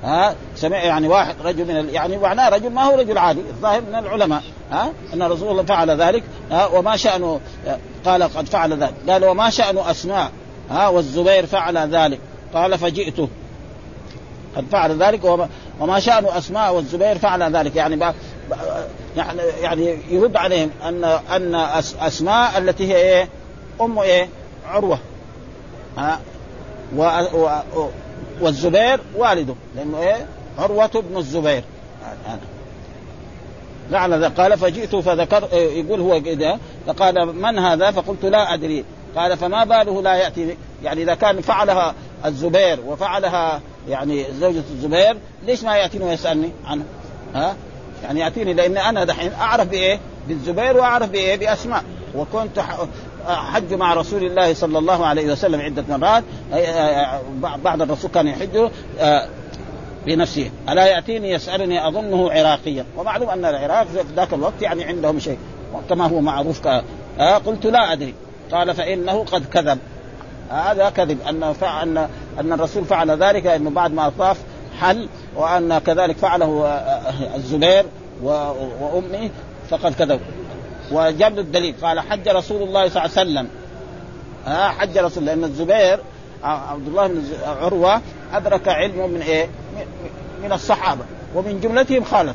ها؟ 0.04 0.34
سمع 0.56 0.76
يعني 0.76 1.08
واحد 1.08 1.34
رجل 1.44 1.64
من 1.64 1.94
يعني 1.94 2.18
معناه 2.18 2.48
رجل 2.48 2.70
ما 2.70 2.82
هو 2.82 2.98
رجل 2.98 3.18
عادي 3.18 3.40
الظاهر 3.40 3.80
من 3.80 3.94
العلماء. 3.94 4.42
ها؟ 4.72 4.92
أن 5.14 5.22
رسول 5.22 5.48
الله 5.50 5.62
فعل 5.62 5.90
ذلك. 5.90 6.22
ها؟ 6.50 6.66
وما 6.66 6.96
شانه 6.96 7.40
قال 8.04 8.22
قد 8.22 8.46
فعل 8.46 8.72
ذلك. 8.72 8.94
قال 9.08 9.24
وما 9.24 9.50
شأن 9.50 9.78
أسماء. 9.78 10.30
ها؟ 10.70 10.88
والزبير 10.88 11.46
فعل 11.46 11.78
ذلك. 11.78 12.18
قال 12.54 12.78
فجئته. 12.78 13.28
قد 14.56 14.64
فعل 14.72 15.02
ذلك 15.02 15.48
وما, 15.80 16.00
شأن 16.00 16.26
أسماء 16.26 16.74
والزبير 16.74 17.18
فعل 17.18 17.56
ذلك. 17.56 17.76
يعني 17.76 18.14
يعني 19.16 19.42
يعني 19.60 19.98
يرد 20.10 20.36
عليهم 20.36 20.70
أن 20.84 21.04
أن 21.04 21.54
أسماء 22.00 22.58
التي 22.58 22.92
هي 22.92 22.96
إيه؟ 22.96 23.28
أم 23.80 23.98
إيه؟ 23.98 24.28
عروة. 24.68 24.98
ها؟ 25.98 26.20
و 26.96 27.02
و 27.34 27.88
والزبير 28.40 29.00
والده. 29.16 29.54
لأنه 29.76 29.98
إيه؟ 29.98 30.26
عروة 30.58 30.90
بن 31.10 31.16
الزبير. 31.16 31.64
لعل 33.90 34.24
قال 34.24 34.58
فجئت 34.58 34.96
فذكر 34.96 35.48
يقول 35.52 36.00
هو 36.00 36.22
كذا 36.22 36.58
فقال 36.86 37.26
من 37.36 37.58
هذا؟ 37.58 37.90
فقلت 37.90 38.24
لا 38.24 38.54
أدري. 38.54 38.84
قال 39.16 39.36
فما 39.36 39.64
باله 39.64 40.02
لا 40.02 40.14
يأتي. 40.14 40.56
يعني 40.84 41.02
إذا 41.02 41.14
كان 41.14 41.40
فعلها 41.40 41.94
الزبير 42.24 42.78
وفعلها 42.86 43.60
يعني 43.88 44.24
زوجة 44.40 44.62
الزبير 44.70 45.16
ليش 45.46 45.64
ما 45.64 45.76
يأتيني 45.76 46.04
ويسألني 46.04 46.50
عنه؟ 46.66 46.84
ها؟ 47.34 47.56
يعني 48.02 48.20
يأتيني 48.20 48.54
لأن 48.54 48.76
أنا 48.76 49.04
دحين 49.04 49.32
أعرف 49.32 49.68
بإيه؟ 49.68 50.00
بالزبير 50.28 50.76
وأعرف 50.76 51.10
بإيه؟ 51.10 51.36
بأسماء. 51.36 51.84
وكنت 52.16 52.60
حج 53.26 53.74
مع 53.74 53.94
رسول 53.94 54.24
الله 54.24 54.54
صلى 54.54 54.78
الله 54.78 55.06
عليه 55.06 55.32
وسلم 55.32 55.60
عدة 55.60 55.84
مرات. 55.88 56.24
بعد 57.64 57.82
الرسول 57.82 58.10
كان 58.10 58.26
يحج 58.26 58.68
بنفسه. 60.06 60.50
ألا 60.68 60.86
يأتيني 60.86 61.30
يسألني 61.30 61.88
أظنه 61.88 62.30
عراقيا؟ 62.30 62.84
ومعلوم 62.96 63.28
أن 63.28 63.44
العراق 63.44 63.86
في 63.86 64.04
ذاك 64.16 64.34
الوقت 64.34 64.62
يعني 64.62 64.84
عندهم 64.84 65.18
شيء 65.18 65.38
كما 65.88 66.06
هو 66.06 66.20
معروف 66.20 66.68
قلت 67.46 67.66
لا 67.66 67.92
أدري. 67.92 68.14
قال 68.52 68.74
فإنه 68.74 69.24
قد 69.24 69.44
كذب. 69.44 69.78
هذا 70.50 70.88
كذب. 70.88 71.18
أن 71.28 71.42
ان 71.62 72.08
أن 72.40 72.52
الرسول 72.52 72.84
فعل 72.84 73.10
ذلك 73.10 73.46
انه 73.46 73.70
بعد 73.70 73.92
ما 73.92 74.12
طاف 74.18 74.38
حل 74.80 75.08
وأن 75.36 75.78
كذلك 75.78 76.16
فعله 76.16 76.66
الزبير 77.34 77.84
وأمه 78.22 79.30
فقد 79.70 79.94
كذب. 79.94 80.20
وجاب 80.92 81.38
الدليل. 81.38 81.74
قال 81.82 82.00
حج 82.00 82.28
رسول 82.28 82.62
الله 82.62 82.88
صلى 82.88 83.04
الله 83.04 83.18
عليه 83.18 83.30
وسلم. 83.30 83.48
ها 84.46 84.68
حج 84.68 84.98
رسول 84.98 85.24
لأن 85.24 85.44
الزبير 85.44 85.98
عبد 86.44 86.88
الله 86.88 87.06
بن 87.06 87.22
عروة 87.46 88.00
أدرك 88.32 88.68
علمه 88.68 89.06
من 89.06 89.22
إيه؟ 89.22 89.48
من 90.42 90.52
الصحابة. 90.52 91.04
ومن 91.34 91.60
جملتهم 91.60 92.04
خالته 92.04 92.34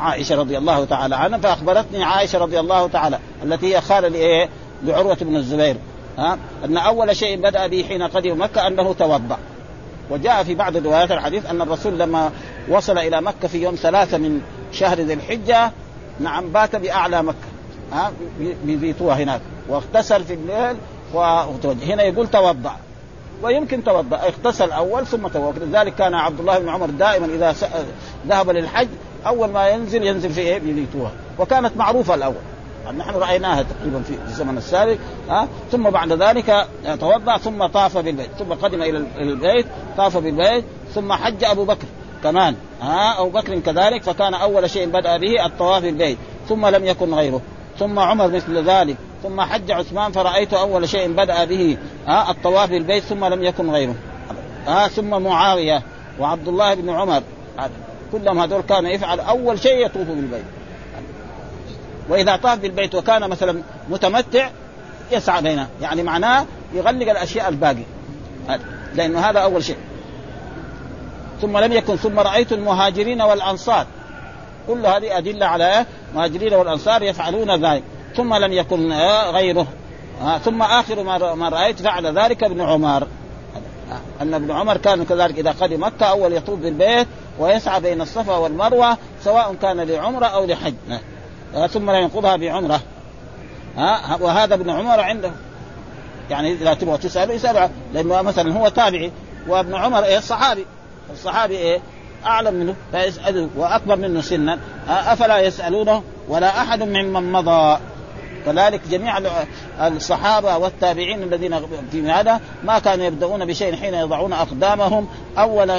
عائشة 0.00 0.36
رضي 0.36 0.58
الله 0.58 0.84
تعالى 0.84 1.16
عنها 1.16 1.38
فأخبرتني 1.38 2.04
عائشة 2.04 2.38
رضي 2.38 2.60
الله 2.60 2.88
تعالى 2.88 3.18
التي 3.42 3.76
هي 3.76 3.80
خالة 3.80 4.08
لإيه؟ 4.08 4.48
لعروة 4.84 5.16
بن 5.20 5.36
الزبير. 5.36 5.76
ها 6.18 6.38
أن 6.64 6.76
أول 6.76 7.16
شيء 7.16 7.40
بدأ 7.40 7.66
به 7.66 7.84
حين 7.88 8.02
قدم 8.02 8.42
مكة 8.42 8.66
أنه 8.66 8.92
توضأ. 8.92 9.38
وجاء 10.10 10.42
في 10.42 10.54
بعض 10.54 10.76
روايات 10.76 11.10
الحديث 11.10 11.46
أن 11.46 11.62
الرسول 11.62 11.98
لما 11.98 12.30
وصل 12.68 12.98
إلى 12.98 13.20
مكة 13.22 13.48
في 13.48 13.62
يوم 13.62 13.74
ثلاثة 13.74 14.18
من 14.18 14.40
شهر 14.72 15.00
ذي 15.00 15.12
الحجة 15.12 15.72
نعم 16.20 16.48
بات 16.48 16.76
بأعلى 16.76 17.22
مكة 17.22 17.36
ها 17.92 18.12
بذيتوها 18.64 19.16
هناك. 19.16 19.40
واغتسل 19.68 20.24
في 20.24 20.34
الليل 20.34 20.76
وتوجه. 21.14 21.94
هنا 21.94 22.02
يقول 22.02 22.28
توضأ. 22.28 22.76
ويمكن 23.42 23.84
توضأ. 23.84 24.16
اغتسل 24.16 24.70
أول 24.70 25.06
ثم 25.06 25.26
توضأ. 25.28 25.64
لذلك 25.64 25.94
كان 25.94 26.14
عبد 26.14 26.40
الله 26.40 26.58
بن 26.58 26.68
عمر 26.68 26.86
دائما 26.90 27.26
إذا 27.26 27.54
ذهب 28.28 28.50
للحج 28.50 28.88
أول 29.26 29.50
ما 29.50 29.68
ينزل 29.68 30.02
ينزل 30.02 30.30
في 30.30 30.40
إيه؟ 30.40 30.58
بذيتوها 30.58 31.12
وكانت 31.38 31.76
معروفة 31.76 32.14
الأول. 32.14 32.57
نحن 32.96 33.10
رأيناها 33.10 33.62
تقريبا 33.62 34.02
في 34.02 34.14
الزمن 34.26 34.58
السابق 34.58 34.96
ها؟ 35.28 35.48
ثم 35.72 35.90
بعد 35.90 36.12
ذلك 36.12 36.66
توضأ 37.00 37.38
ثم 37.38 37.66
طاف 37.66 37.98
بالبيت 37.98 38.30
ثم 38.38 38.52
قدم 38.52 38.82
إلى 38.82 39.04
البيت 39.18 39.66
طاف 39.96 40.16
بالبيت 40.16 40.64
ثم 40.94 41.12
حج 41.12 41.44
أبو 41.44 41.64
بكر 41.64 41.86
كمان 42.22 42.54
ها؟ 42.82 43.20
أبو 43.20 43.30
بكر 43.30 43.58
كذلك 43.58 44.02
فكان 44.02 44.34
أول 44.34 44.70
شيء 44.70 44.88
بدأ 44.88 45.16
به 45.16 45.46
الطواف 45.46 45.82
بالبيت 45.82 46.18
ثم 46.48 46.66
لم 46.66 46.84
يكن 46.84 47.14
غيره 47.14 47.40
ثم 47.78 47.98
عمر 47.98 48.28
مثل 48.28 48.64
ذلك 48.64 48.96
ثم 49.22 49.40
حج 49.40 49.70
عثمان 49.70 50.12
فرأيت 50.12 50.54
أول 50.54 50.88
شيء 50.88 51.12
بدأ 51.12 51.44
به 51.44 51.76
ها؟ 52.06 52.30
الطواف 52.30 52.70
بالبيت 52.70 53.02
ثم 53.02 53.24
لم 53.24 53.42
يكن 53.44 53.70
غيره 53.70 53.94
ها؟ 54.66 54.88
ثم 54.88 55.22
معاوية 55.22 55.82
وعبد 56.20 56.48
الله 56.48 56.74
بن 56.74 56.90
عمر 56.90 57.22
كلهم 58.12 58.38
هذول 58.38 58.62
كانوا 58.62 58.90
يفعل 58.90 59.20
أول 59.20 59.58
شيء 59.58 59.86
يطوف 59.86 60.08
بالبيت. 60.08 60.44
وإذا 62.08 62.36
طاف 62.36 62.58
بالبيت 62.58 62.94
وكان 62.94 63.30
مثلا 63.30 63.62
متمتع 63.90 64.50
يسعى 65.12 65.42
بينها 65.42 65.68
يعني 65.80 66.02
معناه 66.02 66.46
يغلق 66.74 67.10
الأشياء 67.10 67.48
الباقي. 67.48 67.82
لأنه 68.94 69.20
هذا 69.20 69.38
أول 69.38 69.64
شيء. 69.64 69.76
ثم 71.42 71.58
لم 71.58 71.72
يكن 71.72 71.96
ثم 71.96 72.18
رأيت 72.18 72.52
المهاجرين 72.52 73.22
والأنصار. 73.22 73.86
كل 74.66 74.86
هذه 74.86 75.18
أدلة 75.18 75.46
على 75.46 75.86
المهاجرين 76.10 76.54
والأنصار 76.54 77.02
يفعلون 77.02 77.64
ذلك. 77.64 77.82
ثم 78.16 78.34
لم 78.34 78.52
يكن 78.52 78.92
غيره. 79.30 79.66
ثم 80.44 80.62
آخر 80.62 81.02
ما 81.34 81.48
رأيت 81.48 81.80
فعل 81.80 82.18
ذلك 82.18 82.44
ابن 82.44 82.60
عمر. 82.60 83.06
أن 84.20 84.34
ابن 84.34 84.50
عمر 84.50 84.76
كان 84.76 85.04
كذلك 85.04 85.38
إذا 85.38 85.50
قدم 85.50 85.84
مكة 85.84 86.06
أول 86.06 86.32
يطوف 86.32 86.58
بالبيت 86.58 87.06
ويسعى 87.38 87.80
بين 87.80 88.00
الصفا 88.00 88.36
والمروة 88.36 88.96
سواء 89.24 89.54
كان 89.62 89.80
لعمرة 89.80 90.26
أو 90.26 90.44
لحج. 90.44 90.74
ثم 91.70 91.90
لا 91.90 91.98
ينقضها 91.98 92.36
بعمره 92.36 92.80
ها 93.76 94.18
وهذا 94.20 94.54
ابن 94.54 94.70
عمر 94.70 95.00
عنده. 95.00 95.30
يعني 96.30 96.52
إذا 96.52 96.74
تبغى 96.74 96.98
تسأله 96.98 97.34
يسال 97.34 97.70
لأنه 97.94 98.22
مثلا 98.22 98.58
هو 98.58 98.68
تابعي 98.68 99.12
وابن 99.48 99.74
عمر 99.74 100.04
إيه؟ 100.04 100.20
صحابي. 100.20 100.66
الصحابي 101.12 101.56
إيه؟ 101.56 101.80
أعلم 102.26 102.54
منه 102.54 102.74
فيسالوا 102.92 103.48
وأكبر 103.56 103.96
منه 103.96 104.20
سنا. 104.20 104.58
أفلا 104.88 105.38
يسألونه؟ 105.38 106.02
ولا 106.28 106.62
أحد 106.62 106.82
ممن 106.82 107.32
مضى. 107.32 107.78
كذلك 108.46 108.80
جميع 108.90 109.18
الصحابة 109.80 110.56
والتابعين 110.56 111.22
الذين 111.22 111.60
في 111.92 112.10
هذا 112.10 112.40
ما 112.64 112.78
كانوا 112.78 113.04
يبدأون 113.04 113.44
بشيء 113.44 113.76
حين 113.76 113.94
يضعون 113.94 114.32
أقدامهم. 114.32 115.08
أول 115.38 115.72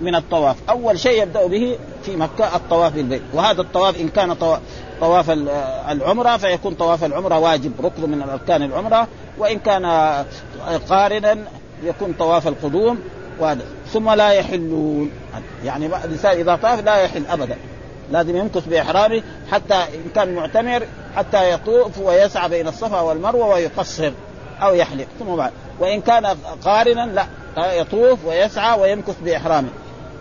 من 0.00 0.14
الطواف، 0.14 0.56
أول 0.70 1.00
شيء 1.00 1.22
يبدأ 1.22 1.46
به 1.46 1.78
في 2.02 2.16
مكة 2.16 2.56
الطواف 2.56 2.92
بالبيت، 2.92 3.22
وهذا 3.32 3.60
الطواف 3.60 4.00
إن 4.00 4.08
كان 4.08 4.34
طواف 4.34 4.60
العمرة 5.90 6.36
فيكون 6.36 6.74
طواف 6.74 7.04
العمرة 7.04 7.38
واجب 7.38 7.72
ركن 7.84 8.10
من 8.10 8.22
اركان 8.22 8.62
العمرة، 8.62 9.08
وإن 9.38 9.58
كان 9.58 9.86
قارنا 10.90 11.38
يكون 11.84 12.14
طواف 12.18 12.48
القدوم 12.48 12.98
وهذا 13.40 13.62
ثم 13.92 14.10
لا 14.10 14.30
يحلون. 14.30 15.10
يعني 15.64 15.86
الإنسان 15.86 16.38
إذا 16.38 16.56
طاف 16.56 16.84
لا 16.84 16.96
يحل 16.96 17.26
ابدا. 17.26 17.56
لازم 18.10 18.36
يمكث 18.36 18.68
بإحرامه 18.68 19.22
حتى 19.52 19.74
إن 19.74 20.10
كان 20.14 20.34
معتمر 20.34 20.86
حتى 21.16 21.52
يطوف 21.52 21.98
ويسعى 21.98 22.48
بين 22.48 22.68
الصفا 22.68 23.00
والمروة 23.00 23.46
ويقصر 23.46 24.12
أو 24.62 24.74
يحلق. 24.74 25.06
ثم 25.18 25.36
بعد. 25.36 25.52
وإن 25.80 26.00
كان 26.00 26.26
قارنا 26.64 27.26
لا 27.56 27.72
يطوف 27.72 28.18
ويسعى 28.26 28.80
ويمكث 28.80 29.16
بإحرامه. 29.24 29.68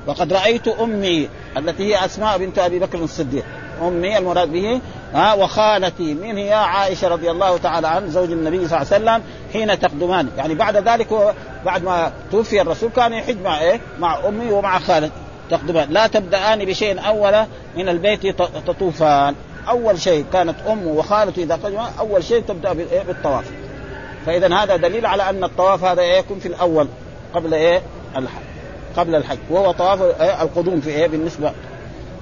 وقد 0.08 0.34
رأيت 0.34 0.68
أمي 0.68 1.30
التي 1.58 1.84
هي 1.84 2.06
أسماء 2.06 2.38
بنت 2.38 2.60
أبي 2.60 2.80
بكر 2.80 2.98
الصديق. 2.98 3.46
أمي 3.82 4.18
المراد 4.18 4.52
به 4.52 4.82
ها 5.14 5.34
وخالتي. 5.34 6.14
من 6.14 6.38
هي؟ 6.38 6.54
عائشة 6.54 7.08
رضي 7.08 7.32
الله 7.32 7.58
تعالى 7.58 7.88
عنها 7.88 8.10
زوج 8.10 8.32
النبي 8.32 8.68
صلى 8.68 8.82
الله 8.82 8.94
عليه 8.94 9.04
وسلم 9.04 9.24
حين 9.54 9.80
تقدمان. 9.80 10.30
يعني 10.38 10.56
بعد 10.56 10.78
ذلك 10.78 11.08
هو 11.08 11.34
بعد 11.66 11.84
ما 11.84 12.12
توفي 12.32 12.62
الرسول 12.62 12.90
كان 12.90 13.14
يحج 13.14 13.42
مع 13.42 13.62
إيه؟ 13.62 13.80
مع 14.00 14.28
أمي 14.28 14.52
ومع 14.52 14.80
خالتي. 14.80 15.12
تقدمان. 15.50 15.90
لا 15.90 16.08
تبدأان 16.08 16.66
بشيء 16.66 17.08
أول 17.08 17.46
من 17.78 17.90
البيت 17.90 18.28
تطوفان. 18.68 19.36
أول 19.70 20.00
شيء 20.00 20.26
كانت 20.34 20.56
أمه 20.68 20.92
وخالته 20.92 21.44
إذا 21.44 21.56
قدم 21.56 21.80
أول 22.00 22.24
شيء 22.24 22.42
تبدأ 22.42 22.74
بالطواف. 23.08 23.52
فإذا 24.26 24.56
هذا 24.56 24.76
دليل 24.76 25.06
على 25.06 25.30
أن 25.30 25.44
الطواف 25.44 25.84
هذا 25.84 26.02
يكون 26.02 26.40
في 26.40 26.48
الأول 26.48 26.88
قبل 27.34 27.54
إيه؟ 27.54 27.82
الحج 28.18 28.42
قبل 28.98 29.16
الحج. 29.16 29.38
وهو 29.50 29.72
طواف 29.72 30.02
إيه؟ 30.02 30.42
القدوم 30.42 30.82
في 30.82 30.90
إيه؟ 30.90 31.08
بالنسبة. 31.08 31.52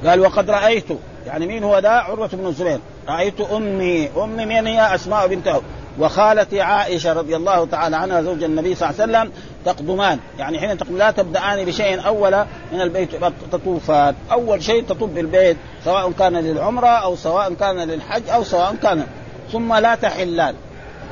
قال 0.05 0.19
وقد 0.19 0.49
رأيت 0.49 0.85
يعني 1.25 1.47
مين 1.47 1.63
هو 1.63 1.79
ده 1.79 1.91
عروة 1.91 2.27
بن 2.27 2.47
الزبير 2.47 2.79
رأيت 3.09 3.41
أمي 3.41 4.09
أمي 4.17 4.45
من 4.45 4.67
هي؟ 4.67 4.95
أسماء 4.95 5.27
بنت 5.27 5.55
وخالتي 5.99 6.61
عائشة 6.61 7.13
رضي 7.13 7.35
الله 7.35 7.65
تعالى 7.65 7.97
عنها 7.97 8.21
زوج 8.21 8.43
النبي 8.43 8.75
صلى 8.75 8.89
الله 8.89 9.01
عليه 9.01 9.11
وسلم 9.11 9.31
تقدمان. 9.65 10.19
يعني 10.39 10.59
حين 10.59 10.77
تقدم 10.77 10.97
لا 10.97 11.11
تبدأان 11.11 11.65
بشيء 11.65 12.07
أول 12.07 12.45
من 12.71 12.81
البيت 12.81 13.09
تطوفان. 13.51 14.15
أول 14.31 14.63
شيء 14.63 14.83
تطوف 14.83 15.09
بالبيت 15.09 15.57
سواء 15.85 16.11
كان 16.11 16.33
للعمرة 16.37 16.87
أو 16.87 17.15
سواء 17.15 17.53
كان 17.53 17.77
للحج 17.77 18.29
أو 18.29 18.43
سواء 18.43 18.75
كان. 18.83 19.03
ثم 19.51 19.73
لا 19.73 19.95
تحلان. 19.95 20.55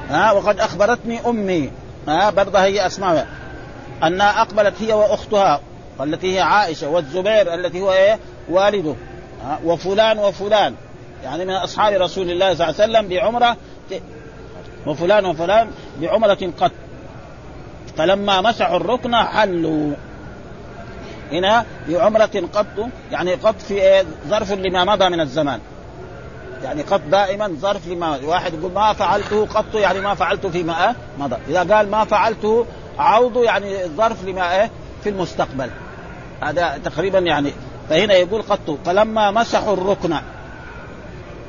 ها 0.10 0.32
وقد 0.32 0.60
أخبرتني 0.60 1.20
أمي. 1.28 1.72
ها 2.08 2.30
برضه 2.30 2.60
هي 2.60 2.88
أسماء. 2.88 3.28
أنها 4.04 4.42
أقبلت 4.42 4.74
هي 4.82 4.94
وأختها 4.94 5.62
التي 6.02 6.36
هي 6.36 6.42
عائشة 6.42 6.90
والزبير 6.90 7.54
التي 7.54 7.82
هو 7.82 7.92
إيه؟ 7.94 8.20
والده. 8.50 8.96
وفلان 9.64 10.20
وفلان. 10.20 10.76
يعني 11.24 11.46
من 11.46 11.54
أصحاب 11.54 12.02
رسول 12.02 12.32
الله 12.32 12.54
صلى 12.54 12.70
الله 12.70 12.82
عليه 12.82 12.92
وسلم 12.92 13.08
بعمرة 13.08 13.58
وفلان 14.86 15.26
وفلان 15.26 15.72
بعمرة 16.02 16.52
قط. 16.60 16.72
فلما 17.98 18.42
مسحوا 18.42 18.78
الركن 18.78 19.16
حلوا. 19.16 19.94
هنا 21.32 21.66
بعمرة 21.90 22.50
قط 22.54 22.90
يعني 23.12 23.34
قط 23.34 23.62
في 23.62 23.74
إيه؟ 23.74 24.04
ظرف 24.28 24.52
لما 24.52 24.86
مضى 24.86 25.10
من 25.10 25.20
الزمان. 25.20 25.60
يعني 26.64 26.82
قط 26.82 27.02
دائما 27.12 27.48
ظرف 27.60 27.88
لما 27.88 28.20
واحد 28.24 28.54
يقول 28.54 28.72
ما 28.72 28.94
فعلته 28.94 29.46
قط 29.46 29.76
يعني 29.76 30.02
ما 30.02 30.14
فعلته 30.14 30.50
فيما 30.50 30.96
مضى. 31.20 31.36
إذا 31.50 31.76
قال 31.76 31.92
ما 31.92 32.04
فعلته 32.04 32.66
عوض 33.00 33.44
يعني 33.44 33.86
ظرف 33.86 34.26
لما 34.26 34.62
إيه 34.62 34.72
في 35.04 35.10
المستقبل. 35.10 35.70
هذا 36.42 36.80
تقريبا 36.86 37.20
يعني 37.20 37.54
فهنا 37.90 38.14
يقول 38.14 38.42
قط 38.42 38.78
فلما 38.86 39.32
مسحوا 39.32 39.74
الركن 39.74 40.16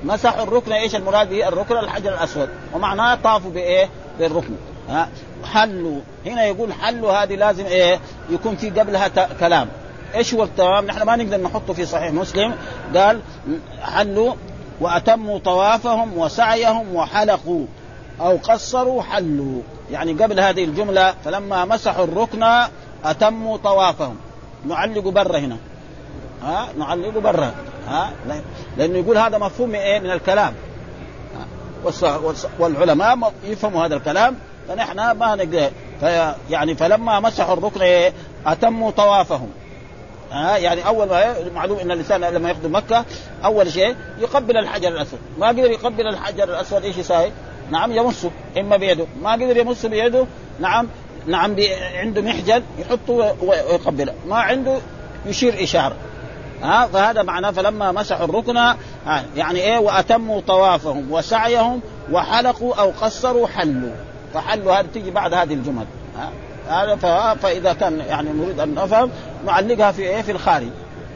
مسحوا 0.05 0.43
الركن 0.43 0.73
إيش 0.73 0.95
المراد 0.95 1.31
به؟ 1.31 1.49
الركن 1.49 1.77
الحجر 1.77 2.15
الأسود. 2.15 2.49
ومعناه 2.75 3.15
طافوا 3.15 3.51
بإيه؟ 3.51 3.89
بالركن. 4.19 4.55
ها؟ 4.89 5.09
حلوا. 5.45 6.01
هنا 6.27 6.45
يقول 6.45 6.73
حلوا 6.73 7.13
هذه 7.13 7.35
لازم 7.35 7.67
إيه؟ 7.67 8.01
يكون 8.31 8.57
في 8.57 8.71
قبلها 8.71 9.09
كلام. 9.41 9.69
إيش 10.15 10.35
هو 10.35 10.45
التمام؟ 10.45 10.87
نحن 10.87 11.03
ما 11.03 11.17
نقدر 11.17 11.41
نحطه 11.41 11.73
في 11.73 11.87
صحيح 11.87 12.13
مسلم. 12.13 12.55
قال 12.97 13.21
حلوا 13.83 14.35
وأتموا 14.81 15.39
طوافهم 15.39 16.19
وسعيهم 16.19 16.95
وحلقوا. 16.95 17.67
أو 18.21 18.37
قصروا 18.37 19.03
حلوا. 19.03 19.63
يعني 19.91 20.13
قبل 20.13 20.41
هذه 20.41 20.65
الجملة 20.65 21.15
فلما 21.25 21.65
مسحوا 21.65 22.05
الركن 22.05 22.45
أتموا 23.05 23.57
طوافهم. 23.57 24.17
نعلق 24.67 25.09
برا 25.09 25.39
هنا. 25.39 25.57
ها 26.43 26.69
نعلق 26.79 27.19
برا 27.19 27.55
ها 27.89 28.13
لأنه 28.77 28.99
يقول 28.99 29.19
هذا 29.19 29.39
مفهوم 29.39 29.69
من 29.69 29.75
إيه؟ 29.75 29.99
من 30.01 30.11
الكلام. 30.11 30.55
والعلماء 32.59 33.33
يفهموا 33.45 33.87
هذا 33.87 33.97
الكلام 33.97 34.37
فنحن 34.69 34.97
ما 35.11 35.35
نقدر. 35.35 35.71
يعني 36.51 36.75
فلما 36.75 37.21
مسحوا 37.21 37.55
الركن 37.55 37.83
إيه؟ 37.83 38.13
أتموا 38.47 38.91
طوافهم. 38.91 39.49
ها 40.33 40.57
يعني 40.57 40.87
أول 40.87 41.09
ما 41.09 41.35
معلوم 41.55 41.79
إن 41.79 41.91
الإنسان 41.91 42.21
لما 42.21 42.51
يقدم 42.51 42.77
مكة 42.77 43.05
أول 43.45 43.73
شيء 43.73 43.97
يقبل 44.19 44.57
الحجر 44.57 44.89
الأسود. 44.89 45.19
ما 45.39 45.49
قدر 45.49 45.71
يقبل 45.71 46.07
الحجر 46.09 46.45
الأسود 46.45 46.85
إيش 46.85 46.97
يساوي؟ 46.97 47.33
نعم 47.71 47.93
يمسه 47.93 48.31
إما 48.59 48.77
بيده. 48.77 49.07
ما 49.23 49.33
قدر 49.33 49.57
يمسه 49.57 49.89
بيده 49.89 50.27
نعم 50.61 50.89
نعم 51.27 51.57
عنده 51.95 52.23
محجل 52.23 52.63
يحطه 52.79 53.35
ويقبله. 53.43 54.15
ما 54.27 54.37
عنده 54.37 54.79
يشير 55.27 55.63
إشارة. 55.63 55.97
ها؟ 56.63 56.87
فهذا 56.87 57.23
معناه 57.23 57.51
فلما 57.51 57.93
مسحوا 57.93 58.25
الركن 58.25 58.57
يعني 59.37 59.61
إيه؟ 59.61 59.79
وأتموا 59.79 60.41
طوافهم 60.41 61.13
وسعيهم 61.13 61.81
وحلقوا 62.13 62.75
أو 62.75 62.91
قصروا 63.01 63.47
حلوا. 63.47 63.95
فحلوا 64.35 64.75
هذه 64.75 64.87
تيجي 64.95 65.11
بعد 65.11 65.35
هذه 65.35 65.55
الجمل 65.55 65.87
هذا 66.69 66.97
فإذا 67.43 67.73
كان 67.73 67.99
يعني 67.99 68.31
نريد 68.31 68.61
أن 68.61 68.75
نفهم 68.75 69.11
نعلقها 69.47 69.93
في 69.93 70.03
إيه؟ 70.03 70.23
في 70.23 70.33
الخارج 70.33 70.69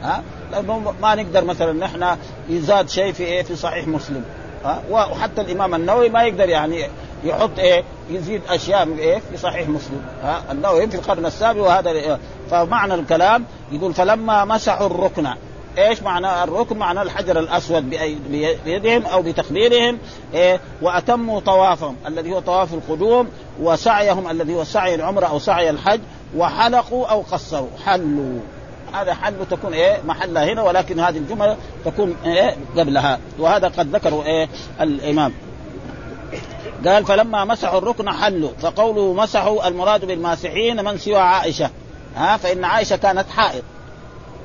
ها؟ 0.03 0.23
لأنه 0.51 0.93
ما 1.01 1.15
نقدر 1.15 1.43
مثلا 1.45 1.73
نحن 1.73 2.17
يزاد 2.49 2.89
شيء 2.89 3.13
في 3.13 3.23
إيه؟ 3.23 3.43
في 3.43 3.55
صحيح 3.55 3.87
مسلم 3.87 4.23
ها؟ 4.65 4.81
وحتى 4.89 5.41
الإمام 5.41 5.75
النووي 5.75 6.09
ما 6.09 6.23
يقدر 6.23 6.49
يعني 6.49 6.87
يحط 7.23 7.59
إيه؟ 7.59 7.83
يزيد 8.09 8.41
أشياء 8.49 8.85
من 8.85 8.97
إيه؟ 8.97 9.21
في 9.31 9.37
صحيح 9.37 9.69
مسلم. 9.69 10.01
ها؟ 10.23 10.43
النووي 10.51 10.87
في 10.87 10.95
القرن 10.95 11.25
السابع 11.25 11.61
وهذا 11.61 11.89
إيه؟ 11.89 12.19
فمعنى 12.51 12.93
الكلام 12.93 13.45
يقول 13.71 13.93
فلما 13.93 14.45
مسحوا 14.45 14.87
الركن 14.87 15.27
إيش 15.77 16.01
معنى 16.03 16.43
الركن؟ 16.43 16.77
معنى 16.77 17.01
الحجر 17.01 17.39
الأسود 17.39 17.89
بيدهم 18.65 19.05
أو 19.05 19.21
بتقديرهم 19.21 19.97
إيه؟ 20.33 20.59
وأتموا 20.81 21.39
طوافهم 21.39 21.95
الذي 22.07 22.33
هو 22.33 22.39
طواف 22.39 22.73
القدوم 22.73 23.29
وسعيهم 23.61 24.29
الذي 24.29 24.55
هو 24.55 24.63
سعي 24.63 24.95
العمرة 24.95 25.25
أو 25.25 25.39
سعي 25.39 25.69
الحج 25.69 25.99
وحلقوا 26.37 27.07
أو 27.07 27.21
قصروا. 27.21 27.69
حلوا. 27.85 28.39
هذا 28.93 29.13
حل 29.13 29.33
تكون 29.51 29.73
إيه؟ 29.73 29.97
محلها 30.05 30.53
هنا 30.53 30.61
ولكن 30.63 30.99
هذه 30.99 31.17
الجملة 31.17 31.57
تكون 31.85 32.15
إيه؟ 32.25 32.55
قبلها. 32.77 33.19
وهذا 33.39 33.67
قد 33.67 33.95
ذكروا 33.95 34.23
إيه؟ 34.23 34.49
الإمام. 34.81 35.33
قال 36.87 37.05
فلما 37.05 37.45
مسحوا 37.45 37.77
الركن 37.77 38.11
حلوا 38.11 38.49
فقوله 38.61 39.13
مسحوا 39.13 39.67
المراد 39.67 40.05
بالماسحين 40.05 40.85
من 40.85 40.97
سوى 40.97 41.17
عائشة. 41.17 41.69
ها 42.15 42.37
فإن 42.37 42.65
عائشة 42.65 42.95
كانت 42.95 43.29
حائض. 43.29 43.63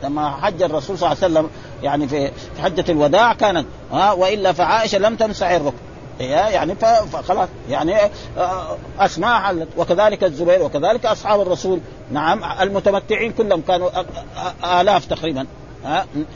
لما 0.03 0.31
حج 0.31 0.63
الرسول 0.63 0.99
صلى 0.99 1.13
الله 1.13 1.25
عليه 1.25 1.35
وسلم 1.35 1.51
يعني 1.83 2.09
في 2.09 2.31
حجة 2.63 2.85
الوداع 2.89 3.35
كانت 3.35 3.67
ها 3.93 4.13
وإلا 4.13 4.53
فعائشة 4.53 4.99
لم 4.99 5.17
تمسح 5.17 5.47
الركن. 5.47 5.77
يعني 6.21 6.75
فخلاص 7.13 7.49
يعني 7.69 7.97
آه، 8.39 8.77
أسماء 8.99 9.41
حلت. 9.41 9.69
وكذلك 9.77 10.25
الزبير 10.25 10.63
وكذلك 10.63 11.07
أصحاب 11.07 11.41
الرسول. 11.41 11.81
نعم 12.13 12.45
المتمتعين 12.61 13.33
كلهم 13.33 13.61
كانوا 13.61 13.91
آلاف 14.81 15.05
تقريبا 15.05 15.47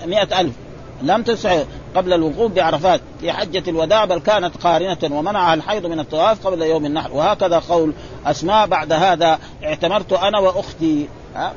مئة 0.06 0.40
ألف. 0.40 0.54
لم 1.02 1.22
تسع 1.22 1.62
قبل 1.96 2.12
الوقوف 2.12 2.52
بعرفات. 2.52 3.00
في 3.20 3.32
حجة 3.32 3.70
الوداع 3.70 4.04
بل 4.04 4.18
كانت 4.18 4.56
قارنة 4.56 4.98
ومنعها 5.18 5.54
الحيض 5.54 5.86
من 5.86 6.00
الطواف 6.00 6.46
قبل 6.46 6.62
يوم 6.62 6.86
النحر. 6.86 7.12
وهكذا 7.12 7.58
قول 7.58 7.92
أسماء 8.26 8.66
بعد 8.66 8.92
هذا 8.92 9.38
اعتمرت 9.64 10.12
أنا 10.12 10.38
وأختي. 10.38 11.08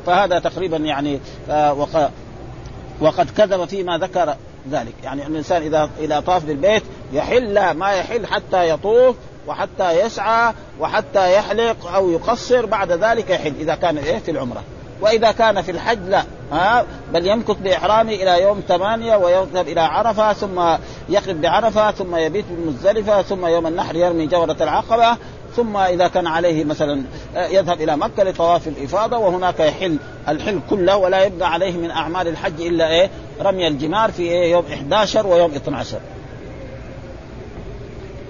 فهذا 0.05 0.39
تقريبا 0.39 0.77
يعني 0.77 1.19
وقد 3.01 3.29
كذب 3.37 3.65
فيما 3.65 3.97
ذكر 3.97 4.35
ذلك. 4.71 4.93
يعني 5.03 5.27
الإنسان 5.27 5.61
إذا 5.61 5.89
إذا 5.99 6.19
طاف 6.19 6.45
بالبيت 6.45 6.83
يحل 7.13 7.71
ما 7.71 7.91
يحل 7.91 8.27
حتى 8.27 8.69
يطوف 8.69 9.15
وحتى 9.47 10.05
يسعى 10.05 10.53
وحتى 10.79 11.35
يحلق 11.35 11.87
أو 11.87 12.09
يقصر 12.09 12.65
بعد 12.65 12.91
ذلك 12.91 13.29
يحل 13.29 13.53
إذا 13.59 13.75
كان 13.75 13.97
إيه؟ 13.97 14.19
في 14.19 14.31
العمرة. 14.31 14.63
وإذا 15.01 15.31
كان 15.31 15.61
في 15.61 15.71
الحج 15.71 15.99
لا. 16.07 16.23
ها 16.51 16.85
بل 17.13 17.27
يمكث 17.27 17.57
بإحرامه 17.57 18.11
إلى 18.11 18.41
يوم 18.41 18.63
ثمانية 18.67 19.15
ويذهب 19.15 19.67
إلى 19.67 19.81
عرفة 19.81 20.33
ثم 20.33 20.59
يقف 21.09 21.29
بعرفة 21.29 21.91
ثم 21.91 22.15
يبيت 22.15 22.45
بمزدلفه 22.49 23.21
ثم 23.21 23.45
يوم 23.45 23.67
النحر 23.67 23.95
يرمي 23.95 24.27
جورة 24.27 24.57
العقبة 24.61 25.17
ثم 25.55 25.77
إذا 25.77 26.07
كان 26.07 26.27
عليه 26.27 26.63
مثلا 26.63 27.03
آه، 27.35 27.47
يذهب 27.47 27.81
إلى 27.81 27.97
مكة 27.97 28.23
لطواف 28.23 28.67
الإفاضة 28.67 29.17
وهناك 29.17 29.59
يحل 29.59 29.97
الحل 30.27 30.59
كله 30.69 30.97
ولا 30.97 31.25
يبقى 31.25 31.51
عليه 31.53 31.77
من 31.77 31.91
أعمال 31.91 32.27
الحج 32.27 32.61
إلا 32.61 32.89
إيه؟ 32.89 33.09
رمي 33.41 33.67
الجمار 33.67 34.11
في 34.11 34.23
إيه؟ 34.23 34.51
يوم 34.51 34.65
11 34.73 35.27
ويوم 35.27 35.51
12 35.51 35.99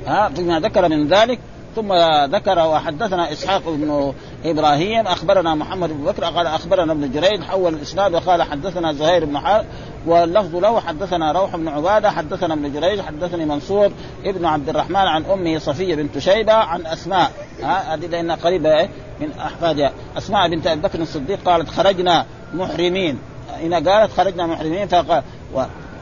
ها 0.08 0.30
فيما 0.30 0.60
ذكر 0.60 0.90
من 0.90 1.08
ذلك 1.08 1.40
ثم 1.76 1.94
ذكر 2.36 2.60
وحدثنا 2.60 3.32
إسحاق 3.32 3.62
بن 3.66 4.14
إبراهيم 4.46 5.08
أخبرنا 5.08 5.56
محمد 5.56 5.90
بن 5.90 6.04
بكر 6.04 6.24
قال 6.24 6.48
أخبرنا 6.48 6.92
ابن 6.92 7.12
جريج 7.12 7.42
حول 7.44 7.74
الإسناد 7.74 8.14
وقال 8.14 8.44
حدثنا 8.44 8.94
زهير 8.94 9.26
بن 9.26 9.40
حرب 9.40 9.66
واللفظ 10.06 10.56
له 10.56 10.80
حدثنا 10.80 11.32
روح 11.32 11.56
بن 11.56 11.68
عبادة 11.68 12.12
حدثنا 12.12 12.54
ابن 12.54 12.74
جريج 12.74 13.02
حدثني 13.02 13.46
منصور 13.46 13.92
ابن 14.26 14.46
عبد 14.46 14.70
الرحمن 14.70 14.96
عن 14.96 15.26
أمه 15.26 15.60
صفية 15.60 15.96
بنت 15.96 16.18
شيبة 16.18 16.54
عن 16.54 16.86
أسماء 16.86 17.32
هذه 17.64 18.06
لأنها 18.06 18.36
قريبة 18.36 18.78
إيه؟ 18.78 18.90
من 19.20 19.32
أحفادها 19.40 19.92
أسماء 20.18 20.50
بنت 20.50 20.68
أبي 20.68 20.82
بكر 20.82 21.02
الصديق 21.02 21.40
قالت 21.46 21.70
خرجنا 21.70 22.26
محرمين 22.54 23.20
هنا 23.62 23.92
قالت 23.92 24.12
خرجنا 24.12 24.48
محرمين 24.48 24.88
فقال 24.88 25.24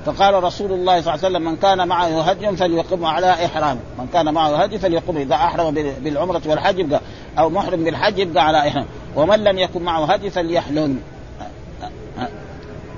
فقال 0.05 0.43
رسول 0.43 0.71
الله 0.71 1.01
صلى 1.01 1.13
الله 1.13 1.25
عليه 1.25 1.37
وسلم 1.37 1.41
من 1.41 1.55
كان 1.55 1.87
معه 1.87 2.21
هدي 2.21 2.57
فليقم 2.57 3.05
على 3.05 3.45
إحرامه، 3.45 3.79
من 3.99 4.07
كان 4.13 4.33
معه 4.33 4.55
هدي 4.55 4.79
فليقم 4.79 5.17
إذا 5.17 5.35
أحرم 5.35 5.71
بالعمرة 5.73 6.41
والحج 6.45 6.79
يبقى 6.79 7.01
أو 7.39 7.49
محرم 7.49 7.83
بالحج 7.83 8.19
يبقى 8.19 8.47
على 8.47 8.67
احرام، 8.67 8.85
ومن 9.15 9.43
لم 9.43 9.57
يكن 9.57 9.81
معه 9.81 10.13
هدي 10.13 10.29
فليحلل. 10.29 10.95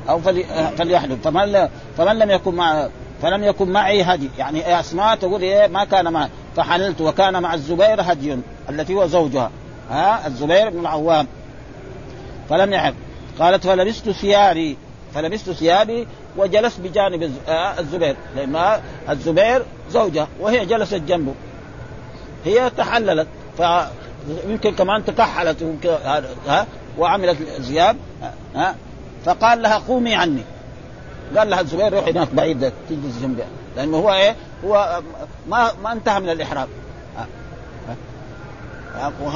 أو 0.09 0.19
فليحلل. 0.77 1.17
فمن 1.17 1.67
فمن 1.97 2.19
لم 2.19 2.31
يكن 2.31 2.55
مع 2.55 2.87
فلم 3.21 3.43
يكن 3.43 3.69
معي 3.69 4.01
هدي. 4.01 4.29
يعني 4.37 4.79
أسماء 4.79 5.15
تقول 5.15 5.41
إيه 5.41 5.67
ما 5.67 5.83
كان 5.83 6.13
معي. 6.13 6.29
فحللت 6.55 7.01
وكان 7.01 7.41
مع 7.41 7.53
الزبير 7.53 8.01
هدي 8.01 8.37
التي 8.69 8.93
هو 8.93 9.07
زوجها. 9.07 9.51
ها؟ 9.89 10.27
الزبير 10.27 10.69
بن 10.69 10.79
العوام. 10.79 11.27
فلم 12.49 12.73
يحل. 12.73 12.93
قالت 13.39 13.67
فلبست 13.67 14.09
ثيابي. 14.09 14.77
فلبست 15.13 15.51
ثيابي 15.51 16.07
وجلست 16.37 16.79
بجانب 16.79 17.31
آه، 17.47 17.79
الزبير. 17.79 18.15
لأن 18.35 18.81
الزبير 19.09 19.65
زوجة 19.89 20.27
وهي 20.39 20.65
جلست 20.65 20.93
جنبه. 20.93 21.33
هي 22.45 22.69
تحللت 22.77 23.27
فيمكن 23.57 24.75
كمان 24.75 25.05
تكحلت 25.05 25.63
ها 26.47 26.67
وعملت 26.97 27.37
زياب 27.59 27.97
ها 28.55 28.75
فقال 29.25 29.61
لها 29.61 29.77
قومي 29.77 30.15
عني. 30.15 30.43
قال 31.37 31.49
لها 31.49 31.61
الزبير 31.61 31.93
روحي 31.93 32.11
هناك 32.11 32.33
بعيد 32.33 32.71
تجلس 32.89 33.19
جنبي. 33.21 33.43
لأنه 33.75 33.97
هو 33.97 34.13
إيه؟ 34.13 34.35
هو 34.65 35.01
ما 35.47 35.71
ما 35.83 35.91
انتهى 35.91 36.19
من 36.19 36.29
الإحرام. 36.29 36.67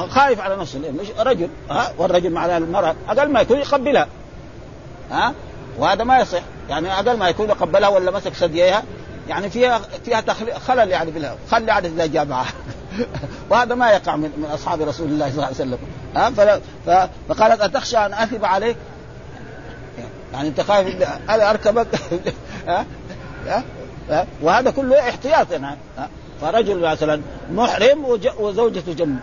خايف 0.08 0.40
على 0.40 0.56
نفسه 0.56 0.78
مش 1.00 1.06
رجل 1.18 1.48
ها. 1.70 1.92
والرجل 1.98 2.30
مع 2.30 2.56
المرأة 2.56 2.94
أقل 3.08 3.28
ما 3.28 3.40
يكون 3.40 3.58
يقبلها. 3.58 4.06
ها 5.10 5.34
وهذا 5.78 6.04
ما 6.04 6.20
يصح. 6.20 6.42
يعني 6.70 6.92
أقل 6.92 7.16
ما 7.16 7.28
يكون 7.28 7.50
قبلها 7.50 7.88
ولا 7.88 8.10
مسك 8.10 8.32
ثدييها 8.32 8.82
يعني 9.28 9.50
فيها 9.50 9.80
فيها 10.04 10.24
خلل 10.58 10.90
يعني 10.90 11.10
بالله 11.10 11.36
خلي 11.50 11.72
عدد 11.72 11.92
اذا 11.92 12.06
جاء 12.06 12.24
معها 12.24 12.52
وهذا 13.50 13.74
ما 13.74 13.90
يقع 13.90 14.16
من, 14.16 14.32
من 14.36 14.44
أصحاب 14.44 14.82
رسول 14.82 15.06
الله 15.06 15.26
صلى 15.26 15.34
الله 15.34 15.46
عليه 15.46 15.56
وسلم. 15.56 15.78
ها 16.86 17.10
فقالت 17.28 17.60
أتخشى 17.60 17.98
أن 17.98 18.14
أثب 18.14 18.44
عليك؟ 18.44 18.76
يعني 20.32 20.48
أنت 20.48 20.60
خايف 20.60 21.02
أنا 21.30 21.50
أركبك؟ 21.50 21.86
ها؟ 22.68 22.86
ها؟ 24.10 24.26
وهذا 24.42 24.70
كله 24.70 25.08
احتياط 25.08 25.52
يعني. 25.52 25.78
فرجل 26.40 26.78
مثلا 26.78 27.22
محرم 27.52 28.18
وزوجته 28.38 28.92
جنب 28.92 29.18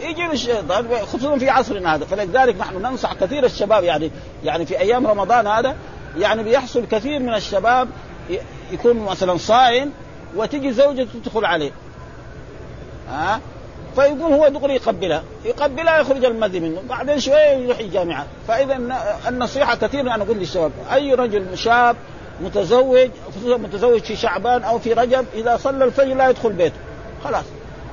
يجي 0.00 0.26
الشيطان 0.26 0.88
خصوصا 1.12 1.38
في 1.38 1.50
عصرنا 1.50 1.94
هذا. 1.94 2.04
فلذلك 2.04 2.56
نحن 2.56 2.76
ننصح 2.76 3.14
كثير 3.14 3.44
الشباب 3.44 3.84
يعني 3.84 4.10
يعني 4.44 4.66
في 4.66 4.78
أيام 4.78 5.06
رمضان 5.06 5.46
هذا 5.46 5.76
يعني 6.18 6.42
بيحصل 6.42 6.86
كثير 6.86 7.20
من 7.20 7.34
الشباب 7.34 7.88
يكون 8.72 8.96
مثلا 8.96 9.36
صائم 9.36 9.92
وتجي 10.36 10.72
زوجته 10.72 11.20
تدخل 11.24 11.44
عليه. 11.44 11.70
ها؟ 13.10 13.40
فيقوم 13.94 14.32
هو 14.32 14.48
دغري 14.48 14.74
يقبلها. 14.74 15.22
يقبلها 15.44 15.98
يخرج 15.98 16.24
المذي 16.24 16.60
منه. 16.60 16.82
بعدين 16.88 17.20
شوية 17.20 17.50
يروح 17.50 17.78
الجامعة. 17.78 18.26
فإذا 18.48 18.80
النصيحة 19.28 19.76
كثير 19.76 20.00
أنا 20.00 20.24
أقول 20.24 20.36
للشباب 20.36 20.72
أي 20.92 21.14
رجل 21.14 21.58
شاب 21.58 21.96
متزوج 22.40 23.10
خصوصا 23.36 23.56
متزوج 23.56 24.00
في 24.00 24.16
شعبان 24.16 24.62
أو 24.62 24.78
في 24.78 24.92
رجب 24.92 25.26
إذا 25.34 25.56
صلى 25.56 25.84
الفجر 25.84 26.14
لا 26.14 26.28
يدخل 26.28 26.52
بيته. 26.52 26.76
خلاص. 27.24 27.44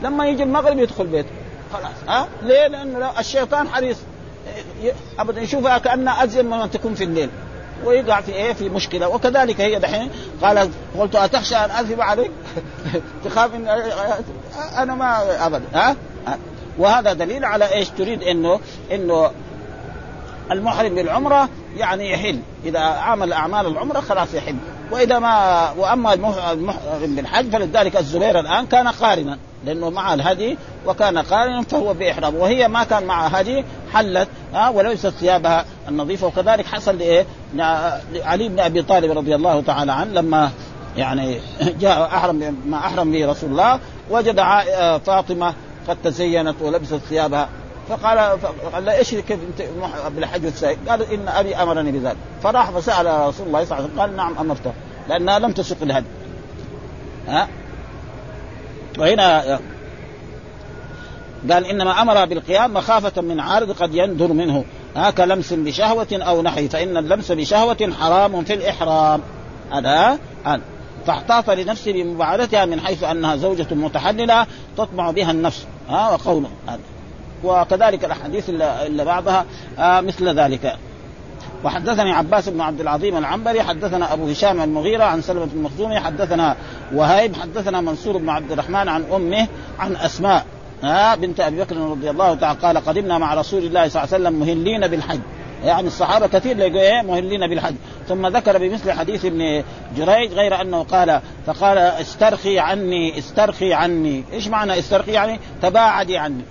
لما 0.04 0.28
يجي 0.28 0.44
المغرب 0.44 0.80
يدخل 0.80 1.08
بيته. 1.08 1.30
خلاص. 1.74 1.92
ها؟ 2.08 2.28
ليه؟ 2.44 2.68
لأنه 2.68 3.20
الشيطان 3.20 3.70
حريص 3.70 3.98
ابدا 5.20 5.42
يشوفها 5.42 5.78
كأنها 5.78 6.24
ازين 6.24 6.46
مما 6.46 6.68
تكون 6.68 6.94
في 6.94 7.04
الليل. 7.04 7.30
ويقع 7.86 8.22
في 8.22 8.32
إيه؟ 8.32 8.54
في 8.54 8.70
مشكلة. 8.70 9.08
وكذلك 9.08 9.62
هي 9.62 9.80
دحين 9.80 10.10
قال 10.42 10.70
قلت 11.00 11.16
أتخشى 11.16 11.56
أن 11.56 11.72
أذهب 11.72 12.02
عليك؟ 12.02 12.32
تخاف 13.26 13.56
ان 13.56 13.68
أنا 14.78 14.96
ما 14.96 15.46
ابدا. 15.46 15.66
ها؟ 15.74 15.96
وهذا 16.78 17.14
دليل 17.14 17.46
على 17.46 17.74
إيش؟ 17.74 17.90
تريد 17.90 18.24
انه 18.24 18.60
إنه 18.92 19.32
المحرم 20.52 20.96
بالعمرة 20.96 21.50
يعني 21.78 22.12
يحل. 22.12 22.40
إذا 22.66 22.80
عمل 22.80 23.34
أعمال 23.34 23.68
العمرة 23.68 24.00
خلاص 24.00 24.34
يحل. 24.34 24.56
وإذا 24.92 25.20
ما 25.20 25.72
وأما 25.78 26.14
المحرم 26.14 27.16
بالحج 27.16 27.52
فلذلك 27.52 27.98
الزبير 27.98 28.40
الآن 28.40 28.66
كان 28.66 28.88
قارنا. 28.88 29.38
لأنه 29.66 29.90
مع 29.90 30.14
الهدي 30.14 30.58
وكان 30.86 31.18
قارنا 31.18 31.62
فهو 31.62 31.94
بإحرام. 31.94 32.36
وهي 32.36 32.68
ما 32.68 32.84
كان 32.84 33.04
معها 33.04 33.42
هدي 33.42 33.66
حلت 33.94 34.28
ها 34.54 34.70
وليست 34.70 35.08
ثيابها 35.08 35.66
النظيفة. 35.88 36.28
وكذلك 36.28 36.66
حصل 36.66 36.98
لإيه؟ 36.98 37.26
علي 38.16 38.50
بن 38.50 38.60
أبي 38.60 38.82
طالب 38.82 39.18
رضي 39.18 39.36
الله 39.36 39.62
تعالى 39.62 39.92
عنه 39.92 40.14
لما 40.14 40.52
يعني 40.98 41.40
جاء 41.82 42.06
أحرم 42.06 42.58
ما 42.66 42.78
أحرم 42.78 43.12
به 43.12 43.32
رسول 43.32 43.50
الله 43.50 43.80
وجد 44.10 44.36
فاطمة 45.06 45.54
قد 45.88 45.98
تزينت 46.04 46.56
ولبست 46.62 46.96
ثيابها. 46.96 47.50
فقال 47.90 48.40
فقال 48.40 48.90
إيش 48.90 49.16
كيف 49.16 49.40
أنت 49.50 49.64
بالحج 50.16 50.46
والسعي؟ 50.46 50.78
قال 50.90 51.14
إن 51.14 51.28
أبي 51.28 51.56
أمرني 51.56 51.92
بذلك. 51.92 52.18
فراح 52.44 52.72
فسأل 52.72 53.06
رسول 53.06 53.48
الله 53.48 53.66
صلى 53.66 53.72
الله 53.72 53.76
عليه 53.76 53.86
وسلم 53.86 54.00
قال 54.00 54.16
نعم 54.16 54.38
أمرته 54.38 54.74
لأنها 55.10 55.40
لم 55.40 55.52
تسق 55.52 55.78
الهدي. 55.82 56.08
ها 57.28 57.48
وهنا 58.98 59.60
قال 61.52 61.66
إنما 61.66 62.02
أمر 62.02 62.26
بالقيام 62.26 62.74
مخافة 62.74 63.22
من 63.22 63.40
عارض 63.40 63.72
قد 63.72 63.96
يندر 63.96 64.28
منه. 64.28 64.66
ها 64.96 65.12
كلمس 65.12 65.54
بشهوة 65.54 66.08
أو 66.12 66.42
نحي 66.42 66.70
فإن 66.70 66.98
اللمس 66.98 67.32
بشهوة 67.32 67.94
حرام 68.00 68.44
في 68.44 68.54
الإحرام. 68.54 69.22
هذا 69.72 70.18
فاحتاط 71.06 71.50
لنفسه 71.50 71.92
بمباعدتها 71.92 72.66
من 72.66 72.80
حيث 72.80 73.04
أنها 73.04 73.36
زوجة 73.36 73.68
متحللة 73.72 74.46
تطمع 74.78 75.12
بها 75.12 75.32
النفس. 75.32 75.66
ها 75.90 76.10
وقوله 76.12 76.50
هذا. 76.68 76.80
وكذلك 77.44 78.06
الأحاديث 78.06 78.50
اللي 78.50 79.06
بعضها. 79.06 79.46
آه 79.80 80.02
مثل 80.02 80.40
ذلك. 80.40 80.78
وحدثني 81.64 82.12
عباس 82.12 82.50
بن 82.50 82.62
عبد 82.62 82.82
العظيم 82.82 83.18
العنبري 83.18 83.64
حدثنا 83.64 84.14
أبو 84.14 84.30
هشام 84.30 84.62
المغيرة 84.62 85.04
عن 85.04 85.22
سلمة 85.22 85.48
المخزومي 85.54 86.00
حدثنا 86.00 86.56
وهيب 86.94 87.36
حدثنا 87.36 87.82
منصور 87.82 88.18
بن 88.18 88.30
عبد 88.30 88.52
الرحمن 88.52 88.90
عن 88.90 89.04
أمه 89.14 89.48
عن 89.80 89.96
أسماء 89.96 90.46
ها 90.84 91.16
بنت 91.16 91.40
أبي 91.40 91.62
بكر 91.62 91.78
رضي 91.78 92.10
الله 92.10 92.36
تعالى 92.36 92.60
قال 92.60 92.78
قدمنا 92.78 93.18
مع 93.18 93.34
رسول 93.34 93.64
الله 93.64 93.88
صلى 93.88 94.04
الله 94.04 94.14
عليه 94.14 94.24
وسلم 94.24 94.40
مهلين 94.40 94.88
بالحج. 94.88 95.20
يعني 95.64 95.88
الصحابة 95.88 96.28
كثير 96.28 96.62
إيه 96.62 97.02
مهلين 97.02 97.48
بالحج. 97.48 97.76
ثم 98.08 98.28
ذكر 98.28 98.58
بمثل 98.58 98.92
حديث 98.92 99.26
ابن 99.26 99.64
جريج 99.98 100.34
غير 100.34 100.62
أنه 100.62 100.84
قال 100.84 101.22
فقال 101.46 101.78
استرخي 101.78 102.60
عني 102.60 103.20
استرخي 103.20 103.74
عني. 103.74 104.24
إيش 104.34 104.48
معنى 104.48 104.80
استرخي 104.80 105.12
يعني؟ 105.12 105.40
تباعدي 105.62 106.18
عني. 106.18 106.44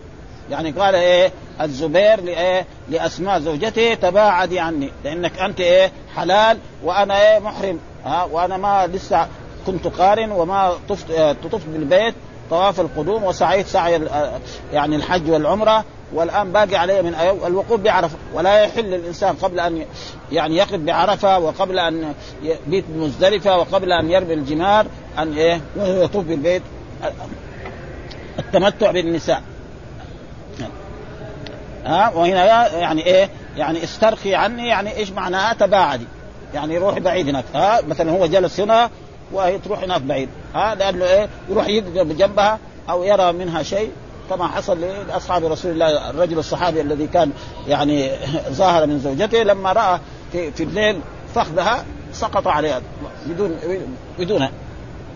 يعني 0.51 0.71
قال 0.71 0.95
إيه؟ 0.95 1.33
الزبير 1.61 2.21
لإيه؟ 2.21 2.67
لأسماء 2.91 3.41
زوجته 3.41 3.95
تباعدي 3.95 4.61
عني. 4.61 4.91
لأنك 5.05 5.39
أنت 5.39 5.61
إيه؟ 5.61 5.93
حلال 6.17 6.59
وأنا 6.85 7.33
إيه؟ 7.33 7.39
محرم. 7.39 7.79
ها؟ 8.05 8.25
وأنا 8.25 8.57
ما 8.57 8.87
لسه 8.87 9.29
كنت 9.67 9.87
قارن 9.87 10.31
وما 10.31 10.73
طفت 10.89 11.11
آه 11.11 11.37
طفت 11.53 11.67
بالبيت. 11.67 12.15
طواف 12.51 12.81
القدوم 12.81 13.25
وسعيت 13.25 13.67
سعي 13.67 14.01
يعني 14.73 14.97
الحج 14.97 15.31
والعمرة. 15.31 15.85
والآن 16.13 16.53
باقي 16.53 16.77
عليه 16.77 17.01
من 17.01 17.15
الوقوف 17.47 17.81
بعرفة. 17.81 18.17
ولا 18.35 18.65
يحل 18.65 18.85
للانسان 18.85 19.35
قبل 19.35 19.61
أن 19.61 19.85
يعني 20.33 20.57
يقف 20.57 20.75
بعرفة 20.75 21.39
وقبل 21.39 21.79
أن 21.79 22.15
يبيت 22.43 22.85
بمزدلفه 22.89 23.57
وقبل 23.59 23.93
أن 23.93 24.11
يرمي 24.11 24.35
الجمار 24.35 24.87
أن 25.19 25.37
إيه؟ 25.37 25.61
يطوف 25.77 26.25
بالبيت. 26.25 26.63
التمتع 28.39 28.91
بالنساء. 28.91 29.43
ها؟ 31.85 32.13
وهنا 32.15 32.45
يعني 32.79 33.07
إيه؟ 33.07 33.31
يعني 33.57 33.85
استرخي 33.85 34.35
عني 34.35 34.69
يعني 34.69 34.97
إيش 34.97 35.11
معناها 35.11 35.55
تباعدي. 35.55 36.07
يعني 36.55 36.79
روحي 36.79 37.01
بعيد 37.01 37.29
هناك 37.29 37.45
ها؟ 37.55 37.81
مثلا 37.89 38.13
هو 38.13 38.27
جلس 38.27 38.61
هنا 38.61 38.91
وهي 39.33 39.59
تروح 39.59 39.83
هناك 39.83 40.01
بعيد 40.01 40.29
ها؟ 40.55 40.75
لأنه 40.75 41.05
إيه؟ 41.05 41.29
يروح 41.49 41.69
يقف 41.69 42.07
جنبها 42.07 42.59
أو 42.91 43.05
يرى 43.05 43.33
منها 43.33 43.63
شيء. 43.63 43.93
كما 44.31 44.47
حصل 44.47 44.81
لأصحاب 45.09 45.45
رسول 45.45 45.73
الله 45.73 46.11
الرجل 46.11 46.39
الصحابي 46.39 46.81
الذي 46.81 47.07
كان 47.07 47.31
يعني 47.69 48.11
ظاهر 48.51 48.87
من 48.87 48.99
زوجته 48.99 49.43
لما 49.43 49.73
رأى 49.73 50.01
في, 50.33 50.63
الليل 50.63 51.01
فخذها 51.35 51.85
سقط 52.13 52.47
عليها 52.47 52.81
بدون 53.27 53.59
بدون 54.19 54.49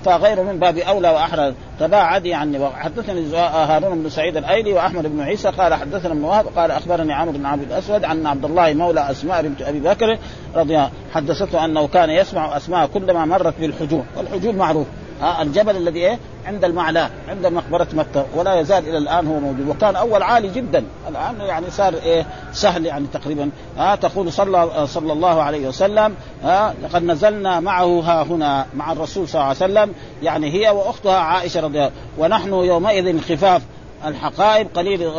فغير 0.04 0.42
من 0.42 0.58
باب 0.58 0.78
أولى 0.78 1.08
وأحرى. 1.08 1.54
تباعد 1.80 2.26
يعني 2.26 2.58
وحدثني 2.58 3.36
هارون 3.36 4.02
بن 4.02 4.10
سعيد 4.10 4.36
الأيلي 4.36 4.72
وأحمد 4.72 5.06
بن 5.06 5.20
عيسى. 5.20 5.50
قال 5.50 5.74
حدثنا 5.74 6.12
ابن 6.12 6.24
وهب. 6.24 6.46
قال 6.56 6.70
أخبرني 6.70 7.12
عمرو 7.12 7.32
بن 7.32 7.46
عبد 7.46 7.62
الأسود 7.62 8.04
عن 8.04 8.26
عبد 8.26 8.44
الله 8.44 8.74
مولى 8.74 9.10
أسماء 9.10 9.42
بنت 9.42 9.62
أبي 9.62 9.80
بكر 9.80 10.18
رضي 10.54 10.74
الله 10.76 10.90
حدثته 11.12 11.64
أنه 11.64 11.88
كان 11.88 12.10
يسمع 12.10 12.56
أسماء 12.56 12.86
كلما 12.86 13.24
مرت 13.24 13.54
بالحجون 13.60 14.06
والحجون 14.16 14.56
معروف. 14.56 14.86
الجبل 15.22 15.76
الذي 15.76 15.98
إيه؟ 15.98 16.18
عند 16.46 16.64
المعلاة 16.64 17.10
عند 17.28 17.46
مقبرة 17.46 17.86
مكة 17.92 18.26
ولا 18.36 18.60
يزال 18.60 18.88
إلى 18.88 18.98
الآن 18.98 19.26
هو 19.26 19.40
موجود. 19.40 19.68
وكان 19.68 19.96
أول 19.96 20.22
عالي 20.22 20.48
جدا. 20.48 20.84
الآن 21.08 21.40
يعني 21.40 21.70
صار 21.70 21.94
إيه؟ 21.94 22.26
سهل 22.52 22.86
يعني 22.86 23.06
تقريبا. 23.12 23.50
ها 23.78 23.94
تقول 23.94 24.32
صلى 24.32 24.86
صلى 24.86 25.12
الله 25.12 25.42
عليه 25.42 25.68
وسلم 25.68 26.14
ها 26.44 26.74
لقد 26.82 27.02
نزلنا 27.02 27.60
معه 27.60 28.00
ها 28.00 28.22
هنا 28.22 28.66
مع 28.74 28.92
الرسول 28.92 29.28
صلى 29.28 29.34
الله 29.34 29.46
عليه 29.46 29.56
وسلم 29.56 29.94
يعني 30.22 30.52
هي 30.52 30.70
وأختها 30.70 31.18
عائشة 31.18 31.60
رضي 31.60 31.78
الله 31.78 31.90
ونحن 32.18 32.52
يومئذ 32.52 33.20
خفاف 33.20 33.62
الحقائب. 34.06 34.68
قليل 34.74 35.10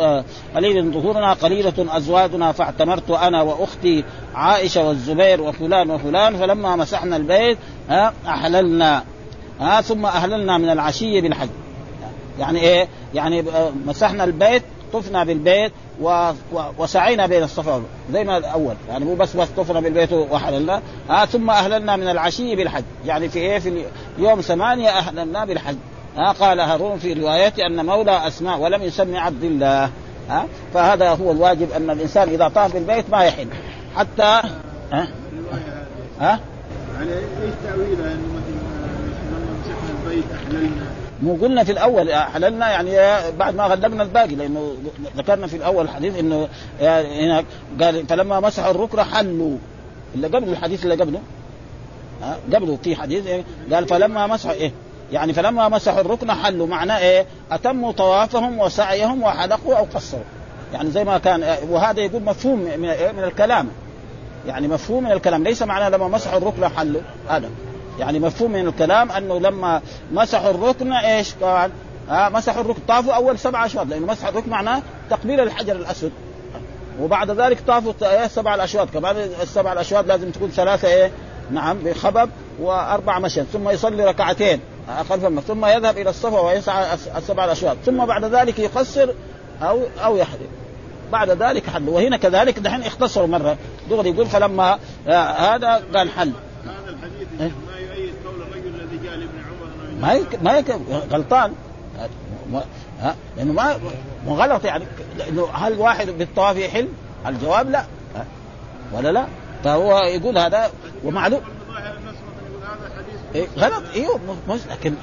قليل 0.56 0.92
ظهورنا 0.92 1.32
قليلة 1.32 1.96
أزواجنا 1.96 2.52
فاعتمرت 2.52 3.10
أنا 3.10 3.42
وأختي 3.42 4.04
عائشة 4.34 4.88
والزبير 4.88 5.42
وفلان 5.42 5.90
وفلان 5.90 6.36
فلما 6.36 6.76
مسحنا 6.76 7.16
البيت 7.16 7.58
ها 7.88 8.12
أحللنا. 8.28 9.04
ها 9.60 9.80
ثم 9.80 10.06
أهللنا 10.06 10.58
من 10.58 10.70
العشيه 10.70 11.20
بالحج. 11.20 11.48
يعني 12.38 12.60
إيه؟ 12.60 12.88
يعني 13.14 13.44
مسحنا 13.86 14.24
البيت 14.24 14.62
طفنا 14.92 15.24
بالبيت 15.24 15.72
و... 16.00 16.30
و... 16.52 16.60
وسعينا 16.78 17.26
بين 17.26 17.42
الصفا 17.42 17.82
زي 18.12 18.24
ما 18.24 18.36
الأول. 18.36 18.74
يعني 18.88 19.04
مو 19.04 19.14
بس 19.14 19.36
بس 19.36 19.48
طفنا 19.56 19.80
بالبيت 19.80 20.12
وحللنا 20.12 20.82
ها 21.08 21.24
ثم 21.24 21.50
أهللنا 21.50 21.96
من 21.96 22.08
العشيه 22.08 22.56
بالحج. 22.56 22.84
يعني 23.06 23.28
في 23.28 23.38
إيه؟ 23.38 23.58
في 23.58 23.84
يوم 24.18 24.40
ثمانية 24.40 24.88
أهللنا 24.88 25.44
بالحج. 25.44 25.76
ها 26.16 26.32
قال 26.32 26.60
هارون 26.60 26.98
في 26.98 27.12
روايته 27.12 27.66
أن 27.66 27.86
مولى 27.86 28.26
أسماء 28.26 28.58
ولم 28.58 28.82
يسمي 28.82 29.18
عبد 29.18 29.44
الله. 29.44 29.90
ها 30.30 30.46
فهذا 30.74 31.10
هو 31.10 31.30
الواجب 31.30 31.72
أن 31.72 31.90
الإنسان 31.90 32.28
إذا 32.28 32.48
طاف 32.48 32.74
بالبيت 32.74 33.10
ما 33.10 33.24
يحل. 33.24 33.48
حتى 33.96 34.40
ها؟ 34.92 35.08
ها؟ 36.20 36.40
يعني 36.94 37.10
إيش 37.12 37.54
تاويلها 37.64 38.12
انه 38.12 38.28
مثلا 38.34 38.64
البيت 38.94 39.74
احللنا 39.74 40.03
مو 41.22 41.34
قلنا 41.34 41.64
في 41.64 41.72
الأول 41.72 42.10
أحللنا 42.10 42.70
يعني 42.70 43.20
بعد 43.38 43.54
ما 43.54 43.64
غلقنا 43.64 44.02
الباقي 44.02 44.34
لأنه 44.34 44.74
ذكرنا 45.16 45.46
في 45.46 45.56
الأول 45.56 45.84
الحديث 45.84 46.18
إنه 46.18 46.48
هنا 46.80 47.44
قال 47.80 48.06
فلما 48.06 48.40
مسحوا 48.40 48.70
الركن 48.70 49.02
حلوا. 49.02 49.56
اللي 50.14 50.26
قبل 50.26 50.48
الحديث 50.48 50.84
اللي 50.84 50.94
قبله؟ 50.94 51.20
قبله 52.54 52.78
في 52.84 52.96
حديث؟ 52.96 53.24
قال 53.72 53.88
فلما 53.88 54.26
مسحوا 54.26 54.52
إيه 54.52 54.72
يعني 55.12 55.32
فلما 55.32 55.68
مسحوا 55.68 56.00
الركن 56.00 56.32
حلوا 56.32 56.66
معناه 56.66 56.98
إيه؟ 56.98 57.26
أتموا 57.52 57.92
طوافهم 57.92 58.58
وسعيهم 58.58 59.22
وحلقوا 59.22 59.76
أو 59.76 59.86
قصروا. 59.94 60.22
يعني 60.72 60.90
زي 60.90 61.04
ما 61.04 61.18
كان 61.18 61.56
وهذا 61.68 62.00
يقول 62.00 62.22
مفهوم 62.22 62.58
من؟ 62.58 62.80
من 63.16 63.24
الكلام. 63.24 63.68
يعني 64.46 64.68
مفهوم 64.68 65.04
من 65.04 65.12
الكلام. 65.12 65.44
ليس 65.44 65.62
معناه 65.62 65.88
لما 65.88 66.08
مسحوا 66.08 66.38
الركن 66.38 66.68
حلوا 66.68 67.00
هذا. 67.28 67.50
يعني 67.98 68.18
مفهوم 68.18 68.52
من 68.52 68.66
الكلام 68.66 69.12
أنه 69.12 69.40
لما 69.40 69.82
مسحوا 70.12 70.50
الركن 70.50 70.92
إيش 70.92 71.34
قال؟ 71.34 71.70
ها 72.08 72.28
مسحوا 72.28 72.60
الركن 72.60 72.80
طافوا 72.88 73.14
أول 73.14 73.38
سبع 73.38 73.66
أشواط 73.66 73.86
لأنه 73.86 74.06
مسح 74.06 74.26
الركن 74.26 74.50
معناه 74.50 74.82
تقبيل 75.10 75.40
الحجر 75.40 75.76
الأسود. 75.76 76.12
وبعد 77.00 77.30
ذلك 77.30 77.60
طافوا 77.66 77.92
إيه 78.02 78.26
سبع 78.26 78.54
الأشواط 78.54 78.90
كمان 78.90 79.16
السبع 79.42 79.72
الأشواط 79.72 80.06
لازم 80.06 80.30
تكون 80.30 80.50
ثلاثة 80.50 80.88
إيه 80.88 81.10
نعم 81.50 81.78
بخبب 81.78 82.30
وأربع 82.60 83.18
مشي 83.18 83.42
ثم 83.52 83.68
يصلي 83.68 84.04
ركعتين 84.04 84.60
خلف 85.08 85.24
المسجد 85.24 85.48
ثم 85.48 85.66
يذهب 85.66 85.98
إلى 85.98 86.10
الصفا 86.10 86.40
ويسعى 86.40 86.94
السبع 87.16 87.44
الأشواط 87.44 87.76
ثم 87.86 88.04
بعد 88.04 88.24
ذلك 88.24 88.58
يقصر 88.58 89.08
أو 89.62 89.80
أو 90.04 90.16
يحرم 90.16 90.48
بعد 91.12 91.30
ذلك 91.30 91.70
حل. 91.70 91.88
وهنا 91.88 92.16
كذلك 92.16 92.58
دحين 92.58 92.82
اختصروا 92.82 93.26
مرة 93.26 93.56
دغري 93.90 94.10
يقول 94.10 94.26
فلما 94.26 94.78
هذا 95.36 95.82
قال 95.94 96.10
حل 96.10 96.32
هذا 96.64 96.90
الحديث 96.90 97.28
ما 97.38 97.78
يؤيد 97.78 98.14
قول 98.26 98.42
الرجل 98.42 98.80
الذي 98.80 99.08
قال 99.08 99.22
ابن 99.22 99.38
عمر 99.38 99.93
ما 100.04 100.12
يك... 100.12 100.42
ما 100.42 100.58
يك... 100.58 100.78
غلطان. 101.10 101.52
ها؟ 103.00 103.16
لأنه 103.36 103.52
ما 103.52 103.76
مو 104.26 104.34
غلط 104.34 104.64
يعني. 104.64 104.84
لأنه 105.18 105.48
هل 105.52 105.78
واحد 105.78 106.10
بالطواف 106.10 106.56
يحل؟ 106.56 106.88
الجواب 107.26 107.70
لا؟ 107.70 107.84
ولا 108.92 109.12
لا؟ 109.12 109.26
فهو 109.64 109.98
يقول 109.98 110.38
هذا 110.38 110.70
ومعلوم. 111.04 111.40
إيه 113.34 113.46
غلط. 113.58 113.82
أيوه 113.94 114.20
مش 114.48 114.60
لكن 114.70 114.94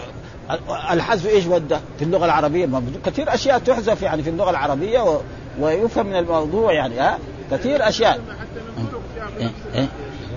الحذف 0.91 1.27
إيش 1.27 1.45
وده؟ 1.45 1.79
في 1.99 2.05
اللغة 2.05 2.25
العربية. 2.25 2.69
كثير 3.05 3.33
أشياء 3.33 3.59
تحذف 3.59 4.01
يعني 4.01 4.23
في 4.23 4.29
اللغة 4.29 4.49
العربية 4.49 4.99
و... 4.99 5.21
ويفهم 5.59 6.05
من 6.05 6.15
الموضوع 6.15 6.73
يعني. 6.73 6.99
ها؟ 6.99 7.19
كثير 7.51 7.89
أشياء. 7.89 8.21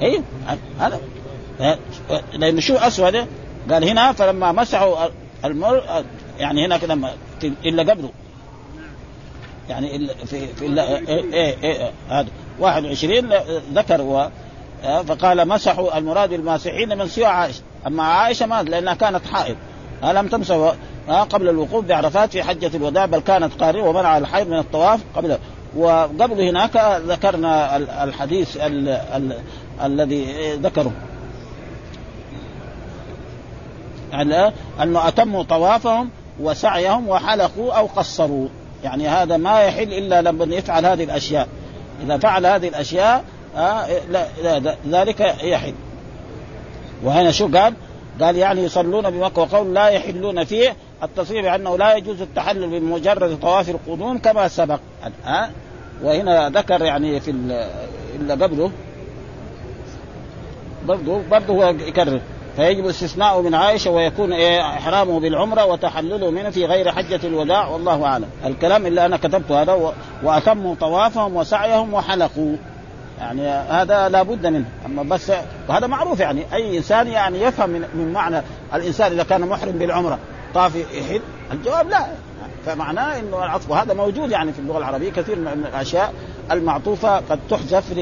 إيه 0.03 0.21
هذا. 0.79 1.01
لأنه 2.33 2.61
شو 2.61 2.77
أسود؟ 2.77 3.27
قال 3.71 3.85
هنا 3.85 4.13
فلما 4.13 4.53
مسحوا 4.53 4.97
المر 5.45 5.83
يعني 6.39 6.67
هنا 6.67 6.79
كده 6.79 6.99
إلا 7.43 7.93
قبله. 7.93 8.11
يعني 9.69 9.97
إلا 9.97 10.15
في 10.15 10.47
في 10.47 10.67
إلا 10.67 10.89
إيه 10.89 11.33
إيه 11.33 11.57
إيه 11.63 11.91
هذا. 12.09 12.29
21 12.61 13.33
ذكر 13.75 14.03
و 14.03 14.29
فقال 15.07 15.49
مسحوا 15.49 15.99
المراد 15.99 16.31
بالماسحين 16.31 16.99
من 16.99 17.09
سوى 17.09 17.25
عائشة. 17.25 17.63
أما 17.87 18.03
عائشة 18.03 18.47
ما 18.47 18.63
لأنها 18.63 18.95
كانت 18.95 19.27
حائض. 19.27 19.57
لم 20.03 20.29
تمسح 20.29 20.75
قبل 21.09 21.49
الوقوف 21.49 21.85
بعرفات 21.85 22.33
في 22.33 22.43
حجة 22.43 22.71
الوداع 22.75 23.07
بل 23.07 23.19
كانت 23.19 23.63
قارئة 23.63 23.83
ومنع 23.83 24.19
الحيض 24.19 24.49
من 24.49 24.59
الطواف 24.59 25.01
قبل. 25.17 25.39
وقبل 25.77 26.41
هناك 26.41 27.01
ذكرنا 27.07 27.77
الحديث 28.05 28.57
ال 28.57 28.89
ال 28.89 29.39
الذي 29.83 30.53
ذكره. 30.53 30.93
يعني 34.15 34.53
أنه 34.83 35.09
أتموا 35.09 35.43
طوافهم 35.43 36.11
وسعيهم 36.41 37.09
وحلقوا 37.09 37.73
أو 37.73 37.87
قصروا. 37.87 38.49
يعني 38.85 39.09
هذا 39.09 39.37
ما 39.37 39.61
يحل 39.61 39.93
إلا 39.93 40.23
لما 40.23 40.55
يفعل 40.57 40.87
هذه 40.87 41.05
الأشياء. 41.05 41.49
إذا 42.03 42.19
فعل 42.19 42.47
هذه 42.47 42.69
الأشياء 42.69 43.25
آه 43.57 43.87
لا, 44.11 44.27
لا 44.59 44.77
ذلك 44.87 45.21
يحل. 45.43 45.75
وهنا 47.05 47.31
شو 47.31 47.49
قال؟ 47.49 47.75
قال 48.21 48.37
يعني 48.37 48.63
يصلون 48.63 49.11
بمكة 49.11 49.43
وقول 49.43 49.75
لا 49.75 49.89
يحلون 49.89 50.45
فيه. 50.45 50.77
التصريح 51.03 51.43
بانه 51.43 51.79
لا 51.79 51.97
يجوز 51.97 52.21
التحلل 52.21 52.81
بمجرد 52.81 53.39
طواف 53.41 53.69
القدوم 53.69 54.19
كما 54.19 54.49
سبق. 54.49 54.81
ها 55.25 55.51
وهنا 56.03 56.49
ذكر 56.49 56.83
يعني 56.83 57.21
في 57.21 57.31
اللي 57.31 58.33
قبله. 58.33 58.71
برضه 60.87 61.21
برضه 61.31 61.55
هو 61.55 61.69
يكرر. 61.69 62.21
فيجب 62.57 62.87
استثناءه 62.87 63.41
من 63.41 63.55
عائشة 63.55 63.91
ويكون 63.91 64.33
إيه 64.33 64.61
إحرامه 64.61 65.21
بالعمرة 65.21 65.65
وتحلله 65.65 66.31
منه 66.31 66.51
في 66.51 66.67
غير 66.67 66.93
حجة 66.93 67.21
الوداع 67.25 67.69
والله 67.69 68.05
أعلم. 68.05 68.29
الكلام 68.45 68.87
اللي 68.87 69.07
أنا 69.07 69.17
كتبته 69.17 69.63
هذا. 69.63 69.93
وأتموا 70.23 70.75
طوافهم 70.81 71.37
وسعيهم 71.37 71.95
وحلقوا. 71.95 72.57
يعني 73.19 73.49
هذا 73.49 74.09
لابد 74.09 74.47
منه. 74.47 74.65
أما 74.87 75.03
بس 75.03 75.33
وهذا 75.69 75.87
معروف 75.87 76.21
يعني. 76.21 76.43
أي 76.53 76.79
إنسان 76.79 77.07
يعني 77.07 77.43
يفهم 77.43 77.71
من, 77.71 77.85
من 77.95 78.13
معنى 78.13 78.43
الإنسان 78.75 79.13
إذا 79.13 79.23
كان 79.23 79.41
محرم 79.41 79.73
بالعمرة 79.73 80.19
طاف 80.55 80.77
يحل؟ 80.77 81.21
الجواب 81.53 81.89
لا. 81.89 82.07
فمعناه 82.67 83.19
إنه 83.21 83.45
العطف 83.45 83.71
وهذا 83.71 83.95
موجود 83.95 84.31
يعني 84.31 84.53
في 84.53 84.59
اللغة 84.59 84.79
العربية 84.79 85.11
كثير 85.11 85.39
من 85.39 85.67
الأشياء 85.73 86.13
المعطوفة 86.53 87.17
قد 87.17 87.39
تحذف 87.51 87.93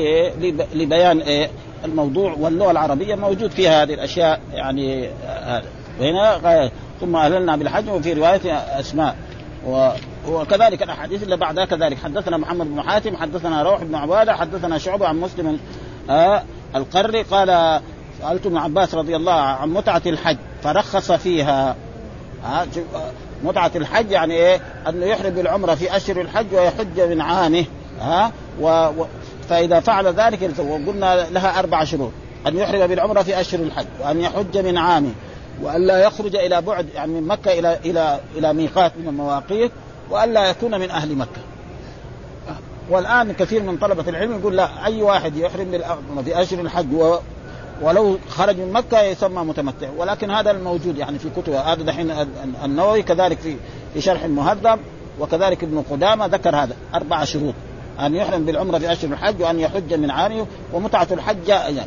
لبيان 0.75 1.19
إيه 1.19 1.51
الموضوع 1.85 2.35
واللغة 2.41 2.71
العربية 2.71 3.15
موجود 3.15 3.51
فيها 3.51 3.83
هذه 3.83 3.95
الأشياء 3.95 4.41
يعني 4.53 5.09
هذا. 5.27 5.65
وهنا 6.01 6.71
ثم 7.01 7.17
أهللنا 7.17 7.57
بالحج 7.57 7.89
وفي 7.89 8.13
رواية 8.13 8.59
أسماء. 8.81 9.17
وكذلك 10.29 10.83
الأحاديث 10.83 11.23
اللي 11.23 11.37
بعدها 11.37 11.65
كذلك. 11.65 11.99
حدثنا 11.99 12.37
محمد 12.37 12.67
بن 12.67 12.83
حاتم 12.83 13.17
حدثنا 13.17 13.63
روح 13.63 13.83
بن 13.83 13.95
عبادة 13.95 14.35
حدثنا 14.35 14.79
شعبه 14.79 15.07
عن 15.07 15.21
مسلم 15.21 15.59
آه 16.11 16.43
القري 16.75 17.23
قال 17.23 17.81
سألت 18.23 18.47
ابن 18.47 18.57
عباس 18.57 18.95
رضي 18.95 19.17
الله 19.17 19.33
عن 19.33 19.69
متعة 19.69 20.03
الحج 20.07 20.37
فرخص 20.63 21.13
فيها. 21.13 21.77
آه 22.47 22.67
متعة 23.45 23.71
الحج 23.77 24.11
يعني 24.11 24.35
إيه؟ 24.35 24.61
أنه 24.89 25.07
يحرم 25.07 25.31
بالعمرة 25.31 25.75
في 25.75 25.97
أشهر 25.97 26.21
الحج 26.21 26.55
ويحج 26.55 27.01
من 27.01 27.21
عامه 27.21 27.65
ها 28.01 28.33
و... 28.61 28.69
و... 28.69 29.07
فإذا 29.49 29.81
فعل 29.81 30.07
ذلك 30.07 30.51
وقلنا 30.59 31.27
لها 31.31 31.59
أربع 31.59 31.85
شروط. 31.85 32.11
أن 32.47 32.57
يحرم 32.57 32.87
بالعمرة 32.87 33.23
في 33.23 33.41
أشهر 33.41 33.61
الحج 33.61 33.87
وأن 34.01 34.21
يحج 34.21 34.59
من 34.59 34.79
عامه 34.79 35.13
وأن 35.63 35.87
لا 35.87 35.99
يخرج 35.99 36.37
إلى 36.37 36.61
بعد 36.61 36.89
يعني 36.95 37.13
من 37.13 37.27
مكة 37.27 37.59
إلى 37.59 37.79
إلى 37.85 38.21
إلى 38.37 38.53
ميقات 38.53 38.93
من 38.97 39.09
المواقيت 39.09 39.73
وأن 40.11 40.33
لا 40.33 40.51
يكون 40.51 40.81
من 40.81 40.91
أهل 40.91 41.17
مكة. 41.17 41.41
والآن 42.91 43.33
كثير 43.33 43.63
من 43.63 43.77
طلبة 43.77 44.05
العلم 44.09 44.39
يقول 44.39 44.57
لا 44.57 44.87
أي 44.87 45.03
واحد 45.03 45.37
يحرم 45.37 45.71
بالعمرة 45.71 46.23
في 46.25 46.43
أشهر 46.43 46.61
الحج 46.61 46.95
و 46.95 47.19
ولو 47.83 48.19
خرج 48.29 48.57
من 48.57 48.73
مكة 48.73 49.03
يسمى 49.03 49.45
متمتع. 49.45 49.89
ولكن 49.97 50.31
هذا 50.31 50.51
الموجود 50.51 50.99
يعني 50.99 51.19
في 51.19 51.31
كتب 51.31 51.53
هذا 51.53 51.83
دحين 51.83 52.15
النووي 52.65 53.03
كذلك 53.03 53.39
في 53.39 53.57
في 53.95 54.01
شرح 54.01 54.25
المهذب 54.25 54.79
وكذلك 55.21 55.65
ابن 55.65 55.85
قدامة 55.91 56.27
ذكر 56.27 56.57
هذا. 56.57 56.77
أربع 56.95 57.25
شروط. 57.25 57.55
أن 58.01 58.15
يحرم 58.15 58.45
بالعمرة 58.45 58.79
في 58.79 58.93
اشهر 58.93 59.13
الحج 59.13 59.43
وأن 59.43 59.61
يحج 59.61 59.95
من 59.95 60.11
عامه 60.11 60.47
ومتعة 60.73 61.07
الحج 61.11 61.49
يعني 61.49 61.81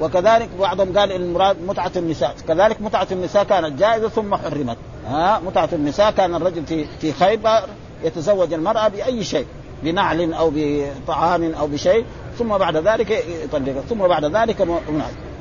وكذلك 0.00 0.48
بعضهم 0.60 0.98
قال 0.98 1.12
المراد 1.12 1.56
متعة 1.66 1.92
النساء. 1.96 2.34
كذلك 2.48 2.80
متعة 2.80 3.06
النساء 3.12 3.44
كانت 3.44 3.78
جائزة 3.78 4.08
ثم 4.08 4.34
حرمت. 4.34 4.76
ها 5.08 5.40
متعة 5.46 5.68
النساء 5.72 6.10
كان 6.10 6.34
الرجل 6.34 6.66
في 6.66 6.86
في 7.00 7.12
خيبر 7.12 7.62
يتزوج 8.04 8.52
المرأة 8.52 8.88
بأي 8.88 9.24
شيء 9.24 9.46
بنعل 9.82 10.32
أو 10.32 10.52
بطعام 10.54 11.52
أو 11.54 11.66
بشيء 11.66 12.04
ثم 12.38 12.58
بعد 12.58 12.76
ذلك 12.76 13.24
يطلق 13.44 13.80
ثم 13.88 13.98
بعد 13.98 14.24
ذلك 14.24 14.68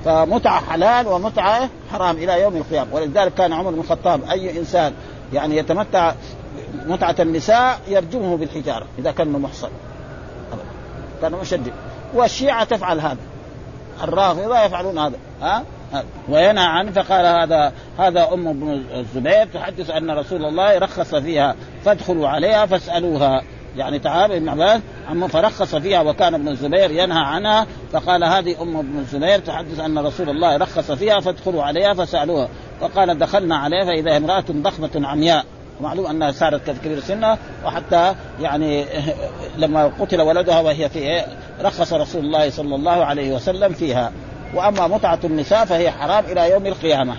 فمتعة 0.05 0.61
حلال 0.61 1.07
ومتعة 1.07 1.69
حرام 1.91 2.17
إلى 2.17 2.41
يوم 2.41 2.57
القيامة. 2.57 2.95
ولذلك 2.95 3.33
كان 3.33 3.53
عمر 3.53 3.71
بن 3.71 3.79
الخطاب 3.79 4.21
أي 4.31 4.59
إنسان 4.59 4.93
يعني 5.33 5.57
يتمتع 5.57 6.13
متعة 6.87 7.15
النساء 7.19 7.79
يرجمه 7.87 8.37
بالحجارة 8.37 8.85
إذا 8.99 9.11
كان 9.11 9.31
محصن. 9.31 9.69
كان 11.21 11.31
مشدد. 11.31 11.73
والشيعة 12.13 12.63
تفعل 12.63 12.99
هذا. 12.99 13.17
الرافضة 14.03 14.59
يفعلون 14.59 14.97
هذا. 14.97 15.17
ها؟ 15.41 15.63
وينهى 16.29 16.65
عنه 16.65 16.91
فقال 16.91 17.25
هذا 17.25 17.73
هذا 17.99 18.33
أم 18.33 18.53
بن 18.53 18.83
الزبير 18.93 19.45
تحدث 19.45 19.89
أن 19.89 20.11
رسول 20.11 20.45
الله 20.45 20.77
رخص 20.77 21.15
فيها 21.15 21.55
فادخلوا 21.85 22.27
عليها 22.27 22.65
فاسألوها. 22.65 23.41
يعني 23.77 23.99
تعالى 23.99 24.37
ابن 24.37 24.49
عباس 24.49 24.81
عم 25.09 25.27
فرخص 25.27 25.75
فيها 25.75 26.01
وكان 26.01 26.33
ابن 26.33 26.47
الزبير 26.47 26.91
ينهى 26.91 27.23
عنها 27.23 27.67
فقال 27.91 28.23
هذه 28.23 28.61
أم 28.61 28.77
ابن 28.77 28.97
الزبير 28.97 29.39
تحدث 29.39 29.79
أن 29.79 29.99
رسول 29.99 30.29
الله 30.29 30.57
رخص 30.57 30.91
فيها 30.91 31.19
فادخلوا 31.19 31.63
عليها 31.63 31.93
فسألوها. 31.93 32.49
فقال 32.81 33.17
دخلنا 33.17 33.57
عليها 33.57 33.85
فإذا 33.85 34.17
امرأة 34.17 34.45
ضخمة 34.51 35.07
عمياء. 35.07 35.45
معلوم 35.81 36.07
أنها 36.07 36.31
صارت 36.31 36.69
كبير 36.69 36.99
سنة 36.99 37.37
وحتى 37.65 38.15
يعني 38.41 38.85
لما 39.57 39.91
قتل 39.99 40.21
ولدها 40.21 40.59
وهي 40.59 40.89
في 40.89 41.21
رخص 41.61 41.93
رسول 41.93 42.25
الله 42.25 42.49
صلى 42.49 42.75
الله 42.75 43.05
عليه 43.05 43.35
وسلم 43.35 43.73
فيها. 43.73 44.11
وأما 44.55 44.87
متعة 44.87 45.19
النساء 45.23 45.65
فهي 45.65 45.91
حرام 45.91 46.25
إلى 46.25 46.51
يوم 46.51 46.65
القيامة. 46.65 47.15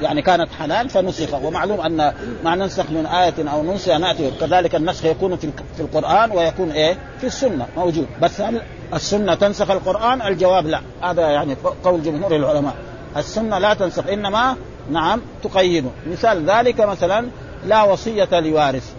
يعني 0.00 0.22
كانت 0.22 0.48
حلال 0.58 0.88
فنسخ. 0.88 1.34
ومعلوم 1.34 1.80
أن 1.80 2.12
ما 2.44 2.54
ننسخ 2.54 2.90
من 2.90 3.06
آية 3.06 3.50
أو 3.52 3.62
ننسى 3.62 3.98
نأتي. 3.98 4.30
كذلك 4.40 4.74
النسخ 4.74 5.04
يكون 5.04 5.36
في 5.36 5.50
في 5.76 5.82
القرآن 5.82 6.30
ويكون 6.30 6.70
إيه؟ 6.70 6.98
في 7.20 7.26
السنة. 7.26 7.66
موجود. 7.76 8.06
بس 8.22 8.40
هل 8.40 8.60
السنة 8.94 9.34
تنسخ 9.34 9.70
القرآن؟ 9.70 10.22
الجواب 10.22 10.66
لا. 10.66 10.80
هذا 11.02 11.22
يعني 11.22 11.56
قول 11.84 12.02
جمهور 12.02 12.36
العلماء. 12.36 12.74
السنة 13.16 13.58
لا 13.58 13.74
تنسخ. 13.74 14.06
إنما 14.06 14.56
نعم 14.90 15.20
تقيده. 15.42 15.88
مثال 16.06 16.50
ذلك 16.50 16.80
مثلا 16.80 17.26
لا 17.66 17.82
وصية 17.82 18.40
لوارث. 18.40 18.92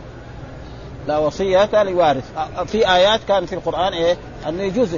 لا 1.08 1.18
وصية 1.18 1.84
لوارث. 1.84 2.24
في 2.66 2.94
آيات 2.94 3.20
كان 3.28 3.46
في 3.46 3.54
القرآن 3.54 3.94
إيه؟ 3.94 4.18
أنه 4.50 4.64
يجوز 4.64 4.98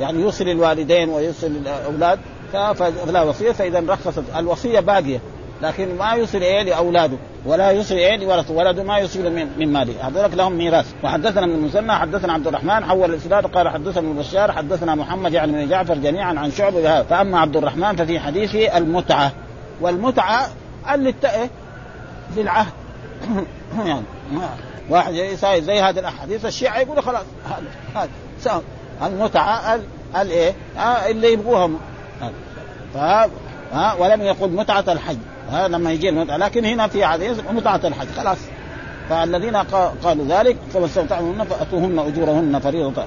يعني 0.00 0.20
يوصي 0.20 0.52
الوالدين 0.52 1.08
ويوصي 1.08 1.46
الأولاد. 1.46 2.18
فلا 2.52 3.22
وصية 3.22 3.52
فإذا 3.52 3.82
رخصت. 3.88 4.24
الوصية 4.36 4.80
باقية 4.80 5.20
لكن 5.62 5.96
ما 5.98 6.10
يوصل 6.10 6.40
إيه؟ 6.40 6.62
لأولاده. 6.62 7.16
ولا 7.46 7.70
يوصل 7.70 7.94
إيه؟ 7.94 8.16
لورثه 8.16 8.54
ولده 8.54 8.82
ما 8.82 8.98
يوصل 8.98 9.32
من, 9.32 9.48
من 9.58 9.72
ماله. 9.72 10.08
هذولك 10.08 10.34
لهم 10.34 10.52
ميراث. 10.52 10.86
وحدثنا 11.04 11.46
من 11.46 11.54
المثنى 11.54 11.92
حدثنا 11.92 12.32
عبد 12.32 12.46
الرحمن 12.46 12.84
حول 12.84 13.10
الإسناد 13.10 13.46
قال 13.46 13.68
حدثنا 13.68 13.98
ابن 14.10 14.18
بشار 14.18 14.52
حدثنا 14.52 14.94
محمد 14.94 15.32
يعني 15.32 15.52
بن 15.52 15.68
جعفر 15.68 15.94
جميعا 15.94 16.34
عن 16.38 16.50
شعبة. 16.50 16.82
بهذا 16.82 17.02
فأما 17.02 17.40
عبد 17.40 17.56
الرحمن 17.56 17.96
ففي 17.96 18.20
حديثه 18.20 18.78
المتعة. 18.78 19.32
والمتعة 19.80 20.48
اللي 20.94 21.14
إيه؟ 21.24 21.50
بالعهد 22.36 22.72
يعني 23.86 24.02
واحد 24.90 25.12
زي, 25.12 25.36
زي 25.62 25.80
هذه 25.80 25.98
الأحاديث 25.98 26.46
الشيعة 26.46 26.78
يقولوا 26.78 27.02
خلاص 27.02 27.24
هذا 27.94 28.08
هذا 28.44 28.62
المتعة 29.06 29.80
الايه 30.16 30.54
آه، 30.78 31.10
اللي 31.10 31.32
يبغوها. 31.32 31.70
ها 32.94 33.94
ولم 33.98 34.22
يقل 34.22 34.50
متعة 34.50 34.84
الحج. 34.88 35.16
ها 35.50 35.68
لما 35.68 35.92
يجي 35.92 36.08
المتعة. 36.08 36.36
لكن 36.36 36.64
هنا 36.64 36.86
في 36.88 37.06
حديث 37.06 37.40
متعة 37.50 37.80
الحج 37.84 38.06
خلاص. 38.16 38.38
فالذين 39.08 39.56
قالوا 40.04 40.26
ذلك 40.28 40.56
فما 40.74 40.86
استمتعتم 40.86 41.44
فأتوهن 41.44 41.98
أجورهن 41.98 42.58
فريضة. 42.58 43.04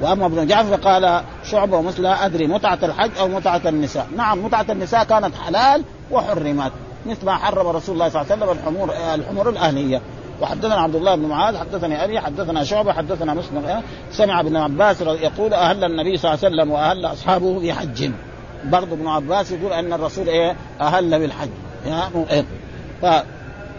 وأما 0.00 0.26
ابن 0.26 0.46
جعفر 0.46 0.74
قال 0.74 1.20
شعبة 1.44 1.76
ومثل 1.76 2.02
لا 2.02 2.26
أدري 2.26 2.46
متعة 2.46 2.78
الحج 2.82 3.10
أو 3.18 3.28
متعة 3.28 3.60
النساء، 3.66 4.06
نعم 4.16 4.44
متعة 4.44 4.66
النساء 4.70 5.04
كانت 5.04 5.34
حلال 5.34 5.84
وحرمت 6.10 6.72
مثل 7.06 7.26
ما 7.26 7.34
حرم 7.34 7.66
رسول 7.66 7.94
الله 7.94 8.08
صلى 8.08 8.22
الله 8.22 8.32
عليه 8.32 8.44
وسلم 8.44 8.58
الحمور 8.58 8.90
الحمور 9.14 9.48
الأهلية. 9.48 10.00
وحدثنا 10.40 10.74
عبد 10.74 10.94
الله 10.94 11.14
بن 11.14 11.22
معاذ 11.22 11.56
حدثني 11.56 12.04
ابي 12.04 12.20
حدثنا 12.20 12.64
شعبة 12.64 12.92
حدثنا 12.92 13.34
مسلم 13.34 13.82
سمع 14.12 14.40
ابن 14.40 14.56
عباس 14.56 15.00
يقول 15.00 15.54
أهل 15.54 15.84
النبي 15.84 16.16
صلى 16.16 16.34
الله 16.34 16.44
عليه 16.44 16.54
وسلم 16.54 16.70
وأهل 16.70 17.06
أصحابه 17.06 17.60
بحج. 17.60 18.10
برضه 18.64 18.92
ابن 18.92 19.06
عباس 19.06 19.50
يقول 19.50 19.72
أن 19.72 19.92
الرسول 19.92 20.28
إيه؟ 20.28 20.56
أهل 20.80 21.18
بالحج. 21.18 21.48
إيه؟ 21.86 22.44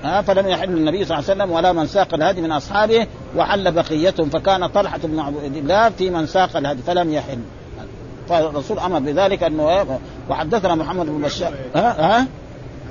ف 0.04 0.08
فلم 0.08 0.48
يحل 0.48 0.70
النبي 0.70 1.06
صلى 1.06 1.18
الله 1.18 1.30
عليه 1.30 1.42
وسلم 1.44 1.52
ولا 1.52 1.74
من 1.74 1.88
ساق 1.88 2.14
الهدي 2.14 2.42
من 2.42 2.52
أصحابه 2.52 3.08
وحل 3.36 3.72
بقيتهم 3.72 4.30
فكان 4.30 4.68
طلحة 4.68 5.00
بن 5.04 5.20
عبد 5.20 5.56
الله 5.56 5.90
في 5.90 6.10
من 6.10 6.28
ساق 6.28 6.58
الهدي 6.58 6.82
فلم 6.82 7.14
يحل. 7.14 7.40
فالرسول 8.30 8.80
أمر 8.80 9.00
بذلك 9.00 9.44
أنه 9.44 9.70
إيه؟ 9.70 10.00
وحدثنا 10.30 10.76
محمد 10.76 11.06
بن 11.06 11.22
بشار. 11.22 11.54
ها 11.76 12.02
ها؟ 12.02 12.28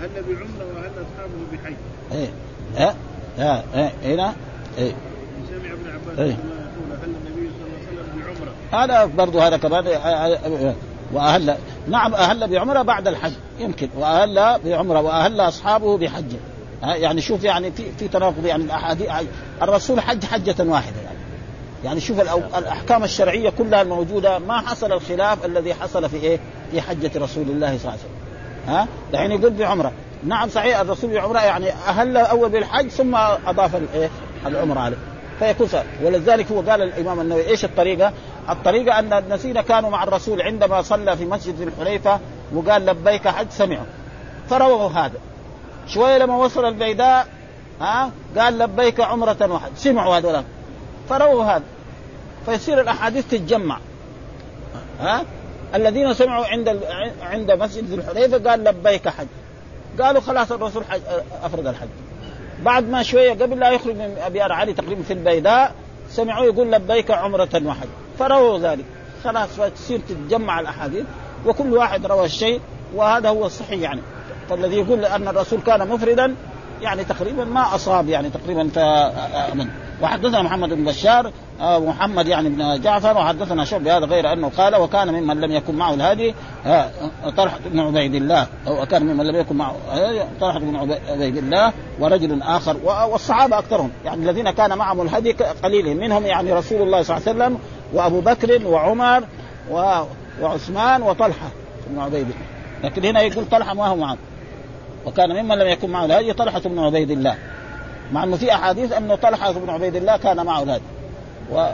أهل 0.02 0.09
بعمرة 0.28 0.74
واهل 0.74 0.92
أصحابه 0.92 1.32
بحج 1.52 1.74
إيه 2.12 2.28
ها 2.76 2.94
ها 3.38 3.64
ها 3.74 3.92
هنا 4.04 4.32
إيه. 4.78 4.92
سمع 5.50 5.72
ابن 5.72 5.90
عباس 5.90 6.18
إيه؟ 6.18 6.26
يقول 6.26 6.92
أهل 6.92 7.04
النبي 7.04 7.50
صلى 7.59 7.66
الله 7.66 7.78
عليه 7.88 8.00
وسلم 8.00 8.22
بعمرة؟ 8.70 8.84
هذا 8.84 9.04
برضه 9.04 9.46
هذا 9.46 9.57
كمان 9.57 9.86
وأهل 11.12 11.57
نعم 11.88 12.14
أهل 12.14 12.48
بعمرة 12.48 12.82
بعد 12.82 13.09
الحج 13.09 13.32
يمكن. 13.59 13.88
وأهل 13.98 14.59
بعمرة 14.64 15.00
وأهل 15.00 15.40
أصحابه 15.40 15.98
بحج. 15.98 16.32
يعني 16.83 17.20
شوف 17.20 17.45
يعني 17.45 17.72
في 17.72 17.93
في 17.99 18.09
تناقض 18.09 18.47
يعني 18.47 18.64
الأحاديث 18.64 19.09
الرسول 19.62 20.01
حج 20.01 20.24
حجة 20.24 20.55
واحدة 20.59 21.01
يعني. 21.05 21.18
يعني 21.85 22.01
شوف 22.01 22.20
الأحكام 22.59 23.05
الشرعية 23.05 23.51
كلها 23.51 23.83
الموجودة 23.83 24.39
ما 24.39 24.61
حصل 24.61 24.93
الخلاف 24.93 25.45
الذي 25.45 25.74
حصل 25.74 26.09
في 26.09 26.16
إيه؟ 26.16 26.39
في 26.70 26.81
حجة 26.81 27.11
رسول 27.16 27.43
الله 27.43 27.79
صلى 27.79 27.79
الله 27.79 27.91
عليه 27.91 28.01
وسلم. 28.01 28.16
ها؟ 28.66 28.89
الحين 29.12 29.33
يقول 29.33 29.51
بعمره 29.51 29.93
نعم 30.24 30.49
صحيح 30.49 30.79
الرسول 30.81 31.11
بعمره 31.14 31.39
يعني 31.39 31.70
أهل 31.70 32.16
أول 32.16 32.49
بالحج 32.49 32.89
ثم 32.89 33.14
أضاف 33.47 33.77
الايه؟ 33.77 34.11
العمرة 34.47 34.81
عليه. 34.81 34.97
فيكون 35.39 35.68
ولذلك 36.03 36.53
هو 36.53 36.61
قال 36.61 36.83
الإمام 36.83 37.20
النووي 37.20 37.47
إيش 37.49 37.64
الطريقة؟ 37.64 38.12
الطريقة 38.49 38.99
أن 38.99 39.12
الذين 39.12 39.61
كانوا 39.61 39.91
مع 39.91 40.03
الرسول 40.03 40.43
عندما 40.43 40.83
صلى 40.83 41.16
في 41.16 41.24
مسجد 41.24 41.61
الحليفة 41.61 42.20
وقال 42.55 42.87
لبيك 42.87 43.29
حج 43.29 43.47
سمعوا 43.51 43.87
فرووا 44.51 44.89
هذا. 44.89 45.18
شوية 45.87 46.18
لما 46.18 46.37
وصل 46.37 46.64
البيداء 46.64 47.26
ها 47.80 48.11
قال 48.39 48.59
لبيك 48.59 49.01
عمرة 49.01 49.53
وحج 49.53 49.70
سمعوا 49.76 50.16
هذول. 50.18 50.43
فرووا 51.09 51.45
هذا. 51.45 51.62
فيصير 52.47 52.80
الأحاديث 52.80 53.26
تتجمع. 53.28 53.78
ها؟ 55.01 55.24
الذين 55.74 56.14
سمعوا 56.14 56.47
عند 56.47 56.80
عند 57.22 57.51
مسجد 57.51 57.91
الحليفة 57.93 58.51
قال 58.51 58.64
لبيك 58.64 59.09
حج. 59.09 59.26
قالوا 60.01 60.20
خلاص 60.20 60.53
الرسول 60.53 60.84
حج 60.84 61.01
أفرض 61.43 61.66
الحج. 61.66 61.89
بعد 62.62 62.89
ما 62.89 63.03
شوية 63.03 63.32
قبل 63.32 63.61
لا 63.61 63.70
يخرج 63.70 63.95
من 63.95 64.18
ابيار 64.26 64.53
علي 64.53 64.72
تقريبا 64.72 65.03
في 65.03 65.12
البيداء 65.12 65.74
سمعوا 66.11 66.45
يقول 66.45 66.72
لبيك 66.72 67.11
عمرة 67.11 67.62
وحج 67.64 67.89
فرووا 68.18 68.59
ذلك. 68.59 68.84
خلاص 69.24 69.49
فتصير 69.49 70.01
تتجمع 70.09 70.61
الأحاديث. 70.61 71.05
وكل 71.47 71.72
واحد 71.72 72.07
روى 72.07 72.24
الشيء 72.24 72.61
وهذا 72.95 73.28
هو 73.28 73.47
الصحيح 73.47 73.80
يعني. 73.80 74.01
فالذي 74.51 74.76
يقول 74.76 75.05
أن 75.05 75.28
الرسول 75.28 75.61
كان 75.61 75.88
مفردا 75.88 76.34
يعني 76.82 77.05
تقريبا 77.05 77.44
ما 77.44 77.74
أصاب 77.74 78.09
يعني 78.09 78.30
تقريبا 78.30 78.68
فامن 78.68 79.68
وحدثنا 80.03 80.42
محمد 80.42 80.68
بن 80.68 80.84
بشار 80.84 81.32
آه، 81.61 81.78
محمد 81.78 82.26
يعني 82.26 82.49
بن 82.49 82.80
جعفر 82.80 83.16
وحدثنا 83.16 83.64
شعب 83.64 83.84
بهذا 83.84 84.07
غير 84.07 84.32
أنه 84.32 84.51
قال 84.57 84.76
وكان 84.76 85.14
ممن 85.14 85.40
لم 85.40 85.53
يكن 85.53 85.74
معه 85.74 85.94
الهادي 85.94 86.34
آه، 86.66 86.90
طلحه 87.36 87.59
بن 87.66 87.80
عبيد 87.80 88.14
الله 88.14 88.47
وكان 88.68 89.03
ممن 89.03 89.26
لم 89.26 89.36
يكن 89.36 89.57
معه 89.57 89.76
طلحه 90.40 90.59
بن 90.59 90.76
عبيد 91.09 91.36
الله 91.36 91.72
ورجل 92.01 92.42
آخر 92.42 92.76
والصحابة 93.11 93.59
أكثرهم 93.59 93.90
يعني 94.05 94.22
الذين 94.22 94.51
كان 94.51 94.78
معهم 94.78 95.01
الهدي 95.01 95.32
قليل 95.32 95.97
منهم 95.97 96.26
يعني 96.26 96.53
رسول 96.53 96.82
الله 96.82 97.03
صلى 97.03 97.16
الله 97.16 97.28
عليه 97.28 97.38
وسلم 97.38 97.59
وأبو 97.92 98.20
بكر 98.20 98.66
وعمر 98.66 99.24
وعثمان 100.40 101.03
وطلحة 101.03 101.49
بن 101.90 101.99
عبيد 101.99 102.26
لكن 102.84 103.05
هنا 103.05 103.20
يقول 103.20 103.44
طلحة 103.51 103.74
ما 103.74 103.86
هو 103.86 103.97
معه. 103.97 104.16
وكان 105.07 105.42
ممن 105.42 105.59
لم 105.59 105.68
يكن 105.68 105.90
معه 105.90 106.04
الهدي 106.04 106.32
طلحة 106.32 106.61
بن 106.61 106.78
عبيد 106.78 107.11
الله. 107.11 107.36
مع 108.12 108.24
إنه 108.24 108.36
في 108.36 108.54
أحاديث 108.54 108.92
انه 108.92 109.14
طلحة 109.14 109.52
بن 109.52 109.70
عبيد 109.70 109.96
الله 109.96 110.16
كان 110.16 110.46
معه 110.46 110.62
الهدي. 110.62 110.82
و... 111.52 111.66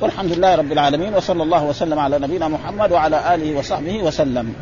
والحمد 0.00 0.32
لله 0.32 0.54
رب 0.54 0.72
العالمين 0.72 1.14
وصلى 1.14 1.42
الله 1.42 1.64
وسلم 1.64 1.98
على 1.98 2.18
نبينا 2.18 2.48
محمد 2.48 2.92
وعلى 2.92 3.34
آله 3.34 3.58
وصحبه 3.58 4.02
وسلم. 4.02 4.54